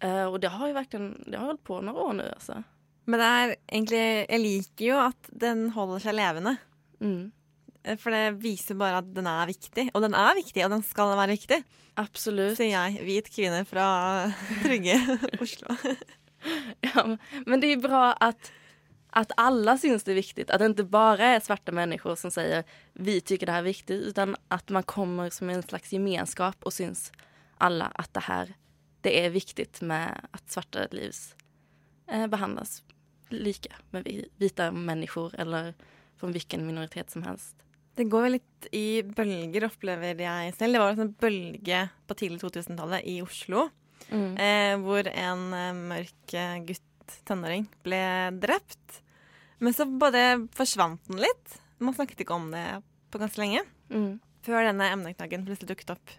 Uh, 0.04 0.26
och 0.26 0.40
det 0.40 0.48
har 0.48 0.68
ju 0.68 0.74
verkligen 0.74 1.24
det 1.28 1.38
har 1.38 1.46
hållit 1.46 1.64
på 1.64 1.82
några 1.82 2.02
år 2.02 2.14
nu 2.14 2.32
alltså. 2.34 2.64
Men 3.06 3.20
det 3.20 3.26
är 3.26 3.56
egentligen, 3.68 4.26
jag 4.30 4.42
liker 4.42 4.86
ju 4.86 4.92
att 4.92 5.26
den 5.28 5.70
håller 5.70 6.00
sig 6.00 6.14
levande. 6.14 6.56
Mm. 7.02 7.32
Eh, 7.90 7.98
for 7.98 8.14
det 8.14 8.40
viser 8.44 8.78
bare 8.80 9.02
at 9.02 9.10
den 9.16 9.28
er 9.30 9.50
viktig. 9.50 9.90
Og 9.94 10.06
den 10.06 10.16
er 10.18 10.38
viktig, 10.38 10.64
og 10.66 10.74
den 10.76 10.86
skal 10.86 11.16
være 11.18 11.34
viktig. 11.36 11.60
Absolutt. 12.00 12.58
Sier 12.60 12.76
jeg, 12.76 13.04
hvit 13.08 13.34
kvinne 13.34 13.66
fra 13.68 13.88
trygge 14.64 15.00
Oslo. 15.42 15.76
ja, 16.88 17.06
men 17.46 17.60
det 17.60 17.74
är 17.74 17.78
bra 17.78 18.14
att, 18.14 18.52
att 19.10 19.32
alla 19.38 19.78
syns 19.78 20.04
det 20.04 20.12
är 20.12 20.16
viktigt. 20.16 20.50
Att 20.50 20.60
det 20.60 20.66
inte 20.66 20.84
bara 20.84 21.26
är 21.26 21.40
svarta 21.40 21.72
människor 21.72 22.16
som 22.16 22.32
säger 22.32 22.64
vi 22.94 23.22
tycker 23.22 23.46
det 23.46 23.52
här 23.52 23.60
är 23.60 23.64
viktigt 23.64 24.02
utan 24.02 24.36
att 24.48 24.70
man 24.70 24.84
kommer 24.84 25.30
som 25.30 25.50
en 25.50 25.64
slags 25.64 25.92
gemenskap 25.92 26.64
och 26.64 26.74
syns 26.74 27.12
alla 27.58 27.86
att 27.86 28.14
det 28.14 28.20
här 28.20 28.54
det 29.02 29.26
är 29.26 29.30
viktigt 29.30 29.82
med 29.82 30.28
att 30.32 30.52
svarta 30.52 30.88
liv 30.92 31.16
eh, 32.12 32.28
behandlas 32.28 32.84
lika 33.30 33.76
med 33.90 34.26
vita 34.36 34.72
människor 34.72 35.36
eller 35.36 35.74
från 36.18 36.32
vilken 36.32 36.68
minoritet 36.68 37.10
som 37.10 37.24
helst. 37.24 37.56
Det 38.00 38.06
går 38.08 38.22
vel 38.24 38.38
litt 38.38 38.68
i 38.72 39.02
bølger, 39.04 39.66
opplever 39.68 40.22
jeg 40.24 40.54
selv. 40.56 40.78
Det 40.78 40.80
var 40.80 41.02
en 41.04 41.12
bølge 41.20 41.82
på 42.08 42.16
tidlig 42.16 42.40
2000-tallet 42.46 43.04
i 43.12 43.18
Oslo. 43.20 43.66
Mm. 44.08 44.30
Eh, 44.40 44.76
hvor 44.80 45.10
en 45.12 45.42
eh, 45.58 45.82
mørk 45.92 46.36
eh, 46.40 46.62
gutt, 46.70 47.18
tenåring, 47.28 47.66
ble 47.84 48.00
drept. 48.40 49.02
Men 49.60 49.76
så 49.76 49.84
bare 50.00 50.46
forsvant 50.56 51.12
den 51.12 51.20
litt. 51.26 51.60
Man 51.84 51.98
snakket 51.98 52.24
ikke 52.24 52.38
om 52.38 52.48
det 52.54 52.64
på 53.12 53.20
ganske 53.20 53.44
lenge. 53.44 53.66
Mm. 53.92 54.22
Før 54.48 54.70
denne 54.70 54.88
emneknaggen 54.94 55.44
plutselig 55.44 55.74
dukket 55.74 55.92
opp 55.98 56.16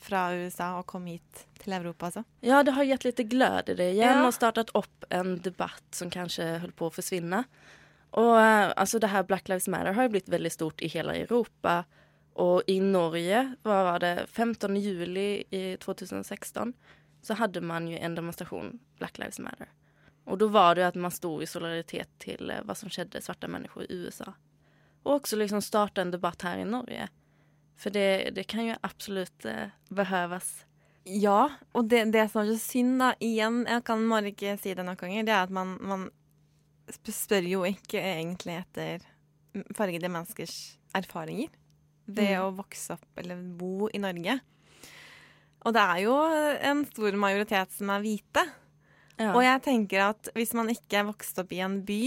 fra 0.00 0.30
USA 0.32 0.70
og 0.78 0.86
kom 0.88 1.10
hit 1.10 1.44
til 1.60 1.76
Europa. 1.76 2.08
Altså. 2.08 2.24
Ja, 2.40 2.62
det 2.64 2.72
har 2.72 2.88
gett 2.88 3.04
lite 3.04 3.28
glöd 3.28 3.68
i 3.68 3.74
det 3.74 3.90
igen 3.98 4.22
ja. 4.22 4.26
och 4.26 4.34
startat 4.34 4.70
upp 4.70 5.04
en 5.10 5.36
debatt 5.42 5.84
som 5.90 6.10
kanske 6.10 6.44
höll 6.64 6.72
på 6.72 6.86
att 6.86 6.94
försvinna. 6.94 7.44
Och 8.10 8.40
eh, 8.40 8.72
alltså 8.76 8.98
det 8.98 9.06
här 9.06 9.22
Black 9.22 9.48
Lives 9.48 9.68
Matter 9.68 9.92
har 9.92 10.02
ju 10.02 10.08
blivit 10.08 10.28
väldigt 10.28 10.52
stort 10.52 10.82
i 10.82 10.88
hela 10.88 11.14
Europa. 11.14 11.84
Och 12.32 12.62
i 12.66 12.80
Norge 12.80 13.54
vad 13.62 13.84
var 13.84 13.98
det 13.98 14.26
15 14.28 14.76
juli 14.76 15.44
2016 15.80 16.72
så 17.22 17.34
hade 17.34 17.60
man 17.60 17.88
ju 17.88 17.98
en 17.98 18.14
demonstration, 18.14 18.78
Black 18.98 19.18
Lives 19.18 19.38
Matter. 19.38 19.68
Och 20.24 20.38
då 20.38 20.46
var 20.46 20.74
det 20.74 20.86
att 20.86 20.94
man 20.94 21.10
stod 21.10 21.42
i 21.42 21.46
solidaritet 21.46 22.08
till 22.18 22.50
eh, 22.50 22.56
vad 22.62 22.76
som 22.76 22.90
skedde 22.90 23.22
svarta 23.22 23.48
människor 23.48 23.82
i 23.82 23.86
USA. 23.90 24.32
Och 25.02 25.14
också 25.14 25.36
liksom 25.36 25.62
starta 25.62 26.00
en 26.00 26.10
debatt 26.10 26.42
här 26.42 26.58
i 26.58 26.64
Norge. 26.64 27.08
För 27.76 27.90
det, 27.90 28.30
det 28.34 28.44
kan 28.44 28.66
ju 28.66 28.74
absolut 28.80 29.44
eh, 29.44 29.66
behövas. 29.88 30.64
Ja, 31.04 31.50
och 31.72 31.84
det, 31.84 32.04
det 32.04 32.28
som 32.28 32.42
är 32.42 32.54
synd, 32.54 33.00
da, 33.00 33.14
igjen, 33.18 33.66
jeg 33.68 33.84
kan 33.84 34.08
bare 34.10 34.28
ikke 34.28 34.56
si 34.60 34.74
det 34.74 34.82
några 34.82 35.00
ganger, 35.00 35.22
det 35.24 35.32
er 35.32 35.42
at 35.42 35.50
man, 35.50 35.78
man 35.80 36.10
spør 37.12 37.46
jo 37.48 37.64
ikke 37.68 38.00
egentlig 38.00 38.58
etter 38.60 39.04
fargede 39.76 40.10
menneskers 40.12 40.78
erfaringer 40.96 41.50
ved 42.08 42.32
mm. 42.32 42.44
å 42.44 42.54
vokse 42.56 42.96
opp 42.96 43.20
eller 43.20 43.40
bo 43.58 43.88
i 43.92 44.00
Norge. 44.00 44.38
Og 45.66 45.74
det 45.74 45.82
er 45.82 46.00
jo 46.04 46.14
en 46.70 46.84
stor 46.88 47.18
majoritet 47.20 47.74
som 47.74 47.90
er 47.92 48.04
hvite. 48.04 48.44
Ja. 49.18 49.32
Og 49.34 49.42
jeg 49.42 49.62
tenker 49.66 50.04
at 50.12 50.30
hvis 50.36 50.54
man 50.56 50.70
ikke 50.72 51.00
er 51.00 51.08
vokst 51.08 51.40
opp 51.42 51.52
i 51.52 51.62
en 51.64 51.80
by 51.86 52.02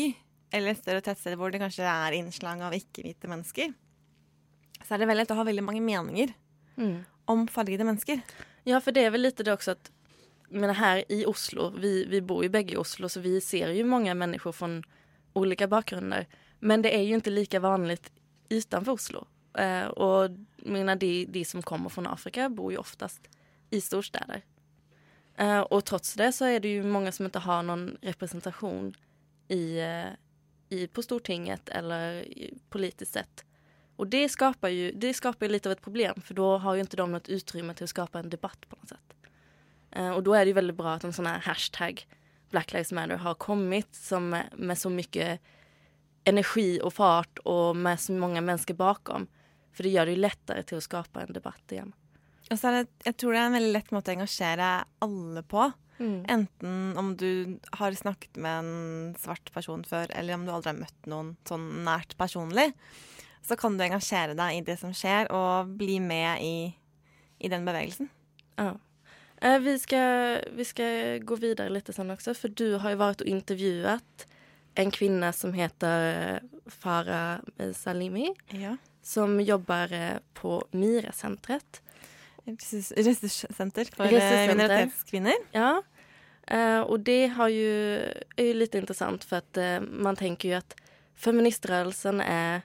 eller 0.56 0.74
et 0.74 0.80
større 0.80 1.04
tettsted 1.04 1.38
hvor 1.40 1.52
det 1.52 1.62
kanskje 1.62 1.88
er 1.88 2.16
innslag 2.18 2.62
av 2.64 2.76
ikke-hvite 2.76 3.30
mennesker, 3.32 3.74
så 4.82 4.96
er 4.96 5.02
det 5.02 5.10
veldig 5.12 5.24
lett 5.24 5.34
å 5.36 5.40
ha 5.40 5.48
veldig 5.48 5.66
mange 5.68 5.84
meninger 5.84 6.34
mm. 6.80 6.96
om 7.32 7.46
fargede 7.52 7.88
mennesker. 7.88 8.24
Ja, 8.64 8.82
för 8.82 8.92
det 8.92 9.06
är 9.06 9.10
väl 9.10 9.22
lite 9.22 9.44
det 9.44 9.54
också 9.54 9.72
att 9.72 9.92
men 10.52 10.70
här 10.70 11.04
i 11.10 11.26
Oslo, 11.26 11.74
vi, 11.78 12.06
vi 12.06 12.22
bor 12.22 12.44
ju 12.44 12.50
bägge 12.50 12.74
i 12.74 12.78
Oslo 12.78 13.10
så 13.10 13.20
vi 13.20 13.42
ser 13.42 13.70
ju 13.70 13.84
många 13.84 14.14
människor 14.14 14.52
från 14.52 14.84
olika 15.34 15.68
bakgrunder. 15.68 16.28
Men 16.60 16.82
det 16.82 16.96
är 16.96 17.02
ju 17.02 17.14
inte 17.14 17.30
lika 17.30 17.60
vanligt 17.60 18.12
utanför 18.50 18.92
Oslo. 18.92 19.28
Eh, 19.58 19.86
och 19.86 20.30
mina, 20.58 20.96
de, 20.96 21.26
de 21.26 21.46
som 21.46 21.62
kommer 21.62 21.90
från 21.90 22.08
Afrika 22.08 22.50
bor 22.50 22.72
ju 22.72 22.78
oftast 22.78 23.22
i 23.70 23.82
storstäder. 23.82 24.42
Eh, 25.38 25.60
och 25.60 25.86
trots 25.86 26.14
det 26.14 26.32
så 26.32 26.46
är 26.46 26.60
det 26.60 26.68
ju 26.68 26.84
många 26.84 27.12
som 27.12 27.26
inte 27.26 27.40
har 27.40 27.64
någon 27.64 27.98
representation 28.02 28.94
i, 29.48 29.80
eh, 29.80 30.06
i, 30.70 30.88
på 30.88 31.04
Stortinget 31.04 31.70
eller 31.70 32.26
politiskt 32.70 33.14
sett. 33.14 33.46
Och 33.96 34.08
det 34.08 34.30
skapar 34.30 34.70
ju 34.70 34.92
det 34.92 35.14
skapar 35.14 35.46
ju 35.46 35.52
lite 35.52 35.70
av 35.70 35.74
ett 35.74 35.82
problem 35.82 36.22
för 36.22 36.34
då 36.34 36.58
har 36.58 36.76
ju 36.76 36.82
inte 36.82 36.98
de 36.98 37.12
något 37.12 37.30
utrymme 37.30 37.74
till 37.74 37.84
att 37.84 37.90
skapa 37.90 38.20
en 38.20 38.30
debatt 38.30 38.70
på 38.70 38.76
något 38.76 38.90
sätt. 38.90 39.14
Eh, 39.92 40.10
och 40.10 40.24
då 40.24 40.34
är 40.34 40.46
det 40.46 40.54
väldigt 40.54 40.76
bra 40.76 40.94
att 40.94 41.04
en 41.04 41.14
sån 41.14 41.26
här 41.26 41.40
hashtag 41.40 42.08
Black 42.50 42.74
Lives 42.74 42.92
Matter 42.92 43.16
har 43.16 43.34
kommit 43.34 43.96
som 43.96 44.42
med 44.56 44.78
så 44.78 44.90
mycket 44.90 45.42
energi 46.24 46.82
och 46.84 46.94
fart 46.94 47.38
och 47.38 47.76
med 47.76 48.00
så 48.00 48.12
många 48.14 48.42
människor 48.42 48.74
bakom. 48.74 49.28
För 49.74 49.84
det 49.84 49.90
gör 49.90 50.06
det 50.06 50.12
ju 50.12 50.18
lättare 50.18 50.64
till 50.64 50.78
att 50.78 50.84
skapa 50.84 51.22
en 51.22 51.34
debatt 51.34 51.72
igen. 51.72 51.94
Och 52.52 52.60
så 52.60 52.68
det, 52.68 52.88
jag 53.04 53.18
tror 53.18 53.34
det 53.34 53.40
är 53.40 53.46
en 53.46 53.54
väldigt 53.54 53.74
lätt 53.74 53.92
måte 53.92 54.12
att 54.12 54.16
engagera 54.16 54.86
alla 55.00 55.44
på. 55.44 55.72
Mm. 55.98 56.26
Enten 56.30 56.98
om 56.98 57.18
du 57.18 57.60
har 57.72 57.92
snackat 57.92 58.36
med 58.36 58.60
en 58.60 59.16
svart 59.20 59.54
person 59.54 59.84
för 59.84 60.12
eller 60.12 60.34
om 60.34 60.46
du 60.46 60.52
aldrig 60.52 60.74
har 60.74 60.80
mött 60.80 61.06
någon 61.06 61.36
sån 61.44 61.86
närt 61.86 62.18
personligt. 62.18 62.76
Så 63.42 63.56
kan 63.56 63.78
du 63.78 63.84
engagera 63.84 64.34
dig 64.34 64.58
i 64.58 64.62
det 64.62 64.78
som 64.78 64.94
sker 64.94 65.32
och 65.32 65.68
bli 65.68 66.00
med 66.00 66.44
i, 66.44 66.78
i 67.38 67.50
den 67.50 67.66
bevegelsen. 67.66 68.10
Ja. 68.56 68.80
Eh, 69.42 69.60
vi, 69.60 69.80
ska, 69.80 69.98
vi 70.54 70.66
ska 70.66 71.18
gå 71.22 71.36
vidare 71.36 71.70
lite 71.70 71.94
sen 71.94 72.12
också, 72.12 72.34
för 72.34 72.48
du 72.48 72.76
har 72.76 72.90
ju 72.90 72.96
varit 72.96 73.22
och 73.22 73.28
intervjuat 73.28 74.28
en 74.76 74.92
kvinna 74.92 75.34
som 75.34 75.54
heter 75.54 76.40
Farah 76.66 77.40
Salimi. 77.76 78.36
Ja. 78.48 78.78
Som 79.02 79.42
jobbar 79.42 79.94
eh, 79.94 80.12
på 80.34 80.68
Mira-centret. 80.72 81.82
Resurscenter 82.96 83.86
för 83.96 84.04
Resurscenter. 84.04 84.56
minoritetskvinnor. 84.56 85.34
Ja. 85.52 85.84
Och 86.86 87.00
det 87.00 87.28
har 87.28 87.48
ju, 87.48 87.96
är 88.36 88.44
ju 88.44 88.54
lite 88.54 88.78
intressant 88.78 89.24
för 89.24 89.38
att 89.38 89.58
man 89.92 90.16
tänker 90.16 90.50
ju 90.50 90.56
att 90.56 90.76
feministrörelsen 91.16 92.22
är 92.22 92.62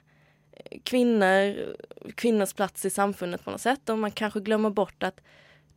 kvinnor, 0.83 1.75
kvinnors 2.15 2.53
plats 2.53 2.85
i 2.85 2.89
samfundet 2.89 3.43
på 3.43 3.51
något 3.51 3.61
sätt 3.61 3.89
och 3.89 3.97
man 3.97 4.11
kanske 4.11 4.39
glömmer 4.39 4.69
bort 4.69 5.03
att 5.03 5.21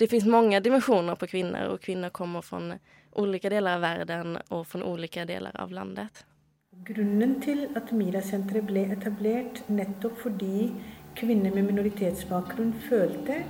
det 0.00 0.08
finns 0.08 0.24
många 0.24 0.60
dimensioner 0.60 1.14
på 1.14 1.26
kvinnor 1.26 1.64
och 1.64 1.80
kvinnor 1.80 2.08
kommer 2.08 2.42
från 2.42 2.74
olika 3.12 3.50
delar 3.50 3.74
av 3.74 3.80
världen 3.80 4.38
och 4.48 4.66
från 4.66 4.82
olika 4.82 5.24
delar 5.24 5.60
av 5.60 5.72
landet. 5.72 6.24
Grunden 6.70 7.40
till 7.40 7.68
att 7.76 7.90
Mira-centret 7.90 8.64
blev 8.64 8.92
etablerat 8.92 9.68
nettopp 9.68 10.18
fordi 10.18 10.70
kvinnor 11.14 11.54
med 11.54 11.64
minoritetsbakgrund 11.64 12.74
følte 12.88 13.42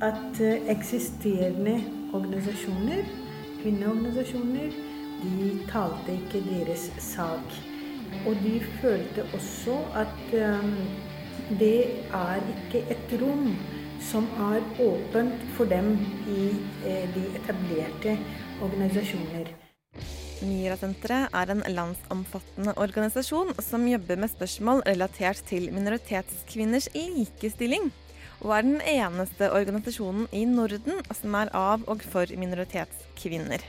att 0.00 0.40
eh, 0.40 0.68
existerande 0.68 1.80
organisationer, 2.12 3.04
kvinneorganisationer, 3.62 4.70
de 5.22 5.58
talte 5.72 6.12
inte 6.12 6.40
deras 6.40 7.14
sak. 7.14 7.48
Och 8.26 8.34
de 8.36 8.60
følte 8.60 9.22
också 9.34 9.78
att 9.92 10.34
um, 10.34 10.76
det 11.48 11.84
är 12.12 12.36
inte 12.36 12.92
ett 12.92 13.12
rum 13.12 13.56
som 14.10 14.26
är 14.38 14.62
öppet 14.78 15.32
för 15.56 15.66
dem 15.66 15.98
i 16.28 16.48
eh, 16.86 17.08
de 17.14 17.36
etablerade 17.36 18.18
organisationer. 18.62 19.48
MiRA-senteret 20.42 21.32
er 21.32 21.50
en 21.50 21.62
landsomfattende 21.74 22.74
organisasjon 22.76 23.54
som 23.58 23.86
jobber 23.88 24.20
med 24.20 24.30
spørsmål 24.30 24.82
relatert 24.86 25.40
til 25.48 25.70
minoritetskvinners 25.72 26.90
likestilling, 26.94 27.88
og 28.44 28.52
er 28.58 28.66
den 28.68 28.80
eneste 28.84 29.48
organisasjonen 29.50 30.28
i 30.32 30.44
Norden 30.44 31.00
som 31.16 31.34
er 31.40 31.50
av 31.56 31.86
og 31.88 32.04
for 32.04 32.28
minoritetskvinner. 32.36 33.64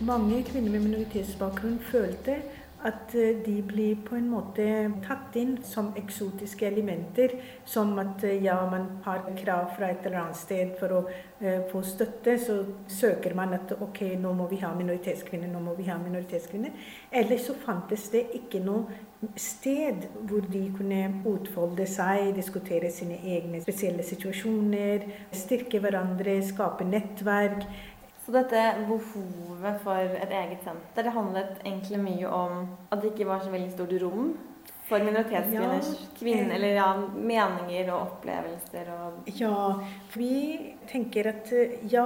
Mange 0.00 0.40
kvinner 0.46 0.70
med 0.70 0.86
minoritetsbakgrunn 0.88 1.78
følte 1.90 2.40
att 2.82 3.14
eh, 3.14 3.20
de 3.20 3.62
blir 3.62 3.96
på 3.96 4.14
en 4.14 4.28
måte 4.28 4.92
tatt 5.06 5.36
inn 5.36 5.58
som 5.64 5.92
eksotiske 5.96 6.66
elementer. 6.66 7.30
Som 7.64 7.98
att 7.98 8.24
eh, 8.24 8.44
ja, 8.44 8.70
man 8.70 9.00
har 9.04 9.36
krav 9.36 9.70
från 9.76 9.88
ett 9.90 10.06
eller 10.06 10.18
annat 10.18 10.36
sted 10.36 10.78
för 10.78 10.98
att 10.98 11.10
eh, 11.38 11.66
få 11.72 11.82
støtte. 11.82 12.38
Så 12.38 12.64
söker 12.86 13.34
man 13.34 13.54
att 13.54 13.72
ok, 13.82 14.00
nu 14.00 14.32
måste 14.32 14.54
vi 14.54 14.62
ha 14.62 14.74
minoritetskvinnor, 14.74 15.46
nu 15.46 15.60
måste 15.60 15.82
vi 15.82 15.90
ha 15.90 15.98
minoritetskvinnor. 15.98 16.70
Eller 17.10 17.38
så 17.38 17.54
fantes 17.54 18.10
det 18.10 18.34
inte 18.34 18.60
något 18.60 18.90
sted 19.34 19.96
där 20.20 20.40
de 20.40 20.74
kunde 20.78 21.22
utfolde 21.26 21.86
sig, 21.86 22.32
diskutera 22.32 22.90
sina 22.90 23.14
egna 23.14 23.60
speciella 23.60 24.02
situationer, 24.02 25.08
stärka 25.30 25.80
varandra, 25.80 26.42
skapa 26.42 26.84
nätverk. 26.84 27.66
Så 28.28 28.34
dette 28.34 28.62
behovet 28.84 29.76
for 29.80 29.96
et 29.96 30.32
eget 30.36 30.60
senter 30.60 31.06
det 31.06 31.14
handlet 31.14 31.62
egentlig 31.62 32.00
mye 32.02 32.28
om 32.28 32.66
at 32.92 33.00
det 33.00 33.14
ikke 33.14 33.28
var 33.30 33.40
så 33.40 33.48
veldig 33.54 33.70
stort 33.72 33.94
rom 34.02 34.34
for 34.88 35.00
minoritetskvinners 35.04 35.88
ja, 35.94 36.10
kvinner, 36.18 36.52
eller 36.58 36.76
ja, 36.76 36.90
meninger 37.14 37.88
og 37.94 38.02
opplevelser 38.02 38.92
og 38.92 39.32
Ja, 39.32 39.54
vi 40.12 40.34
tenker 40.92 41.32
at 41.32 41.54
ja, 41.88 42.04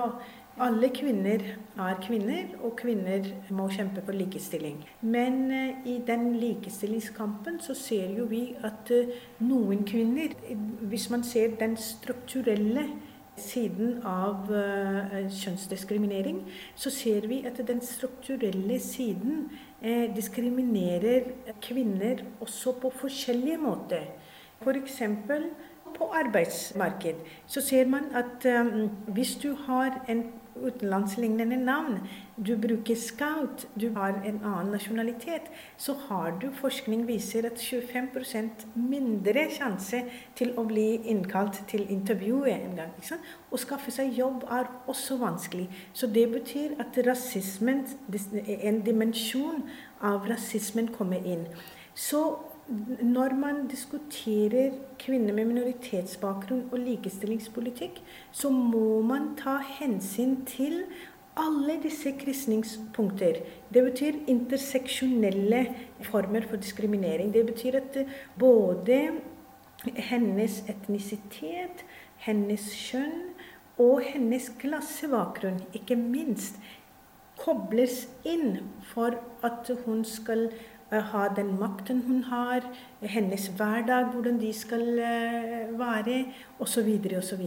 alle 0.62 0.92
kvinner 0.94 1.42
er 1.80 2.00
kvinner, 2.06 2.54
og 2.62 2.76
kvinner 2.78 3.26
må 3.50 3.66
kjempe 3.74 4.06
for 4.06 4.14
likestilling. 4.14 4.82
Men 5.02 5.46
uh, 5.50 5.86
i 5.90 5.98
den 6.06 6.36
likestillingskampen 6.38 7.58
så 7.66 7.74
ser 7.74 8.14
jo 8.14 8.30
vi 8.30 8.52
at 8.62 8.94
uh, 8.94 9.22
noen 9.42 9.82
kvinner 9.88 10.38
Hvis 10.86 11.10
man 11.10 11.26
ser 11.26 11.56
den 11.58 11.74
strukturelle 11.76 12.92
siden 13.36 14.02
av 14.04 14.50
eh, 14.52 15.16
eh, 15.18 15.28
kjønnsdiskriminering, 15.32 16.42
så 16.76 16.90
ser 16.92 17.26
vi 17.30 17.42
at 17.48 17.60
den 17.66 17.80
strukturelle 17.84 18.78
siden 18.82 19.46
eh, 19.80 20.08
diskriminerer 20.14 21.32
kvinner 21.64 22.24
også 22.40 22.76
på 22.82 22.92
forskjellige 23.02 23.60
måter. 23.62 24.08
F.eks. 24.62 25.02
For 25.26 25.50
på 25.92 26.06
arbeidsmarked 26.16 27.18
så 27.46 27.60
ser 27.60 27.88
man 27.90 28.06
at 28.16 28.46
hvis 29.12 29.34
du 29.42 29.50
har 29.66 29.98
en 30.08 30.22
utenlandslignende 30.56 31.56
navn, 31.56 31.98
du 32.36 32.56
bruker 32.56 32.96
scout, 32.96 33.66
du 33.80 33.88
har 33.94 34.18
en 34.24 34.40
annen 34.44 34.72
nasjonalitet, 34.72 35.50
så 35.76 35.94
har 36.08 36.36
du 36.40 36.48
forskning 36.60 37.06
viser 37.08 37.46
at 37.46 37.60
25% 37.60 38.66
mindre 38.74 39.46
sjanse 39.52 40.02
til 40.38 40.54
å 40.58 40.64
bli 40.68 40.86
innkalt 41.12 41.62
til 41.70 41.86
intervjuet 41.90 42.52
en 42.54 42.76
gang. 42.76 42.92
Å 42.92 43.00
liksom. 43.00 43.22
skaffe 43.64 43.94
seg 43.94 44.14
jobb 44.18 44.46
er 44.50 44.70
også 44.86 45.18
vanskelig. 45.22 45.68
Så 45.92 46.06
det 46.06 46.28
betyr 46.32 46.76
at 46.82 46.98
rasismen, 47.06 47.84
en 48.58 48.82
dimensjon 48.84 49.64
av 50.00 50.26
rasismen 50.28 50.92
kommer 50.94 51.22
inn. 51.24 51.46
Så 51.94 52.51
når 53.02 53.34
man 53.36 53.66
diskuterer 53.68 54.72
kvinner 54.98 55.34
med 55.36 55.50
minoritetsbakgrunn 55.50 56.68
og 56.72 56.78
likestillingspolitikk, 56.80 57.98
så 58.32 58.50
må 58.50 59.02
man 59.04 59.32
ta 59.36 59.58
hensyn 59.78 60.38
til 60.48 60.84
alle 61.36 61.78
disse 61.82 62.12
kristningspunkter. 62.20 63.40
Det 63.72 63.84
betyr 63.84 64.20
interseksjonelle 64.28 65.66
former 66.08 66.48
for 66.48 66.56
diskriminering. 66.56 67.32
Det 67.34 67.46
betyr 67.46 67.80
at 67.80 67.96
eh, 67.96 68.08
både 68.38 69.00
hennes 69.96 70.62
etnisitet, 70.68 71.84
hennes 72.24 72.68
kjønn 72.76 73.32
og 73.80 74.02
hennes 74.04 74.50
klassebakgrunn, 74.60 75.62
ikke 75.74 75.96
minst, 75.96 76.60
kobles 77.40 78.06
inn 78.28 78.60
for 78.92 79.16
at 79.42 79.70
hun 79.86 80.04
skal 80.06 80.50
ha 81.00 81.28
den 81.32 81.54
makten 81.60 82.02
hun 82.06 82.22
har, 82.28 82.66
hennes 83.00 83.48
hverdag, 83.56 84.12
hvordan 84.12 84.40
de 84.40 84.52
skal 84.52 84.82
eh, 84.98 85.70
være, 85.78 86.24
osv. 86.60 86.90
osv. 87.18 87.46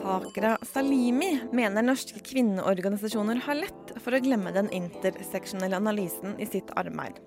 Fakra 0.00 0.54
Salimi 0.64 1.34
mener 1.52 1.84
norske 1.84 2.22
kvinneorganisasjoner 2.24 3.42
har 3.44 3.58
lett 3.58 3.92
for 4.00 4.16
å 4.16 4.22
glemme 4.24 4.54
den 4.56 4.70
interseksjonelle 4.72 5.76
analysen 5.76 6.38
i 6.40 6.48
sitt 6.48 6.72
arbeid. 6.80 7.20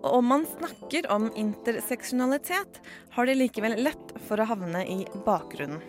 Og 0.00 0.16
om 0.16 0.30
man 0.32 0.46
snakker 0.48 1.06
om 1.12 1.28
interseksjonalitet, 1.36 2.80
har 3.14 3.28
de 3.28 3.36
likevel 3.36 3.76
lett 3.84 4.14
for 4.26 4.40
å 4.40 4.48
havne 4.48 4.82
i 4.88 5.04
bakgrunnen. 5.26 5.82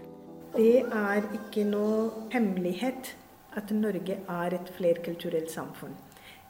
Det 0.52 0.84
er 0.84 1.24
ikke 1.38 1.64
noe 1.64 2.28
hemmelighet 2.34 3.14
at 3.56 3.72
Norge 3.72 4.18
er 4.20 4.56
et 4.58 4.72
flerkulturelt 4.76 5.52
samfunn. 5.52 5.96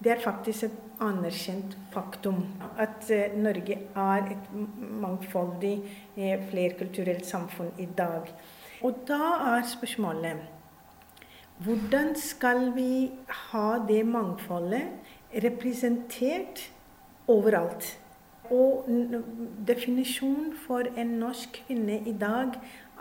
Det 0.04 0.10
är 0.10 0.20
faktiskt 0.20 0.64
ett 0.64 0.72
anerkänt 0.98 1.76
faktum 1.92 2.46
att 2.78 3.10
eh, 3.10 3.32
Norge 3.36 3.80
är 3.94 4.22
ett 4.22 4.70
mångfaldigt 4.90 5.88
eh, 6.16 6.50
flerkulturellt 6.50 7.26
samfund 7.26 7.72
idag. 7.78 8.28
Och 8.82 8.94
då 9.06 9.14
är 9.14 9.62
frågan, 9.96 10.38
hur 11.58 12.14
ska 12.14 12.54
vi 12.54 13.12
ha 13.52 13.80
det 13.80 14.04
mångfaldet 14.04 14.84
representerat 15.32 16.60
överallt? 17.28 17.98
Och 18.44 18.86
definition 19.58 20.58
för 20.68 20.92
en 20.96 21.20
norsk 21.20 21.64
kvinna 21.68 21.94
idag 21.94 22.50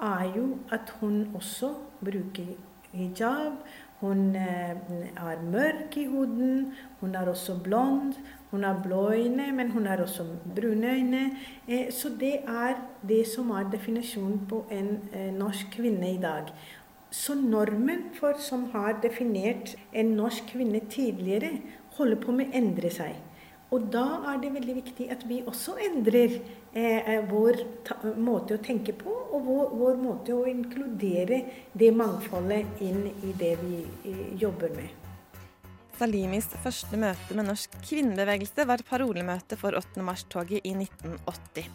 är 0.00 0.24
ju 0.24 0.54
att 0.68 0.90
hon 1.00 1.36
också 1.36 1.74
brukar 1.98 2.46
hijab, 2.92 3.56
hon 4.00 4.36
eh, 4.36 4.70
är 5.14 5.42
mörk 5.42 5.96
i 5.96 6.04
huden, 6.04 6.74
hon 7.00 7.14
är 7.14 7.28
också 7.28 7.54
blond. 7.54 8.14
hon 8.50 8.64
har 8.64 8.80
blå 8.80 9.12
ögon 9.12 9.56
men 9.56 9.70
hon 9.70 9.86
har 9.86 10.02
också 10.02 10.36
bruna 10.44 10.86
ögon. 10.86 11.36
Eh, 11.66 11.90
så 11.90 12.08
det 12.08 12.38
är 12.38 12.76
det 13.00 13.24
som 13.24 13.50
är 13.50 13.64
definitionen 13.64 14.46
på 14.50 14.64
en 14.68 14.98
eh, 15.12 15.32
norsk 15.32 15.72
kvinna 15.72 16.06
idag. 16.08 16.44
Så 17.10 17.34
normen 17.34 18.02
för 18.20 18.34
som 18.34 18.70
har 18.70 19.02
definierat 19.02 19.76
en 19.92 20.16
norsk 20.16 20.46
kvinna 20.46 20.80
tidigare 20.90 21.56
håller 21.96 22.16
på 22.16 22.32
med 22.32 22.50
ändra 22.52 22.90
sig. 22.90 23.14
Och 23.68 23.80
då 23.80 24.22
är 24.26 24.38
det 24.42 24.50
väldigt 24.50 24.76
viktigt 24.76 25.12
att 25.12 25.24
vi 25.24 25.42
också 25.46 25.72
ändrar 25.90 26.30
Eh, 26.72 27.10
eh, 27.10 27.24
vår 27.26 27.56
ta, 27.82 27.96
måte 28.14 28.54
å 28.54 28.62
tenke 28.62 28.92
på, 28.94 29.10
og 29.10 29.42
vår, 29.42 29.70
vår, 29.74 29.96
måte 29.98 30.36
å 30.38 30.44
inkludere 30.46 31.40
det 31.74 31.88
mangfoldet 31.90 32.82
inn 32.86 33.08
i 33.26 33.32
det 33.34 33.56
vi 33.58 33.80
eh, 34.06 34.20
jobber 34.38 34.70
med. 34.76 35.08
Salimis 35.98 36.46
første 36.62 36.96
møte 36.96 37.34
med 37.34 37.48
norsk 37.50 37.74
kvinnebevegelse 37.88 38.68
var 38.70 38.86
parolemøte 38.86 39.58
for 39.58 39.74
8. 39.76 39.98
mars-toget 40.06 40.62
i 40.62 40.76
1980, 40.76 41.66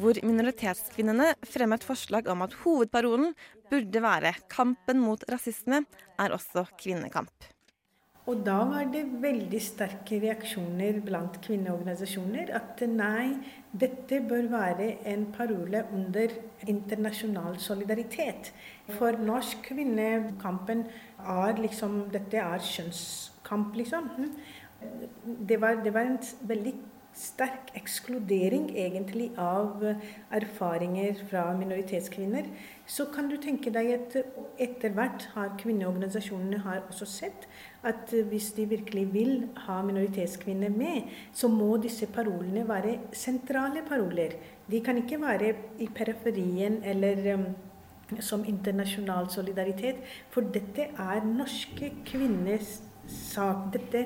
hvor 0.00 0.22
minoritetskvinnene 0.24 1.34
fremmet 1.44 1.84
forslag 1.84 2.32
om 2.32 2.48
at 2.48 2.56
hovedparolen 2.64 3.36
burde 3.68 4.02
være 4.02 4.32
'kampen 4.48 5.04
mot 5.04 5.28
rasisme 5.28 5.84
er 6.16 6.32
også 6.32 6.64
kvinnekamp'. 6.80 7.52
Och 8.28 8.36
då 8.36 8.64
var 8.64 8.84
det 8.92 9.02
väldigt 9.04 9.62
starka 9.62 10.14
reaktioner 10.14 11.00
bland 11.00 11.40
kvinnoorganisationer 11.42 12.50
att 12.56 12.80
nej, 12.88 13.38
detta 13.70 14.20
bör 14.20 14.42
vara 14.42 14.92
en 15.04 15.32
paroll 15.32 15.82
under 15.92 16.30
internationell 16.60 17.58
solidaritet. 17.58 18.52
För 18.86 19.18
norsk 19.18 19.62
kvinnokampen 19.62 20.84
är 21.26 21.56
liksom 21.56 22.08
detta 22.12 22.36
är 22.36 22.58
könskamp 22.58 23.76
liksom. 23.76 24.08
Mm. 24.16 24.34
Det 25.24 25.56
var, 25.56 25.76
det 25.76 25.90
var 25.90 26.00
en 26.00 26.18
väldigt 26.40 26.84
stark 27.12 27.70
exkludering 27.72 28.76
egentligen 28.76 29.38
av 29.38 29.94
erfarenheter 30.30 31.24
från 31.24 31.58
minoritetskvinnor. 31.58 32.42
Så 32.86 33.06
kan 33.06 33.28
du 33.28 33.36
tänka 33.36 33.70
dig 33.70 33.94
att 33.94 34.16
efterhand 34.56 35.22
har 35.34 35.58
kvinnoorganisationerna 35.58 36.58
har 36.58 37.04
sett 37.04 37.48
at 37.84 38.12
eh, 38.12 38.26
hvis 38.26 38.52
de 38.56 38.66
virkelig 38.68 39.12
vil 39.12 39.48
ha 39.66 39.82
minoritetskvinner 39.82 40.68
med, 40.68 41.08
så 41.32 41.48
må 41.48 41.76
disse 41.82 42.06
parolene 42.06 42.66
være 42.68 42.98
sentrale 43.12 43.84
paroler. 43.88 44.34
De 44.70 44.80
kan 44.80 44.96
ikke 44.96 45.20
være 45.20 45.54
i 45.78 45.88
periferien 45.94 46.82
eller 46.84 47.34
um, 47.34 47.46
som 48.20 48.44
internasjonal 48.44 49.30
solidaritet, 49.30 49.96
for 50.30 50.40
dette 50.40 50.88
er 50.98 51.24
norske 51.24 51.92
kvinners 52.06 52.78
sak. 53.08 53.72
Dette, 53.72 54.04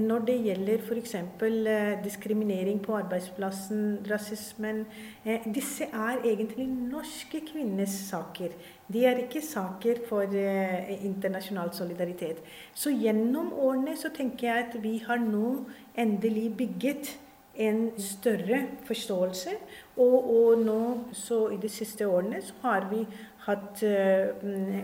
når 0.00 0.24
det 0.26 0.36
gjelder 0.44 0.82
f.eks. 0.82 1.14
Uh, 1.14 1.48
eh, 1.48 2.04
diskriminering 2.04 2.80
på 2.84 2.96
arbeidsplassen, 2.96 3.98
rasismen 4.10 4.84
uh, 5.26 5.46
Disse 5.54 5.84
er 5.84 6.24
egentlig 6.24 6.66
norske 6.68 7.40
kvinners 7.52 7.94
saker. 8.08 8.56
De 8.92 9.04
er 9.04 9.22
ikke 9.24 9.44
saker 9.44 10.02
for 10.08 10.26
uh, 10.34 10.90
internasjonal 11.04 11.72
solidaritet. 11.76 12.42
Så 12.74 12.90
gjennom 12.90 13.52
årene 13.52 13.96
så 13.96 14.12
tenker 14.14 14.50
jeg 14.50 14.66
at 14.68 14.76
vi 14.82 14.98
har 15.06 15.22
nå 15.22 15.54
endelig 15.96 16.52
bygget 16.56 17.16
en 17.58 17.90
større 17.98 18.62
forståelse. 18.86 19.50
Og, 19.96 20.30
og 20.36 20.58
nå, 20.62 20.80
så 21.12 21.48
i 21.48 21.58
de 21.62 21.68
siste 21.68 22.06
årene, 22.06 22.42
så 22.42 22.54
har 22.62 22.86
vi 22.90 23.02
hatt 23.46 23.82
uh, 23.86 24.34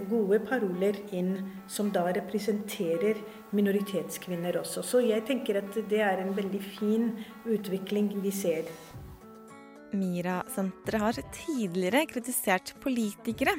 gode 0.09 0.41
paroler 0.47 0.99
inn 1.17 1.37
som 1.71 1.91
da 1.95 2.07
representerer 2.15 3.21
minoritetskvinner 3.55 4.61
også. 4.61 4.85
Så 4.87 5.03
jeg 5.05 5.27
tenker 5.29 5.61
at 5.61 5.79
det 5.91 6.03
er 6.05 6.23
en 6.23 6.35
veldig 6.37 6.63
fin 6.79 7.11
utvikling 7.45 8.13
vi 8.25 8.33
ser. 8.35 8.71
Mira-senteret 9.95 11.03
har 11.03 11.21
tidligere 11.35 12.07
kritisert 12.11 12.75
politikere 12.83 13.55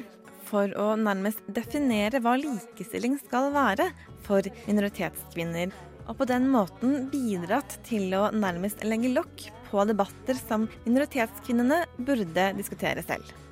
for 0.46 0.70
å 0.78 0.92
nærmest 1.00 1.42
definere 1.50 2.20
hva 2.22 2.36
likestilling 2.38 3.16
skal 3.22 3.50
være 3.54 3.88
for 4.26 4.46
minoritetskvinner, 4.68 5.72
og 6.06 6.20
på 6.20 6.28
den 6.28 6.46
måten 6.52 7.08
bidratt 7.10 7.80
til 7.86 8.14
å 8.14 8.28
nærmest 8.34 8.84
legge 8.86 9.10
lokk 9.14 9.48
på 9.70 9.88
debatter 9.88 10.38
som 10.38 10.68
minoritetskvinnene 10.84 11.82
burde 11.98 12.52
diskutere 12.60 13.02
selv. 13.06 13.45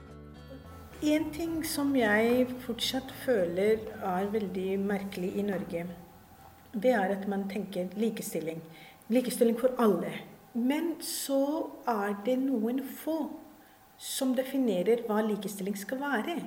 En 1.05 1.27
ting 1.35 1.59
som 1.69 1.91
jeg 1.99 2.47
fortsatt 2.65 3.11
føler 3.27 3.83
er 4.09 4.29
veldig 4.33 4.79
merkelig 4.81 5.35
i 5.37 5.43
Norge, 5.45 5.83
det 6.73 6.93
er 6.97 7.13
at 7.13 7.27
man 7.29 7.43
tenker 7.51 7.91
likestilling. 8.01 8.63
Likestilling 9.13 9.59
for 9.61 9.77
alle. 9.85 10.15
Men 10.55 10.95
så 11.05 11.69
er 11.91 12.15
det 12.25 12.39
noen 12.41 12.81
få 13.03 13.19
som 14.01 14.33
definerer 14.39 15.05
hva 15.05 15.21
likestilling 15.27 15.77
skal 15.77 16.01
være. 16.01 16.39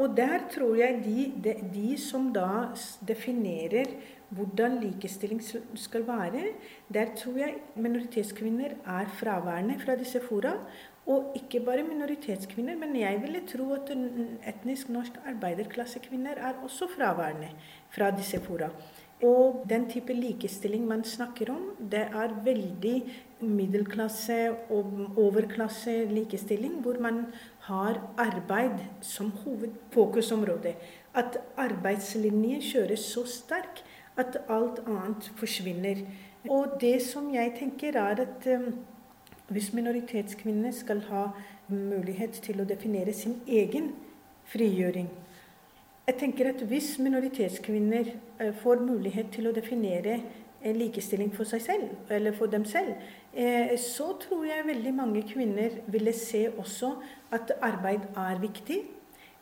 Og 0.00 0.16
der 0.16 0.46
tror 0.54 0.78
jeg 0.78 1.02
de, 1.04 1.28
de, 1.44 1.58
de, 1.74 1.88
som 2.00 2.30
da 2.32 2.70
definerer 3.04 3.92
hvordan 4.32 4.80
likestilling 4.86 5.42
skal 5.76 6.06
være, 6.08 6.54
der 6.88 7.12
tror 7.18 7.42
jeg 7.42 7.58
minoritetskvinner 7.76 8.78
er 8.86 9.16
fraværende 9.20 9.76
fra 9.84 10.00
disse 10.00 10.22
fora. 10.24 10.54
Og 11.08 11.32
ikke 11.38 11.62
bare 11.64 11.82
minoritetskvinner, 11.88 12.76
men 12.76 12.96
jeg 13.00 13.20
ville 13.22 13.40
tro 13.48 13.70
at 13.72 13.90
etnisk 14.50 14.90
norsk 14.92 15.14
arbeiderklassekvinner 15.30 16.36
er 16.36 16.58
også 16.66 16.88
fraværende 16.92 17.48
fra 17.94 18.10
disse 18.12 18.40
fora. 18.44 18.68
Og 19.24 19.64
den 19.70 19.88
type 19.90 20.12
likestilling 20.12 20.84
man 20.86 21.04
snakker 21.04 21.50
om, 21.50 21.62
det 21.80 22.04
er 22.12 22.34
veldig 22.44 22.98
middelklasse 23.40 24.36
og 24.70 25.16
overklasse 25.16 26.04
likställning, 26.12 26.76
hvor 26.82 27.00
man 27.00 27.24
har 27.66 27.98
arbeid 28.18 28.84
som 29.00 29.30
hovedfokusområde. 29.30 30.74
At 31.14 31.40
arbeidslinjen 31.56 32.62
kjøres 32.62 33.08
så 33.14 33.24
sterk 33.26 33.82
at 34.16 34.38
alt 34.48 34.84
annet 34.86 35.32
forsvinner. 35.40 36.04
Og 36.50 36.78
det 36.80 37.00
som 37.02 37.32
jeg 37.34 37.56
tenker, 37.58 37.96
er 37.96 38.22
at 38.22 38.46
eh, 38.46 38.70
hvis 39.48 39.72
minoritetskvinnene 39.72 40.72
skal 40.72 41.00
ha 41.08 41.28
mulighet 41.68 42.40
til 42.44 42.60
å 42.60 42.68
definere 42.68 43.12
sin 43.16 43.40
egen 43.46 43.92
frigjøring 44.48 45.08
Jeg 46.08 46.16
tenker 46.16 46.48
at 46.48 46.62
hvis 46.64 46.94
minoritetskvinner 47.04 48.06
eh, 48.40 48.54
får 48.62 48.80
mulighet 48.80 49.28
til 49.34 49.50
å 49.50 49.52
definere 49.52 50.22
likestilling 50.64 51.30
for 51.34 51.44
seg 51.44 51.62
selv, 51.62 51.90
eller 52.10 52.32
for 52.32 52.46
dem 52.46 52.64
selv, 52.64 52.94
eh, 53.34 53.76
så 53.78 54.16
tror 54.20 54.44
jeg 54.48 54.66
veldig 54.66 54.94
mange 54.94 55.22
kvinner 55.28 55.70
ville 55.86 56.12
se 56.12 56.48
også 56.58 56.94
at 57.32 57.52
arbeid 57.60 58.08
er 58.16 58.40
viktig. 58.40 58.82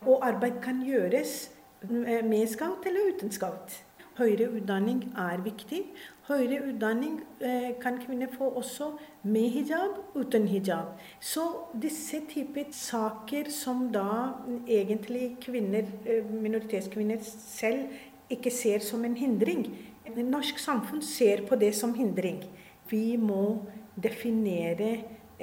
Og 0.06 0.26
arbeid 0.26 0.60
kan 0.62 0.82
gjøres 0.84 1.50
eh, 1.82 2.24
med 2.24 2.46
skaut 2.48 2.86
eller 2.86 3.14
uten 3.14 3.32
skaut. 3.32 3.85
Høyere 4.16 4.46
utdanning 4.56 5.02
er 5.20 5.42
viktig. 5.44 5.82
Høyere 6.24 6.62
utdanning 6.70 7.18
eh, 7.44 7.74
kan 7.82 7.98
kvinner 8.00 8.30
få 8.32 8.48
også 8.56 8.94
med 9.28 9.50
hijab, 9.52 9.98
uten 10.16 10.46
hijab. 10.48 10.94
Så 11.20 11.44
disse 11.82 12.22
typer 12.30 12.70
saker 12.72 13.50
som 13.52 13.90
da 13.92 14.32
egentlig 14.64 15.34
kvinner, 15.44 15.84
eh, 16.08 16.24
minoritetskvinner 16.32 17.20
selv 17.28 17.92
ikke 18.32 18.50
ser 18.50 18.80
som 18.80 19.04
en 19.04 19.18
hindring. 19.20 19.68
Norsk 20.16 20.58
samfunn 20.64 21.04
ser 21.04 21.44
på 21.46 21.60
det 21.60 21.74
som 21.76 21.92
hindring. 21.94 22.40
Vi 22.88 23.18
må 23.20 23.66
definere 24.02 24.94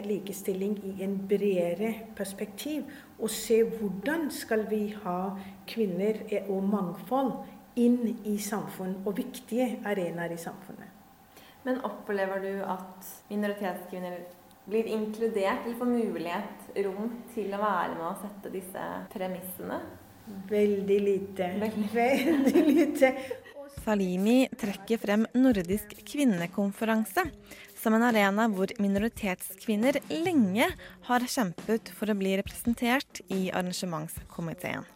likestilling 0.01 0.79
i 0.81 1.03
en 1.05 1.19
bredere 1.29 1.93
perspektiv 2.17 2.89
og 3.19 3.29
se 3.29 3.61
hvordan 3.63 4.31
skal 4.33 4.65
vi 4.69 4.87
ha 5.03 5.35
kvinner 5.69 6.25
eh, 6.31 6.49
og 6.49 6.63
mangfold 6.63 7.37
inn 7.79 8.15
i 8.27 8.37
samfunn 8.41 8.99
og 9.03 9.17
viktige 9.17 9.79
arenaer 9.87 10.35
i 10.35 10.39
samfunnet. 10.41 10.89
Men 11.63 11.79
opplever 11.87 12.43
du 12.43 12.63
at 12.67 13.07
minoritetskvinner 13.29 14.17
blir 14.67 14.87
inkludert 14.91 15.65
eller 15.65 15.77
får 15.79 15.91
mulighet, 15.91 16.67
rom 16.85 17.11
til 17.33 17.53
å 17.55 17.61
være 17.61 17.95
med 17.97 18.07
og 18.09 18.19
sette 18.23 18.51
disse 18.53 18.83
premissene? 19.13 19.79
Veldig 20.49 20.99
lite. 21.03 21.49
Veldig, 21.59 21.89
Veldig 21.99 22.65
lite. 22.67 23.13
Salimi 23.83 24.45
trekker 24.59 25.01
frem 25.01 25.25
Nordisk 25.35 25.95
kvinnekonferanse 26.07 27.25
som 27.83 27.97
en 27.97 28.05
arena 28.07 28.45
hvor 28.51 28.71
minoritetskvinner 28.79 29.99
lenge 30.23 30.69
har 31.09 31.27
kjempet 31.27 31.91
for 31.97 32.11
å 32.11 32.15
bli 32.19 32.37
representert 32.39 33.19
i 33.27 33.49
arrangementskomiteen 33.51 34.87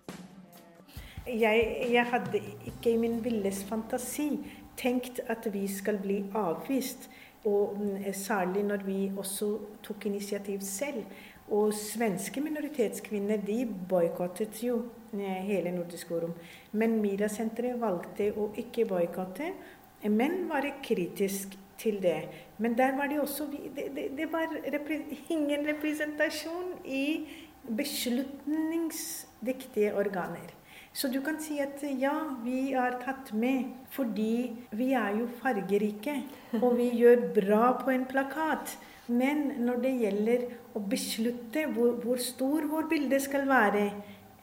jag, 1.28 1.90
jag 1.90 2.06
hade 2.06 2.38
icke 2.66 2.90
i 2.90 2.98
min 2.98 3.22
vildes 3.22 3.64
fantasi 3.64 4.38
tänkt 4.76 5.20
att 5.28 5.46
vi 5.46 5.68
skulle 5.68 5.98
bli 5.98 6.26
avvist. 6.34 7.10
Och 7.44 7.76
mm, 7.76 8.14
särskilt 8.14 8.66
när 8.66 8.78
vi 8.78 9.12
också 9.18 9.60
tog 9.82 10.06
initiativ 10.06 10.60
själv. 10.60 11.04
Och 11.50 11.74
svenska 11.74 12.42
minoritetskvinnor 12.42 13.38
de 13.38 13.66
bojkottade 13.66 14.50
ju 14.60 14.82
hela 15.12 15.24
eh, 15.24 15.30
hele 15.30 15.72
Nordisk 15.72 16.08
Forum. 16.08 16.34
Men 16.72 17.02
Miracentret 17.02 17.78
valde 17.78 18.04
att 18.04 18.38
å 18.38 18.48
bojkotta. 18.48 18.86
boikotte, 18.86 19.54
men 20.02 20.48
var 20.48 20.84
kritisk 20.84 21.58
till 21.78 22.02
det. 22.02 22.30
Men 22.58 22.76
där 22.76 22.98
var 22.98 23.08
det 23.08 23.20
också... 23.20 23.46
Det, 23.76 23.88
det, 23.96 24.10
det 24.18 24.26
var 24.26 24.72
repre, 24.72 25.02
ingen 25.28 25.66
representation 25.66 26.74
i 26.86 27.28
beslutningsdiktiga 27.62 29.96
organer. 29.96 30.57
Så 30.98 31.08
du 31.14 31.20
kan 31.22 31.36
si 31.38 31.60
at 31.62 31.84
ja, 32.02 32.16
vi 32.42 32.72
er 32.74 32.96
tatt 33.04 33.30
med 33.38 33.68
fordi 33.94 34.56
vi 34.74 34.88
er 34.98 35.20
jo 35.20 35.28
fargerike. 35.42 36.16
Og 36.58 36.72
vi 36.80 36.90
gjør 37.02 37.28
bra 37.36 37.76
på 37.84 37.94
en 37.94 38.08
plakat. 38.10 38.74
Men 39.08 39.52
når 39.62 39.84
det 39.84 39.94
gjelder 40.02 40.48
å 40.76 40.82
beslutte 40.82 41.68
hvor, 41.76 42.00
hvor 42.02 42.18
stor 42.18 42.66
vår 42.72 42.90
bilde 42.90 43.20
skal 43.22 43.46
være, 43.48 43.92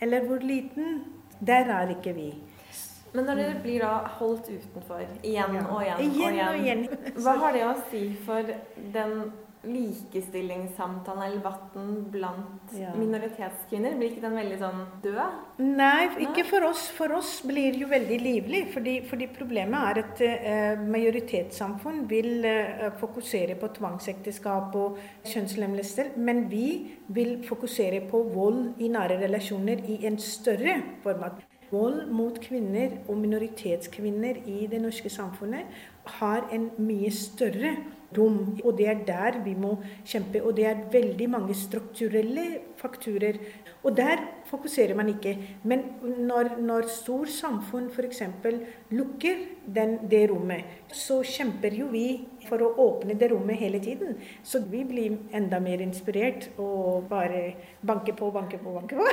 eller 0.01 0.29
hvor 0.29 0.47
liten, 0.47 1.03
der 1.43 1.75
er 1.75 1.97
ikke 1.99 2.15
vi. 2.17 2.31
Men 3.15 3.27
när 3.27 3.37
det 3.37 3.63
blir 3.63 3.81
då 3.81 3.87
hållt 4.19 4.51
utanför 4.51 5.07
igen 5.23 5.67
och 5.67 5.83
igen, 5.83 5.97
och 5.97 6.05
och 6.05 6.11
igen, 6.11 6.55
igen. 6.55 6.89
vad 7.15 7.39
har 7.39 7.53
det 7.53 7.63
att 7.63 7.91
säga 7.91 8.15
för 8.27 8.57
den 8.93 9.33
likestillingssamtalen 9.67 11.23
eller 11.23 11.37
debatten 11.37 12.07
bland 12.11 12.43
Ja. 12.81 12.95
minoritetskvinnor? 12.99 13.99
Blir 13.99 14.09
inte 14.09 14.21
den 14.21 14.35
väldigt 14.37 14.59
sån 14.59 14.87
död? 15.03 15.31
Nej, 15.57 16.09
ikke 16.21 16.45
for 16.45 16.65
oss. 16.65 16.89
For 16.89 17.13
oss 17.13 17.43
blir 17.43 17.73
det 17.73 17.79
jo 17.79 17.89
veldig 17.89 18.21
livlig. 18.21 18.63
Fordi 19.09 19.27
problemet 19.39 19.81
er 19.81 20.03
at 20.03 20.21
eh, 20.21 20.81
majoritetssamfunn 20.81 22.09
vil 22.11 22.45
eh, 22.45 22.91
fokusere 23.01 23.55
på 23.61 23.69
tvangsekteskap 23.69 24.75
og 24.75 24.99
kjønnslemlestelser, 25.25 26.17
men 26.17 26.51
vi 26.51 26.93
vil 27.09 27.45
fokusere 27.49 28.01
på 28.11 28.23
vold 28.35 28.75
i 28.79 28.89
nære 28.89 29.21
relasjoner 29.23 29.85
i 29.89 30.05
en 30.07 30.19
større 30.19 30.83
format. 31.03 31.43
Vold 31.71 32.11
mot 32.13 32.37
kvinner 32.41 32.91
og 33.09 33.17
minoritetskvinner 33.19 34.37
i 34.47 34.67
det 34.71 34.81
norske 34.83 35.11
samfunnet 35.11 35.65
har 36.05 36.49
en 36.53 36.71
mye 36.79 37.11
større 37.11 37.77
rom, 38.17 38.59
og 38.65 38.77
det 38.79 38.87
er 38.89 39.03
der 39.07 39.39
vi 39.45 39.55
må 39.59 39.75
kjempe. 40.07 40.43
Og 40.43 40.57
det 40.57 40.67
er 40.69 40.83
veldig 40.93 41.29
mange 41.31 41.55
strukturelle 41.59 42.45
faktorer. 42.79 43.39
Og 43.85 43.97
der 43.97 44.23
fokuserer 44.49 44.95
man 44.97 45.09
ikke. 45.09 45.35
Men 45.63 45.83
når, 46.03 46.57
når 46.61 46.89
stor 46.89 47.25
samfunn 47.25 47.91
f.eks. 47.91 48.23
lukker 48.91 49.45
den, 49.75 49.99
det 50.11 50.31
rommet, 50.31 50.65
så 50.93 51.23
kjemper 51.23 51.75
jo 51.81 51.91
vi 51.93 52.07
for 52.49 52.63
å 52.65 52.75
åpne 52.87 53.19
det 53.21 53.31
rommet 53.33 53.61
hele 53.61 53.81
tiden. 53.83 54.17
Så 54.43 54.63
vi 54.71 54.85
blir 54.89 55.19
enda 55.33 55.61
mer 55.61 55.85
inspirert 55.85 56.51
og 56.59 57.09
bare 57.11 57.55
banke 57.83 58.13
på, 58.17 58.31
banke 58.31 58.59
på, 58.59 58.77
banke 58.79 58.97
på. 58.97 59.09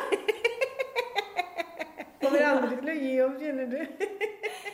Kommer 2.21 2.43
aldri 2.47 2.77
til 2.77 2.91
å 2.91 2.99
gi 3.01 3.15
opp, 3.25 3.39
kjenner 3.41 3.71
du. 3.71 3.81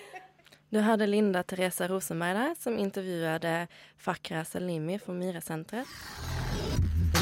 Du 0.69 0.79
hörde 0.79 1.07
Linda 1.07 1.43
Teresa 1.43 1.87
Rosenberg 1.87 2.33
där 2.33 2.55
som 2.59 2.79
intervjuade 2.79 3.67
Fakra 3.97 4.45
Salimi 4.45 4.99
från 4.99 5.19
Mira-centret. 5.19 5.87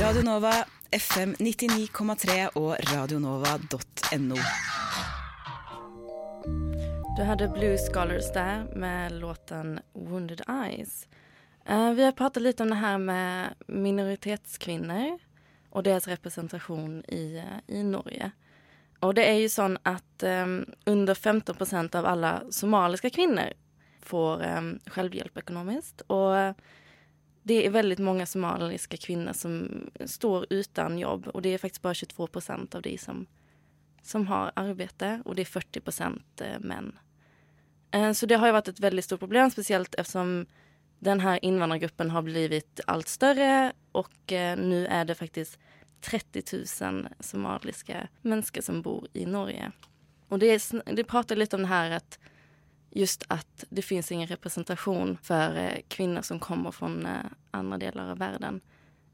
Radio 0.02 0.22
Nova, 0.22 0.54
FM 0.91 1.36
99,3 1.36 2.50
og 2.54 2.76
radionova.no. 2.93 4.36
Du 7.18 7.24
hade 7.24 7.48
Blue 7.48 7.78
Scholars 7.78 8.34
där 8.34 8.64
med 8.76 9.12
låten 9.12 9.80
Wounded 9.93 10.41
Eyes. 10.50 11.08
Eh, 11.66 11.91
vi 11.91 12.04
har 12.04 12.12
pratat 12.12 12.43
lite 12.43 12.64
om 12.64 12.70
det 12.70 12.76
här 12.76 12.98
med 12.98 13.54
minoritetskvinnor 13.68 15.20
och 15.70 15.84
deras 15.84 16.08
representation 16.08 17.04
i, 17.08 17.38
eh, 17.38 17.76
i 17.76 17.84
Norge. 17.84 18.32
Och 19.06 19.14
det 19.14 19.26
är 19.26 19.34
ju 19.34 19.49
så 19.49 19.78
att 19.84 20.24
eh, 20.24 20.45
under 20.86 21.14
15 21.14 21.56
procent 21.56 21.95
av 21.95 22.06
alla 22.06 22.43
somaliska 22.49 23.10
kvinnor 23.10 23.53
får 24.01 24.43
eh, 24.43 24.62
självhjälp 24.86 25.38
ekonomiskt. 25.38 26.01
Och 26.01 26.56
det 27.47 27.66
är 27.66 27.70
väldigt 27.70 27.99
många 27.99 28.26
somaliska 28.26 28.97
kvinnor 28.97 29.34
som 29.34 29.70
står 30.06 30.45
utan 30.49 30.99
jobb 30.99 31.28
och 31.28 31.41
det 31.41 31.49
är 31.49 31.58
faktiskt 31.58 31.82
bara 31.82 31.93
22 31.93 32.28
procent 32.28 32.76
av 32.76 32.82
de 32.82 32.97
som, 32.97 33.26
som 34.01 34.28
har 34.28 34.51
arbete 34.56 35.22
och 35.26 35.36
det 35.36 35.41
är 35.41 35.45
40 35.45 35.80
procent 35.80 36.41
eh, 36.41 36.60
män. 36.60 36.99
Eh, 37.91 38.12
Så 38.12 38.26
det 38.26 38.36
har 38.36 38.47
ju 38.47 38.53
varit 38.53 38.68
ett 38.68 38.80
väldigt 38.80 39.06
stort 39.06 39.20
problem, 39.20 39.51
speciellt 39.51 39.95
eftersom 39.95 40.45
den 40.99 41.20
här 41.20 41.45
invandrargruppen 41.45 42.12
har 42.12 42.22
blivit 42.22 42.80
allt 42.88 43.08
större 43.08 43.74
och 43.91 44.32
eh, 44.34 44.58
nu 44.58 44.86
är 44.88 45.06
det 45.06 45.16
faktiskt 45.16 45.60
30 46.10 46.43
000 46.82 47.08
somaliska 47.20 48.08
människor 48.22 48.62
som 48.62 48.82
bor 48.82 49.08
i 49.14 49.26
Norge. 49.26 49.72
Och 50.28 50.39
det, 50.39 50.72
det 50.86 51.03
pratar 51.03 51.36
lite 51.36 51.56
om 51.56 51.62
det 51.62 51.68
här 51.68 51.91
att 51.91 52.20
just 52.91 53.24
att 53.28 53.64
det 53.70 53.82
finns 53.82 54.12
ingen 54.12 54.28
representation 54.28 55.18
för 55.24 55.58
eh, 55.58 55.82
kvinnor 55.88 56.22
som 56.22 56.39
kommer 56.39 56.72
från 56.72 57.06
eh, 57.06 57.12
andra 57.51 57.78
delar 57.78 58.12
av 58.12 58.18
världen. 58.18 58.62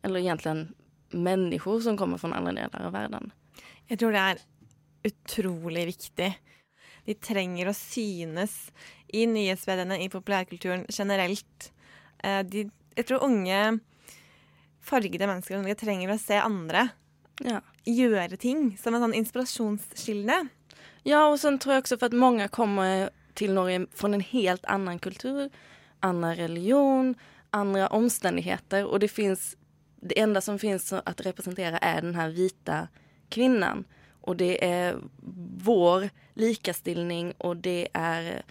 Eller 0.02 0.20
egentligen 0.20 0.74
människor 1.10 1.80
som 1.80 1.98
kommer 1.98 2.18
från 2.18 2.34
andra 2.34 2.52
delar 2.52 2.86
av 2.86 2.92
världen. 2.92 3.32
Jag 3.88 4.00
tror 4.00 4.12
det 4.12 4.18
är 4.18 4.38
otroligt 5.04 5.88
viktigt. 5.88 6.34
De 7.06 7.14
trenger 7.14 7.68
å 7.68 7.74
synes 7.74 8.72
i 9.08 9.28
nyhetsmediene, 9.28 10.04
i 10.04 10.10
populärkulturen 10.10 10.86
generellt. 10.90 11.74
Eh, 12.24 12.44
de, 12.44 12.72
jag 12.96 13.06
tror 13.06 13.24
unga 13.24 13.80
fargede 14.82 15.28
mennesker 15.28 15.58
Norge 15.58 15.76
trenger 15.76 16.14
å 16.14 16.18
se 16.20 16.40
andre 16.42 16.90
Ja. 17.44 17.62
gjøre 17.86 18.38
ting 18.38 18.78
som 18.78 18.96
en 18.96 19.02
sånn 19.02 19.14
inspirasjonskilde. 19.18 20.48
Ja, 21.04 21.28
och 21.28 21.40
sen 21.40 21.60
tror 21.60 21.74
jag 21.74 21.82
också 21.82 21.98
för 21.98 22.06
att 22.06 22.14
många 22.14 22.48
kommer 22.48 23.10
till 23.34 23.54
Norge 23.54 23.86
från 23.94 24.14
en 24.14 24.22
helt 24.22 24.66
annan 24.66 25.00
kultur, 25.00 25.50
annan 26.00 26.36
religion, 26.36 27.16
andra 27.50 27.88
omständigheter 27.88 28.86
och 28.86 29.00
det 29.00 29.08
finns, 29.08 29.58
det 30.02 30.20
enda 30.20 30.42
som 30.42 30.60
finns 30.60 30.94
att 30.94 31.22
representera 31.22 31.78
är 31.78 32.02
den 32.02 32.16
här 32.16 32.30
vita 32.30 32.88
kvinnan. 33.30 33.84
Och 34.22 34.38
det 34.38 34.66
är 34.66 34.96
vår 35.64 36.10
likastillning 36.34 37.34
och 37.38 37.58
det 37.58 37.88
är 37.94 38.44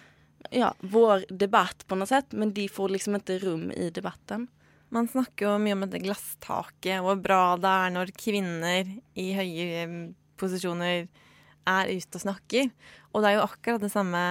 ja, 0.50 0.74
vår 0.80 1.24
debatt 1.28 1.86
på 1.86 1.94
något 1.94 2.08
sätt, 2.08 2.26
men 2.30 2.54
de 2.54 2.68
får 2.68 2.88
liksom 2.88 3.14
inte 3.14 3.38
rum 3.38 3.70
i 3.70 3.90
debatten. 3.90 4.48
Man 4.90 5.08
snakker 5.10 5.46
jo 5.46 5.56
mye 5.62 5.76
om 5.76 5.84
dette 5.84 6.02
glasstaket, 6.02 6.98
hvor 7.04 7.18
bra 7.22 7.56
det 7.60 7.70
er 7.70 7.92
når 7.94 8.14
kvinner 8.18 8.88
i 9.18 9.26
høye 9.36 9.66
eh, 9.84 9.98
posisjoner 10.40 11.06
er 11.70 11.92
ute 11.92 12.18
og 12.18 12.24
snakker. 12.24 12.70
Og 13.12 13.22
det 13.22 13.30
er 13.30 13.38
jo 13.38 13.46
akkurat 13.46 13.84
det 13.84 13.92
samme 13.92 14.24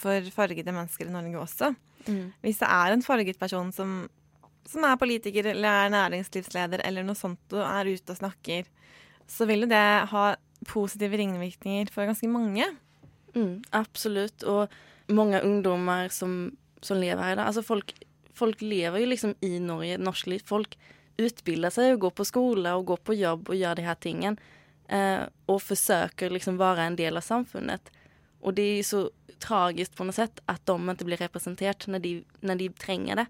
for 0.00 0.32
fargede 0.32 0.72
mennesker 0.72 1.08
i 1.08 1.12
Norge 1.12 1.42
også. 1.42 1.72
Mm. 2.06 2.32
Hvis 2.40 2.62
det 2.62 2.70
er 2.72 2.94
en 2.94 3.04
farget 3.04 3.40
person 3.40 3.72
som, 3.76 4.06
som 4.68 4.86
er 4.88 5.00
politiker 5.00 5.50
eller 5.52 5.84
er 5.84 5.94
næringslivsleder 5.96 6.84
eller 6.86 7.04
noe 7.04 7.18
sånt 7.18 7.56
og 7.56 7.64
er 7.66 7.92
ute 7.92 8.14
og 8.14 8.20
snakker, 8.22 8.70
så 9.30 9.46
vil 9.46 9.66
jo 9.66 9.70
det 9.70 9.84
ha 10.10 10.24
positive 10.68 11.18
ringvirkninger 11.20 11.92
for 11.92 12.08
ganske 12.08 12.28
mange. 12.28 12.66
Mm, 13.34 13.62
absolut. 13.70 14.42
Och 14.42 14.68
många 15.06 15.40
ungdomar 15.40 16.08
som, 16.08 16.56
som 16.80 16.96
lever 16.96 17.22
här 17.22 17.32
idag, 17.32 17.46
alltså 17.46 17.62
folk, 17.62 17.94
folk 18.40 18.60
lever 18.60 18.98
ju 18.98 19.06
liksom 19.06 19.34
i 19.40 19.60
Norge, 19.60 19.98
norsk 19.98 20.26
liv. 20.26 20.42
Folk 20.44 20.78
utbildar 21.16 21.70
sig 21.70 21.92
och 21.92 22.00
går 22.00 22.10
på 22.10 22.24
skola 22.24 22.76
och 22.76 22.84
går 22.84 22.96
på 22.96 23.14
jobb 23.14 23.48
och 23.48 23.54
gör 23.54 23.74
de 23.74 23.82
här 23.82 23.94
tingen. 23.94 24.36
Eh, 24.88 25.20
och 25.46 25.62
försöker 25.62 26.30
liksom 26.30 26.56
vara 26.56 26.82
en 26.82 26.96
del 26.96 27.16
av 27.16 27.20
samfundet. 27.20 27.92
Och 28.40 28.54
det 28.54 28.62
är 28.62 28.76
ju 28.76 28.82
så 28.82 29.10
tragiskt 29.38 29.96
på 29.96 30.04
något 30.04 30.14
sätt 30.14 30.40
att 30.46 30.66
de 30.66 30.90
inte 30.90 31.04
blir 31.04 31.16
representerade 31.16 31.84
när 31.86 31.98
de, 31.98 32.24
när 32.40 32.56
de 32.56 32.68
tränger 32.68 33.16
det. 33.16 33.26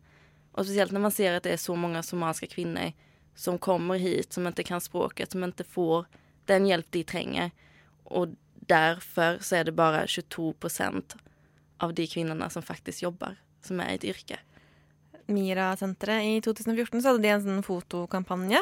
Och 0.52 0.64
speciellt 0.64 0.92
när 0.92 1.00
man 1.00 1.11
ser 1.11 1.32
att 1.32 1.42
det 1.42 1.52
är 1.52 1.56
så 1.56 1.74
många 1.76 2.02
somaliska 2.02 2.46
kvinnor 2.46 2.92
som 3.34 3.58
kommer 3.58 3.98
hit, 3.98 4.32
som 4.32 4.46
inte 4.46 4.62
kan 4.62 4.80
språket, 4.80 5.32
som 5.32 5.44
inte 5.44 5.64
får 5.64 6.06
den 6.44 6.66
hjälp 6.66 6.86
de 6.90 7.04
tränger. 7.04 7.50
Och 8.04 8.28
därför 8.54 9.38
så 9.40 9.56
är 9.56 9.64
det 9.64 9.72
bara 9.72 10.06
22 10.06 10.52
procent 10.52 11.16
av 11.78 11.94
de 11.94 12.06
kvinnorna 12.06 12.50
som 12.50 12.62
faktiskt 12.62 13.02
jobbar, 13.02 13.36
som 13.62 13.80
är 13.80 13.92
i 13.92 13.94
ett 13.94 14.04
yrke. 14.04 14.38
Mira-senteret 15.30 16.26
i 16.26 16.36
2014 16.44 17.00
så 17.00 17.12
hadde 17.12 17.24
de 17.24 17.32
en 17.32 17.44
sånn 17.44 17.66
fotokampanje 17.66 18.60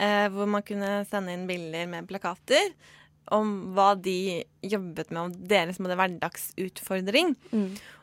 eh, 0.00 0.26
hvor 0.32 0.48
man 0.50 0.64
kunne 0.66 1.00
sende 1.10 1.34
inn 1.34 1.48
bilder 1.48 1.88
med 1.90 2.08
plakater 2.10 2.72
om 3.34 3.72
hva 3.74 3.94
de 3.98 4.44
jobbet 4.62 5.10
med, 5.10 5.20
om 5.20 5.48
deres 5.50 5.80
måte, 5.82 5.96
hverdagsutfordring. 5.98 7.32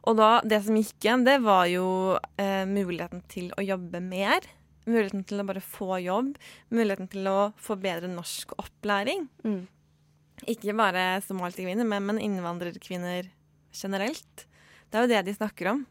Og 0.09 0.17
da, 0.19 0.31
det 0.43 0.59
som 0.65 0.75
gikk 0.75 0.97
igjen, 0.99 1.23
det 1.23 1.37
var 1.45 1.69
jo 1.71 1.85
eh, 2.41 2.65
muligheten 2.67 3.23
til 3.31 3.53
å 3.55 3.63
jobbe 3.63 4.01
mer. 4.03 4.43
Muligheten 4.83 5.23
til 5.27 5.39
å 5.39 5.45
bare 5.47 5.63
få 5.63 6.01
jobb. 6.03 6.33
Muligheten 6.75 7.07
til 7.13 7.29
å 7.31 7.37
få 7.55 7.77
bedre 7.79 8.11
norsk 8.11 8.51
opplæring. 8.57 9.29
Mm. 9.47 9.61
Ikke 10.51 10.75
bare 10.75 11.21
somaliske 11.23 11.63
kvinner, 11.63 11.87
men, 11.87 12.03
men 12.09 12.19
innvandrerkvinner 12.19 13.31
generelt. 13.73 14.47
Det 14.91 14.99
er 14.99 15.07
jo 15.07 15.13
det 15.13 15.23
de 15.29 15.39
snakker 15.39 15.71
om. 15.71 15.85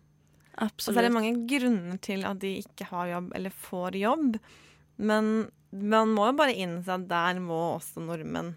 Og 0.60 0.82
så 0.82 0.92
er 0.92 1.06
det 1.06 1.14
mange 1.14 1.32
grunner 1.48 1.96
til 2.04 2.26
at 2.28 2.40
de 2.42 2.58
ikke 2.60 2.88
har 2.90 3.08
jobb 3.14 3.32
eller 3.38 3.54
får 3.56 3.96
jobb. 3.96 4.36
Men 4.96 5.30
man 5.72 6.12
må 6.12 6.28
jo 6.28 6.36
bare 6.36 6.56
innse 6.56 6.92
at 6.92 7.08
der 7.08 7.40
må 7.40 7.60
også 7.76 8.04
nordmenn 8.04 8.52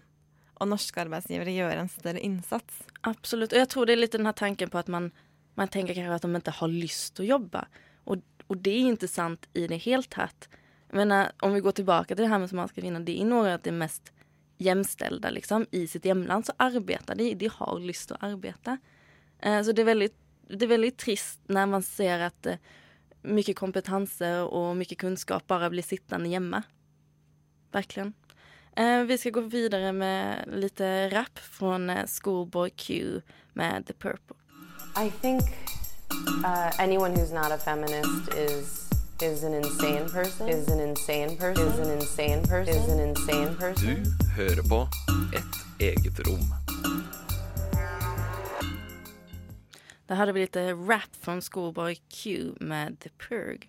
och 0.58 0.68
norska 0.68 1.02
arbetsgivare 1.02 1.52
göra 1.52 1.72
en 1.72 1.88
större 1.88 2.20
insats. 2.20 2.82
Absolut, 3.00 3.52
och 3.52 3.58
jag 3.58 3.68
tror 3.68 3.86
det 3.86 3.92
är 3.92 3.96
lite 3.96 4.16
den 4.18 4.26
här 4.26 4.32
tanken 4.32 4.70
på 4.70 4.78
att 4.78 4.86
man, 4.86 5.10
man 5.54 5.68
tänker 5.68 5.94
kanske 5.94 6.14
att 6.14 6.22
de 6.22 6.36
inte 6.36 6.50
har 6.50 6.68
lust 6.68 7.20
att 7.20 7.26
jobba. 7.26 7.66
Och, 8.04 8.16
och 8.46 8.56
det 8.56 8.70
är 8.70 8.80
inte 8.80 9.08
sant 9.08 9.48
i 9.52 9.66
det 9.66 9.76
helt 9.76 10.10
tatt. 10.10 10.48
Jag 10.88 10.96
menar, 10.96 11.32
om 11.40 11.52
vi 11.52 11.60
går 11.60 11.72
tillbaka 11.72 12.14
till 12.14 12.22
det 12.22 12.28
här 12.28 12.38
med 12.38 12.50
somaliska 12.50 12.80
kvinnor, 12.80 13.00
det 13.00 13.20
är 13.20 13.24
några 13.24 13.54
av 13.54 13.60
de 13.62 13.72
mest 13.72 14.12
jämställda 14.58 15.30
liksom, 15.30 15.66
i 15.70 15.86
sitt 15.86 16.04
hemland 16.04 16.46
så 16.46 16.52
arbetar 16.56 17.14
de, 17.14 17.34
de 17.34 17.48
har 17.48 17.80
lust 17.80 18.12
att 18.12 18.22
arbeta. 18.22 18.78
Eh, 19.38 19.62
så 19.62 19.72
det 19.72 19.82
är, 19.82 19.86
väldigt, 19.86 20.16
det 20.48 20.64
är 20.64 20.68
väldigt 20.68 20.98
trist 20.98 21.40
när 21.46 21.66
man 21.66 21.82
ser 21.82 22.18
att 22.18 22.46
eh, 22.46 22.56
mycket 23.22 23.56
kompetenser 23.56 24.44
och 24.44 24.76
mycket 24.76 24.98
kunskap 24.98 25.46
bara 25.46 25.70
blir 25.70 25.82
sittande 25.82 26.28
hemma. 26.28 26.62
Verkligen. 27.72 28.12
Eh, 28.76 29.02
vi 29.02 29.18
ska 29.18 29.30
gå 29.30 29.40
vidare 29.40 29.92
med 29.92 30.44
lite 30.52 31.08
rap 31.08 31.38
från 31.38 31.90
eh, 31.90 32.06
Schoolboy 32.06 32.70
Q 32.70 33.20
med 33.52 33.86
The 33.86 33.92
Purple. 33.92 34.36
I 34.96 35.10
think 35.20 35.42
uh, 36.44 36.80
anyone 36.80 37.14
who's 37.14 37.32
not 37.32 37.52
a 37.52 37.58
feminist 37.58 38.34
is 38.34 38.86
is 39.22 39.44
an 39.44 39.54
insane 39.54 40.08
person. 40.08 40.48
Is 40.48 40.68
an 40.68 40.80
insane 40.80 41.36
person. 41.36 41.68
Is 41.68 41.78
an 41.78 41.90
insane 41.90 42.42
person. 42.42 42.74
Is 42.74 42.88
an 42.88 43.00
insane 43.00 43.56
person. 43.56 43.86
Du 43.86 44.26
hører 44.36 44.62
på 44.68 44.88
Et 45.34 45.82
eget 45.82 46.20
rom. 46.26 46.44
Där 50.06 50.14
hade 50.16 50.32
vi 50.32 50.40
lite 50.40 50.72
rap 50.72 51.16
från 51.20 51.40
Schoolboy 51.40 51.94
Q 52.08 52.52
med 52.60 53.00
The 53.00 53.10
Purg. 53.28 53.68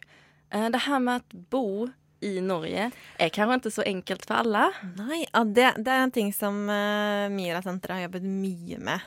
Eh, 0.49 0.69
Det 0.69 0.77
här 0.77 0.99
med 0.99 1.15
att 1.15 1.33
bo 1.33 1.89
i 2.19 2.41
Norge 2.41 2.91
är 3.17 3.29
kanske 3.29 3.53
inte 3.53 3.71
så 3.71 3.81
enkelt 3.81 4.25
för 4.25 4.33
alla. 4.35 4.71
Nei, 4.95 5.25
ja, 5.33 5.43
det, 5.43 5.73
det 5.77 5.91
er 5.91 6.01
en 6.07 6.11
ting 6.11 6.33
som 6.33 6.63
uh, 6.69 7.29
Mira-senteret 7.29 7.95
har 7.95 8.07
jobbet 8.07 8.25
mye 8.25 8.79
med 8.81 8.99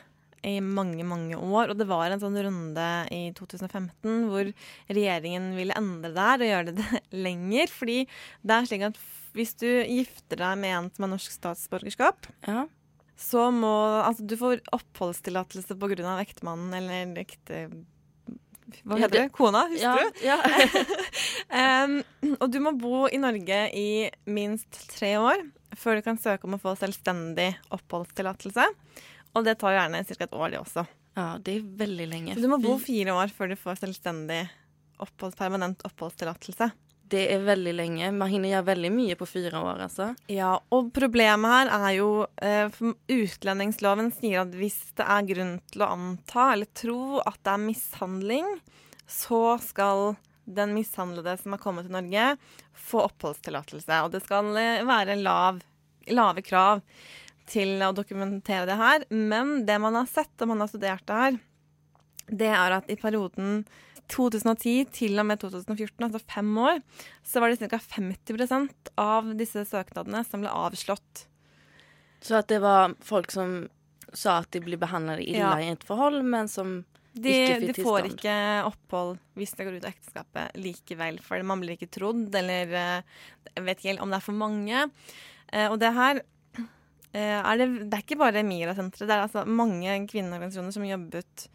i 0.47 0.55
mange, 0.61 1.03
mange 1.03 1.35
år. 1.35 1.71
Og 1.71 1.77
det 1.77 1.87
var 1.89 2.09
en 2.11 2.21
sånn 2.21 2.37
runde 2.43 2.87
i 3.11 3.21
2015 3.37 4.29
hvor 4.31 4.51
regjeringen 4.89 5.51
ville 5.57 5.75
endre 5.77 6.13
det 6.15 6.27
her 6.29 6.45
og 6.45 6.51
gjøre 6.51 6.75
det 6.79 7.01
lenger. 7.27 7.73
Fordi 7.75 7.97
det 8.41 8.55
er 8.57 8.69
slik 8.69 8.87
at 8.91 9.01
hvis 9.35 9.53
du 9.59 9.67
gifter 9.67 10.41
deg 10.41 10.57
med 10.59 10.75
en 10.77 10.89
som 10.91 11.05
har 11.07 11.13
norsk 11.13 11.35
statsborgerskap, 11.35 12.27
så 13.21 13.47
må 13.53 13.71
Altså, 14.01 14.25
du 14.25 14.35
får 14.39 14.61
oppholdstillatelse 14.73 15.77
av 15.77 16.19
ektemannen 16.23 16.73
eller 16.73 17.21
ekte... 17.21 17.67
Hva 18.87 18.95
Ja, 18.95 19.03
heter 19.03 19.17
det? 19.17 19.29
Kona? 19.35 19.65
Hustru? 19.67 20.11
Ja, 20.23 20.37
Em, 21.61 21.97
og 22.39 22.47
du 22.53 22.59
må 22.63 22.71
bo 22.79 23.07
i 23.11 23.19
Norge 23.19 23.57
i 23.75 24.09
minst 24.31 24.85
tre 24.93 25.17
år 25.19 25.43
før 25.77 25.99
du 25.99 26.05
kan 26.05 26.19
søke 26.19 26.47
om 26.47 26.55
å 26.55 26.61
få 26.61 26.73
selvstendig 26.79 27.49
oppholdstillatelse. 27.75 28.63
Og 29.35 29.45
det 29.47 29.57
tar 29.59 29.75
gjerne 29.75 30.03
ca. 30.07 30.17
et 30.23 30.33
år, 30.35 30.49
det 30.53 30.61
også. 30.61 30.85
Ja, 31.19 31.37
det 31.43 31.57
är 31.57 31.61
väldigt 31.77 32.09
länge. 32.09 32.35
Så 32.35 32.41
du 32.41 32.47
må 32.47 32.57
bo 32.63 32.77
fire 32.79 33.13
år 33.15 33.31
før 33.35 33.51
du 33.51 33.57
får 33.59 33.79
selvstendig 33.83 34.45
oppholds, 35.01 35.35
permanent 35.35 35.83
oppholdstillatelse. 35.87 36.71
Det 37.11 37.33
är 37.33 37.39
väldigt 37.39 37.75
länge. 37.75 38.11
Man 38.11 38.29
hinner 38.29 38.49
göra 38.49 38.61
väldigt 38.61 38.91
mycket 38.91 39.17
på 39.17 39.25
fyra 39.25 39.59
år 39.61 39.79
alltså. 39.79 40.15
Ja, 40.27 40.61
og 40.71 40.93
problemet 40.95 41.51
her 41.51 41.71
er 41.75 41.95
jo 41.97 42.11
eh, 42.39 42.69
for 42.71 42.95
Utlendingsloven 43.11 44.13
sier 44.15 44.45
at 44.45 44.53
hvis 44.55 44.77
det 44.95 45.03
er 45.03 45.27
grunn 45.27 45.57
til 45.73 45.83
å 45.83 45.89
anta 45.91 46.45
eller 46.53 46.69
tro 46.71 47.19
at 47.19 47.35
det 47.43 47.51
er 47.51 47.65
mishandling, 47.65 48.47
så 49.11 49.57
skal 49.59 50.15
den 50.47 50.71
mishandlede 50.77 51.35
som 51.41 51.51
har 51.51 51.59
kommet 51.59 51.89
til 51.89 51.97
Norge, 51.97 52.29
få 52.71 53.03
oppholdstillatelse. 53.09 53.99
Og 54.05 54.15
det 54.15 54.23
skal 54.23 54.47
vara 54.55 54.87
være 54.87 55.19
lav, 55.19 55.59
lave 56.15 56.47
krav 56.47 56.79
til 57.51 57.75
å 57.83 57.91
dokumentere 57.91 58.69
det 58.71 58.79
her. 58.79 59.07
Men 59.11 59.65
det 59.67 59.81
man 59.83 59.99
har 59.99 60.07
sett, 60.07 60.31
när 60.39 60.47
man 60.47 60.63
har 60.63 60.71
studert 60.71 61.07
det 61.07 61.23
her, 61.23 61.39
det 62.31 62.55
er 62.55 62.79
at 62.79 62.87
i 62.87 62.95
perioden 62.95 63.65
2010 64.11 64.85
til 64.91 65.19
og 65.21 65.25
med 65.29 65.39
2014, 65.41 66.03
altså 66.05 66.19
fem 66.29 66.49
år, 66.61 66.81
så 67.23 67.39
var 67.41 67.49
det 67.53 67.59
ca. 67.71 67.79
50% 67.79 68.91
av 69.01 69.31
disse 69.39 69.63
søknadene 69.69 70.23
som 70.27 70.43
ble 70.43 70.49
avslått. 70.51 71.27
Så 72.21 72.35
att 72.35 72.47
det 72.47 72.59
var 72.59 72.95
folk 73.01 73.31
som 73.31 73.69
sa 74.13 74.37
att 74.37 74.51
de 74.51 74.59
blir 74.59 74.77
behandlade 74.77 75.23
illa 75.23 75.39
Ja. 75.39 75.61
i 75.61 75.69
ett 75.69 75.83
förhåll 75.83 76.23
men 76.23 76.47
som 76.47 76.83
De, 77.13 77.29
ikke 77.29 77.59
de 77.59 77.73
fikk 77.73 77.83
får 77.85 78.01
tilstand. 78.01 78.19
ikke 78.19 78.65
opphold 78.67 79.17
hvis 79.35 79.51
det 79.57 79.65
går 79.65 79.73
ut 79.79 79.85
av 79.85 79.89
ekteskapet 79.91 80.55
likevel, 80.55 81.17
for 81.19 81.41
man 81.43 81.59
blir 81.59 81.75
ikke 81.75 81.89
trodd, 81.91 82.29
eller 82.35 82.71
eh, 82.71 83.01
jeg 83.55 83.63
vet 83.65 83.81
ikke 83.83 84.01
om 84.01 84.09
det 84.13 84.15
er 84.21 84.23
for 84.27 84.37
mange. 84.37 84.85
Eh, 85.51 85.67
Og 85.71 85.79
det 85.79 85.91
her 85.93 86.21
eh, 87.13 87.41
er 87.41 87.57
det, 87.57 87.67
det 87.89 87.97
er 87.97 88.05
ikke 88.05 88.17
bare 88.21 88.43
Mira-senteret, 88.47 89.07
det 89.09 89.15
er 89.17 89.25
altså 89.25 89.43
mange 89.45 89.97
kvinneorganisasjoner 90.07 90.71
som 90.71 90.85
jobbet 90.87 91.49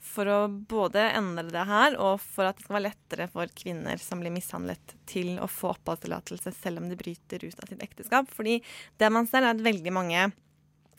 for 0.00 0.28
å 0.32 0.38
både 0.48 1.02
endre 1.12 1.50
det 1.52 1.64
her, 1.68 1.96
og 2.00 2.20
for 2.22 2.48
at 2.48 2.56
det 2.56 2.64
skal 2.64 2.78
være 2.78 2.86
lettere 2.88 3.26
for 3.32 3.50
kvinner 3.56 4.00
som 4.00 4.22
blir 4.22 4.32
mishandlet, 4.34 4.94
til 5.10 5.34
å 5.42 5.48
få 5.50 5.74
oppholdstillatelse 5.74 6.54
selv 6.56 6.80
om 6.80 6.88
de 6.90 6.98
bryter 6.98 7.44
ut 7.44 7.60
av 7.60 7.68
sitt 7.68 7.82
ekteskap. 7.84 8.30
Fordi 8.32 8.60
det 9.00 9.10
man 9.12 9.28
ser, 9.28 9.44
er 9.44 9.54
at 9.54 9.64
veldig 9.64 9.92
mange 9.94 10.30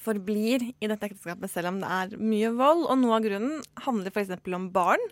forblir 0.01 0.63
i 0.71 0.89
dette 0.89 1.11
ekteskapet 1.11 1.51
selv 1.51 1.71
om 1.71 1.81
det 1.81 1.89
er 1.97 2.15
mye 2.21 2.53
vold. 2.57 2.85
Og 2.89 3.01
noe 3.01 3.17
av 3.17 3.25
grunnen 3.25 3.65
handler 3.85 4.13
f.eks. 4.13 4.37
om 4.57 4.69
barn. 4.73 5.09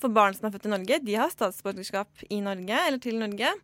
For 0.00 0.12
barn 0.12 0.36
som 0.36 0.48
er 0.48 0.54
født 0.54 0.68
i 0.68 0.74
Norge, 0.74 1.00
de 1.04 1.16
har 1.16 1.32
statsborgerskap 1.32 2.26
i 2.28 2.42
Norge, 2.44 2.76
eller 2.76 3.00
til 3.02 3.16
Norge. 3.20 3.54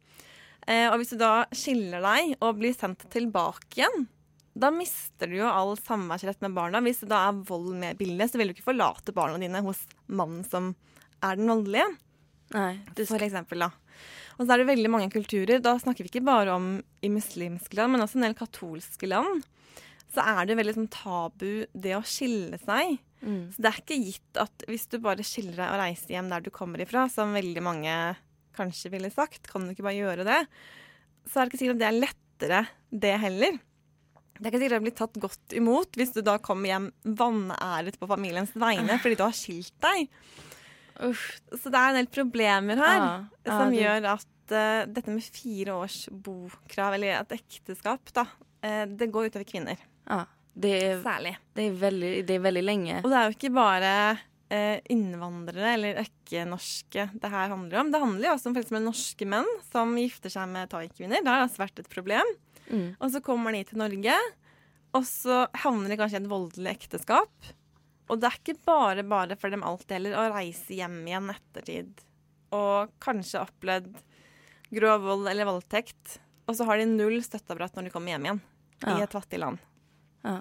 Eh, 0.65 0.89
og 0.89 1.01
hvis 1.01 1.13
du 1.13 1.19
da 1.21 1.45
skiller 1.57 2.05
deg 2.05 2.37
og 2.39 2.61
blir 2.61 2.75
sendt 2.77 3.05
tilbake 3.13 3.83
igjen, 3.83 4.07
da 4.53 4.69
mister 4.75 5.31
du 5.31 5.39
jo 5.39 5.49
all 5.49 5.75
samværsrett 5.81 6.43
med 6.45 6.55
barna. 6.57 6.83
Hvis 6.85 7.03
det 7.03 7.11
da 7.13 7.23
er 7.29 7.45
vold 7.49 7.73
med 7.81 7.97
bildet, 8.01 8.33
så 8.33 8.41
vil 8.41 8.51
du 8.51 8.57
ikke 8.57 8.69
forlate 8.69 9.15
barna 9.17 9.41
dine 9.41 9.63
hos 9.65 9.81
mannen 10.13 10.45
som 10.45 10.75
er 11.25 11.39
den 11.41 11.49
voldelige. 11.49 11.87
Nei, 12.53 12.75
For 13.09 13.23
eksempel, 13.25 13.65
da. 13.65 13.71
Og 14.37 14.45
så 14.45 14.53
er 14.53 14.61
det 14.61 14.69
veldig 14.69 14.91
mange 14.93 15.13
kulturer. 15.13 15.63
Da 15.65 15.73
snakker 15.81 16.05
vi 16.05 16.13
ikke 16.13 16.27
bare 16.27 16.53
om 16.57 16.75
i 17.05 17.11
muslimske 17.13 17.79
land, 17.79 17.95
men 17.95 18.05
også 18.05 18.21
en 18.21 18.27
del 18.29 18.37
katolske 18.37 19.09
land. 19.09 19.47
Så 20.13 20.21
er 20.21 20.45
det 20.49 20.59
veldig 20.59 20.77
sånn 20.77 20.93
tabu 20.93 21.65
det 21.73 21.97
å 21.97 22.05
skille 22.05 22.61
seg. 22.61 22.99
Mm. 23.23 23.49
Så 23.55 23.63
det 23.63 23.71
er 23.71 23.81
ikke 23.81 24.01
gitt 24.03 24.41
at 24.43 24.67
hvis 24.69 24.89
du 24.93 24.99
bare 25.01 25.25
skiller 25.25 25.57
deg 25.57 25.65
og 25.71 25.81
reiser 25.81 26.17
hjem 26.17 26.29
der 26.33 26.45
du 26.45 26.53
kommer 26.53 26.83
ifra, 26.85 27.07
som 27.13 27.33
veldig 27.37 27.65
mange 27.65 27.97
kanskje 28.57 28.93
ville 28.93 29.09
sagt, 29.13 29.47
kan 29.49 29.65
du 29.65 29.73
ikke 29.73 29.87
bare 29.87 30.01
gjøre 30.01 30.29
det? 30.29 30.41
Så 31.25 31.39
er 31.39 31.47
det 31.47 31.53
ikke 31.53 31.63
sikkert 31.63 31.79
at 31.79 31.85
det 31.85 31.89
er 31.89 32.03
lettere, 32.03 32.65
det 32.93 33.15
heller. 33.23 33.61
Det 34.43 34.49
er 34.49 34.53
ikke 34.53 34.61
sikkert 34.64 34.74
det 34.80 34.86
blir 34.88 34.95
tatt 34.99 35.18
godt 35.22 35.55
imot 35.55 35.95
hvis 36.01 36.11
du 36.16 36.18
da 36.26 36.34
kommer 36.43 36.66
hjem 36.72 36.88
vanæret 37.20 37.95
på 38.01 38.09
familiens 38.11 38.51
vegne 38.59 38.97
fordi 38.99 39.14
du 39.20 39.22
har 39.22 39.36
skilt 39.38 39.76
deg. 39.84 40.09
Så 40.99 41.70
det 41.72 41.78
er 41.78 41.93
en 41.93 41.99
del 42.01 42.09
problemer 42.12 42.78
her 42.82 42.99
ja, 42.99 43.12
som 43.47 43.70
det- 43.70 43.80
gjør 43.80 44.09
at 44.16 44.26
eh, 44.53 44.82
dette 44.93 45.09
med 45.14 45.22
fire 45.24 45.74
års 45.78 46.09
bokrav, 46.12 46.95
eller 46.99 47.20
et 47.20 47.32
ekteskap, 47.38 48.12
da, 48.12 48.26
eh, 48.62 48.84
det 48.86 49.11
går 49.14 49.30
utover 49.30 49.47
kvinner. 49.49 49.78
Ja, 50.09 50.24
det 50.55 50.72
är, 50.90 51.03
Særlig. 51.03 51.36
Det 51.55 51.62
är, 51.62 51.70
väldigt, 51.72 52.26
det 52.26 52.34
är 52.34 52.38
väldigt 52.38 52.64
länge. 52.64 53.01
Og 53.05 53.11
det 53.11 53.16
er 53.16 53.30
jo 53.30 53.36
ikke 53.38 53.55
bare 53.55 54.18
eh, 54.51 54.80
innvandrere 54.90 55.72
eller 55.74 56.03
ikke-norske 56.05 57.09
det 57.14 57.30
her 57.30 57.49
handler 57.49 57.80
om. 57.80 57.90
Det 57.93 58.01
handler 58.03 58.28
jo 58.28 58.34
også 58.34 58.51
om 58.51 58.57
eksempel 58.61 58.84
norske 58.84 59.26
menn 59.26 59.49
som 59.70 59.97
gifter 59.97 60.28
seg 60.34 60.49
med 60.53 60.68
thai-kvinner. 60.68 61.22
Det 61.24 61.30
har 61.32 61.47
altså 61.47 61.62
vært 61.64 61.78
et 61.80 61.88
problem. 61.88 62.34
Mm. 62.71 62.95
Og 63.01 63.11
så 63.13 63.21
kommer 63.25 63.53
de 63.53 63.65
til 63.65 63.79
Norge, 63.81 64.15
og 64.93 65.05
så 65.09 65.47
havner 65.65 65.89
de 65.93 65.97
kanskje 66.01 66.21
i 66.21 66.23
et 66.23 66.31
voldelig 66.31 66.73
ekteskap. 66.77 67.53
Og 68.11 68.21
det 68.21 68.29
er 68.29 68.39
ikke 68.39 68.59
bare 68.69 69.05
bare 69.09 69.37
for 69.41 69.51
dem 69.51 69.63
alltid 69.65 69.97
heller 69.97 70.19
å 70.21 70.31
reise 70.35 70.75
hjem 70.77 70.99
igjen 71.07 71.31
ettertid 71.33 72.03
og 72.53 72.91
kanskje 73.01 73.41
opplevd 73.41 73.95
grov 74.77 75.05
vold 75.07 75.29
eller 75.31 75.49
voldtekt. 75.49 76.19
Og 76.47 76.57
så 76.59 76.67
har 76.69 76.77
de 76.81 76.89
null 76.91 77.23
støtteapparat 77.25 77.77
når 77.79 77.89
de 77.89 77.93
kommer 77.95 78.13
hjem 78.13 78.27
igjen 78.29 78.43
Ja. 78.83 78.99
i 78.99 79.03
et 79.03 79.13
fattig 79.15 79.39
land. 79.39 79.59
Ja. 80.23 80.41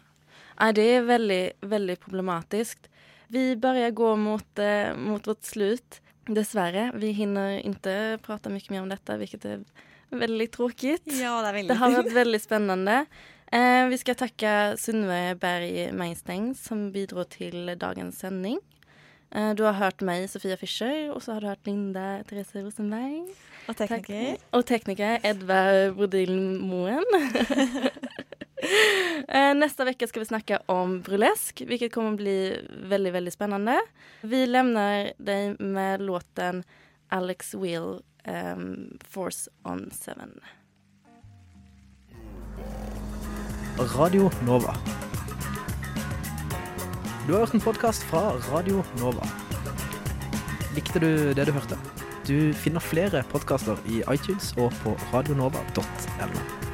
Nej, 0.60 0.74
det 0.74 0.82
är 0.82 1.02
väldigt, 1.02 1.54
väldigt 1.62 2.00
problematiskt. 2.00 2.90
Vi 3.28 3.56
börjar 3.56 3.92
gå 3.92 4.16
mot, 4.16 4.60
eh, 4.60 4.96
mot 4.96 5.28
vårt 5.28 5.44
slut. 5.44 6.02
Dessvärre. 6.26 6.92
Vi 6.96 7.12
hinner 7.12 7.60
inte 7.60 8.20
prata 8.22 8.50
mycket 8.50 8.70
mer 8.70 8.82
om 8.82 8.90
detta, 8.90 9.18
vilket 9.18 9.46
är 9.46 9.64
väldigt 10.12 10.52
tråkigt. 10.52 11.02
Ja, 11.06 11.52
det 11.52 11.62
Det 11.62 11.74
har 11.74 11.92
varit 11.92 12.12
väldigt 12.14 12.44
spännande. 12.44 13.06
Eh, 13.52 13.88
vi 13.88 13.98
ska 13.98 14.14
tacka 14.14 14.78
Sunnive 14.78 15.36
Berg 15.36 15.92
Meinsteng 15.92 16.56
som 16.56 16.92
bidrog 16.92 17.30
till 17.30 17.76
dagens 17.78 18.20
sändning. 18.20 18.60
Eh, 19.32 19.54
du 19.54 19.64
har 19.64 19.74
hört 19.74 20.02
mig, 20.02 20.28
Sofia 20.28 20.58
Fischer, 20.58 21.12
och 21.12 21.24
så 21.24 21.32
har 21.32 21.42
du 21.42 21.48
hört 21.48 21.66
Linda 21.66 22.24
Therese 22.30 22.56
Rosenberg. 22.56 23.28
Och 23.68 23.78
tekniker. 23.78 24.26
Tack. 24.32 24.40
Och 24.50 24.66
tekniker 24.66 25.20
Edvard 25.24 25.96
Brodil 25.96 26.40
Moen. 26.40 27.06
Eh, 29.28 29.54
Nästa 29.56 29.86
vecka 29.86 30.08
ska 30.08 30.20
vi 30.20 30.26
snacka 30.26 30.60
om 30.66 31.02
burlesk, 31.02 31.62
vilket 31.68 31.94
kommer 31.94 32.12
bli 32.12 32.66
väldigt, 32.84 33.14
väldigt 33.14 33.34
spännande. 33.34 33.82
Vi 34.22 34.48
lämnar 34.48 35.12
dig 35.18 35.56
med 35.60 36.02
låten 36.02 36.64
Alex 37.12 37.54
Will, 37.56 38.02
um, 38.28 38.98
Force 39.04 39.50
on 39.64 39.92
Seven. 39.92 40.40
Radio 43.78 44.30
Nova. 44.46 44.74
Du 47.28 47.34
har 47.34 47.40
hørt 47.40 47.54
en 47.54 47.62
podkast 47.62 48.04
fra 48.04 48.32
Radio 48.54 48.84
Nova. 49.00 49.28
Likte 50.76 51.00
du 51.00 51.34
det 51.34 51.48
du 51.48 51.52
hørte? 51.52 51.78
Du 52.28 52.54
finner 52.54 52.80
flere 52.80 53.24
podkaster 53.32 53.78
i 53.90 54.04
iTunes 54.14 54.54
og 54.58 54.72
på 54.84 54.96
radionova.no. 55.14 56.71